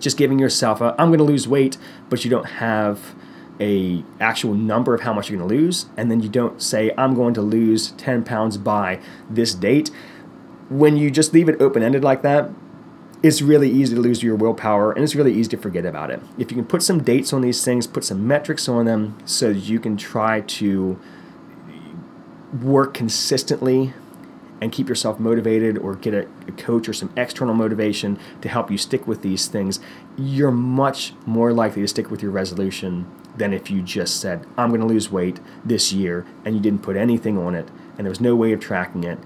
Just 0.00 0.16
giving 0.16 0.40
yourself 0.40 0.80
a, 0.80 0.96
I'm 0.98 1.10
going 1.10 1.18
to 1.18 1.24
lose 1.24 1.46
weight, 1.46 1.78
but 2.08 2.24
you 2.24 2.32
don't 2.32 2.46
have 2.46 3.14
a 3.60 4.04
actual 4.20 4.54
number 4.54 4.94
of 4.94 5.02
how 5.02 5.12
much 5.12 5.30
you're 5.30 5.38
going 5.38 5.48
to 5.48 5.54
lose 5.54 5.86
and 5.96 6.10
then 6.10 6.20
you 6.20 6.28
don't 6.28 6.60
say 6.60 6.92
i'm 6.98 7.14
going 7.14 7.34
to 7.34 7.42
lose 7.42 7.92
10 7.92 8.24
pounds 8.24 8.56
by 8.56 9.00
this 9.30 9.54
date. 9.54 9.90
When 10.68 10.96
you 10.96 11.10
just 11.10 11.32
leave 11.32 11.48
it 11.48 11.60
open-ended 11.60 12.02
like 12.02 12.22
that 12.22 12.50
it's 13.22 13.40
really 13.40 13.70
easy 13.70 13.94
to 13.94 14.00
lose 14.00 14.22
your 14.22 14.36
willpower 14.36 14.92
and 14.92 15.02
it's 15.02 15.14
really 15.14 15.32
easy 15.32 15.48
to 15.48 15.56
forget 15.56 15.86
about 15.86 16.10
it. 16.10 16.20
If 16.36 16.50
you 16.50 16.56
can 16.56 16.66
put 16.66 16.82
some 16.82 17.02
dates 17.02 17.32
on 17.32 17.40
these 17.42 17.64
things 17.64 17.86
put 17.86 18.04
some 18.04 18.26
metrics 18.26 18.68
on 18.68 18.86
them 18.86 19.16
so 19.24 19.50
you 19.50 19.78
can 19.78 19.96
try 19.96 20.40
to 20.40 20.98
work 22.62 22.94
consistently 22.94 23.92
and 24.60 24.72
keep 24.72 24.88
yourself 24.88 25.18
motivated 25.18 25.76
or 25.78 25.94
get 25.94 26.14
a, 26.14 26.26
a, 26.48 26.52
coach 26.52 26.88
or 26.88 26.92
some 26.92 27.12
external 27.16 27.54
motivation 27.54 28.18
to 28.40 28.48
help 28.48 28.70
you 28.70 28.78
stick 28.78 29.06
with 29.06 29.22
these 29.22 29.46
things, 29.46 29.80
you're 30.16 30.50
much 30.50 31.12
more 31.26 31.52
likely 31.52 31.82
to 31.82 31.88
stick 31.88 32.10
with 32.10 32.22
your 32.22 32.30
resolution 32.30 33.06
than 33.36 33.52
if 33.52 33.70
you 33.70 33.82
just 33.82 34.20
said, 34.20 34.46
I'm 34.56 34.68
going 34.70 34.80
to 34.80 34.86
lose 34.86 35.10
weight 35.10 35.40
this 35.64 35.92
year, 35.92 36.24
and 36.44 36.54
you 36.54 36.60
didn't 36.60 36.82
put 36.82 36.96
anything 36.96 37.38
on 37.38 37.54
it, 37.54 37.68
and 37.96 38.06
there 38.06 38.10
was 38.10 38.20
no 38.20 38.36
way 38.36 38.52
of 38.52 38.60
tracking 38.60 39.04
it, 39.04 39.18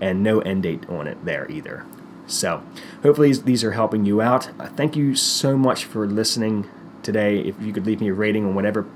and 0.00 0.22
no 0.22 0.40
end 0.40 0.64
date 0.64 0.88
on 0.88 1.06
it 1.06 1.24
there 1.24 1.50
either. 1.50 1.84
So, 2.26 2.62
hopefully, 3.02 3.32
these 3.32 3.64
are 3.64 3.72
helping 3.72 4.06
you 4.06 4.20
out. 4.20 4.48
Uh, 4.58 4.68
thank 4.68 4.96
you 4.96 5.14
so 5.14 5.56
much 5.56 5.84
for 5.84 6.06
listening 6.06 6.68
today. 7.02 7.38
If 7.38 7.60
you 7.60 7.72
could 7.72 7.86
leave 7.86 8.00
me 8.00 8.08
a 8.08 8.14
rating 8.14 8.46
on 8.46 8.54
whatever 8.54 8.86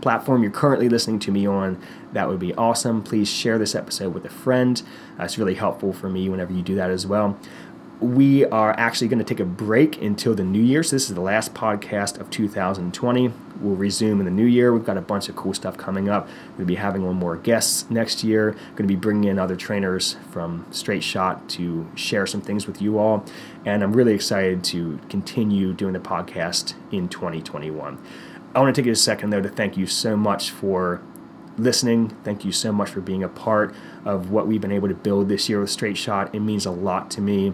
platform 0.00 0.42
you're 0.42 0.52
currently 0.52 0.88
listening 0.88 1.18
to 1.20 1.30
me 1.30 1.46
on, 1.46 1.80
that 2.12 2.28
would 2.28 2.38
be 2.38 2.54
awesome. 2.54 3.02
Please 3.02 3.28
share 3.28 3.58
this 3.58 3.74
episode 3.74 4.14
with 4.14 4.24
a 4.24 4.30
friend. 4.30 4.82
Uh, 5.18 5.24
it's 5.24 5.38
really 5.38 5.54
helpful 5.54 5.92
for 5.92 6.08
me 6.08 6.28
whenever 6.28 6.52
you 6.52 6.62
do 6.62 6.74
that 6.76 6.90
as 6.90 7.06
well. 7.06 7.38
We 8.00 8.44
are 8.46 8.78
actually 8.78 9.08
going 9.08 9.18
to 9.18 9.24
take 9.24 9.40
a 9.40 9.44
break 9.44 10.00
until 10.00 10.34
the 10.34 10.44
new 10.44 10.62
year. 10.62 10.82
So, 10.82 10.94
this 10.94 11.08
is 11.08 11.14
the 11.14 11.20
last 11.20 11.52
podcast 11.52 12.20
of 12.20 12.30
2020. 12.30 13.32
We'll 13.60 13.74
resume 13.74 14.20
in 14.20 14.24
the 14.24 14.30
new 14.30 14.44
year. 14.44 14.72
We've 14.72 14.84
got 14.84 14.96
a 14.96 15.02
bunch 15.02 15.28
of 15.28 15.34
cool 15.34 15.52
stuff 15.52 15.76
coming 15.76 16.08
up. 16.08 16.28
To 16.58 16.64
be 16.64 16.76
having 16.76 17.04
one 17.04 17.16
more 17.16 17.36
guests 17.36 17.90
next 17.90 18.22
year. 18.22 18.52
Going 18.52 18.76
to 18.76 18.84
be 18.84 18.96
bringing 18.96 19.24
in 19.24 19.38
other 19.38 19.56
trainers 19.56 20.16
from 20.30 20.64
Straight 20.70 21.02
Shot 21.02 21.48
to 21.50 21.88
share 21.96 22.26
some 22.26 22.40
things 22.40 22.68
with 22.68 22.80
you 22.80 22.98
all. 22.98 23.24
And 23.64 23.82
I'm 23.82 23.92
really 23.92 24.14
excited 24.14 24.62
to 24.64 25.00
continue 25.08 25.72
doing 25.72 25.92
the 25.92 25.98
podcast 25.98 26.74
in 26.92 27.08
2021. 27.08 27.98
I 28.54 28.60
want 28.60 28.74
to 28.74 28.80
take 28.82 28.90
a 28.90 28.94
second, 28.94 29.30
though, 29.30 29.42
to 29.42 29.48
thank 29.48 29.76
you 29.76 29.86
so 29.86 30.16
much 30.16 30.50
for 30.50 31.02
listening. 31.56 32.10
Thank 32.22 32.44
you 32.44 32.52
so 32.52 32.72
much 32.72 32.90
for 32.90 33.00
being 33.00 33.24
a 33.24 33.28
part 33.28 33.74
of 34.04 34.30
what 34.30 34.46
we've 34.46 34.60
been 34.60 34.72
able 34.72 34.88
to 34.88 34.94
build 34.94 35.28
this 35.28 35.48
year 35.48 35.60
with 35.60 35.70
Straight 35.70 35.96
Shot. 35.96 36.32
It 36.32 36.40
means 36.40 36.64
a 36.64 36.70
lot 36.70 37.10
to 37.12 37.20
me 37.20 37.52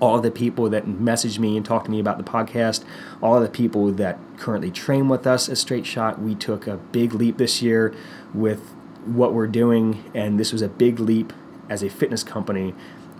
all 0.00 0.20
the 0.20 0.30
people 0.30 0.68
that 0.70 0.86
message 0.86 1.38
me 1.38 1.56
and 1.56 1.66
talk 1.66 1.84
to 1.84 1.90
me 1.90 1.98
about 1.98 2.18
the 2.18 2.24
podcast, 2.24 2.84
all 3.22 3.40
the 3.40 3.48
people 3.48 3.90
that 3.92 4.18
currently 4.36 4.70
train 4.70 5.08
with 5.08 5.26
us 5.26 5.48
at 5.48 5.58
Straight 5.58 5.86
Shot. 5.86 6.20
We 6.20 6.34
took 6.34 6.66
a 6.66 6.76
big 6.76 7.14
leap 7.14 7.38
this 7.38 7.62
year 7.62 7.94
with 8.32 8.60
what 9.04 9.32
we're 9.32 9.46
doing, 9.46 10.10
and 10.14 10.38
this 10.38 10.52
was 10.52 10.62
a 10.62 10.68
big 10.68 11.00
leap 11.00 11.32
as 11.68 11.82
a 11.82 11.88
fitness 11.88 12.22
company 12.22 12.74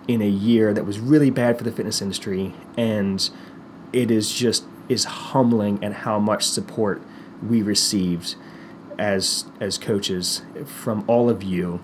in 0.06 0.22
a 0.22 0.28
year 0.28 0.72
that 0.72 0.84
was 0.84 0.98
really 0.98 1.30
bad 1.30 1.58
for 1.58 1.64
the 1.64 1.72
fitness 1.72 2.00
industry. 2.00 2.54
And 2.76 3.28
it 3.92 4.10
is 4.10 4.32
just 4.32 4.64
is 4.88 5.04
humbling 5.04 5.82
at 5.84 5.92
how 5.92 6.18
much 6.18 6.44
support 6.44 7.02
we 7.46 7.60
received 7.60 8.36
as 8.98 9.44
as 9.60 9.78
coaches 9.78 10.42
from 10.64 11.04
all 11.06 11.28
of 11.28 11.42
you 11.42 11.80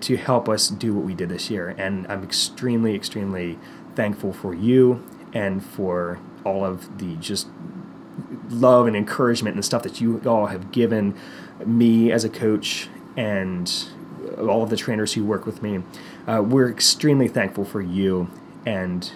to 0.00 0.16
help 0.16 0.48
us 0.48 0.68
do 0.68 0.94
what 0.94 1.04
we 1.04 1.14
did 1.14 1.28
this 1.28 1.50
year. 1.50 1.74
And 1.78 2.06
I'm 2.08 2.22
extremely, 2.24 2.94
extremely 2.94 3.58
thankful 3.94 4.32
for 4.32 4.54
you 4.54 5.04
and 5.32 5.64
for 5.64 6.18
all 6.44 6.64
of 6.64 6.98
the 6.98 7.16
just 7.16 7.48
love 8.48 8.86
and 8.86 8.96
encouragement 8.96 9.54
and 9.56 9.64
stuff 9.64 9.82
that 9.82 10.00
you 10.00 10.20
all 10.26 10.46
have 10.46 10.70
given 10.70 11.18
me 11.64 12.12
as 12.12 12.24
a 12.24 12.28
coach 12.28 12.88
and 13.16 13.86
all 14.38 14.62
of 14.62 14.70
the 14.70 14.76
trainers 14.76 15.14
who 15.14 15.24
work 15.24 15.46
with 15.46 15.62
me. 15.62 15.82
Uh, 16.26 16.42
we're 16.42 16.70
extremely 16.70 17.28
thankful 17.28 17.64
for 17.64 17.80
you 17.80 18.28
and 18.66 19.12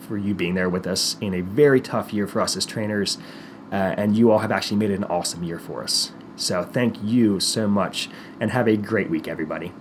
for 0.00 0.16
you 0.16 0.34
being 0.34 0.54
there 0.54 0.68
with 0.68 0.86
us 0.86 1.16
in 1.20 1.34
a 1.34 1.40
very 1.40 1.80
tough 1.80 2.12
year 2.12 2.26
for 2.26 2.40
us 2.40 2.56
as 2.56 2.66
trainers. 2.66 3.18
Uh, 3.70 3.94
and 3.96 4.16
you 4.16 4.30
all 4.30 4.40
have 4.40 4.52
actually 4.52 4.76
made 4.76 4.90
it 4.90 4.96
an 4.96 5.04
awesome 5.04 5.42
year 5.42 5.58
for 5.58 5.82
us. 5.82 6.12
So 6.36 6.62
thank 6.62 7.02
you 7.02 7.40
so 7.40 7.66
much 7.66 8.10
and 8.40 8.50
have 8.50 8.68
a 8.68 8.76
great 8.76 9.08
week, 9.08 9.26
everybody. 9.26 9.72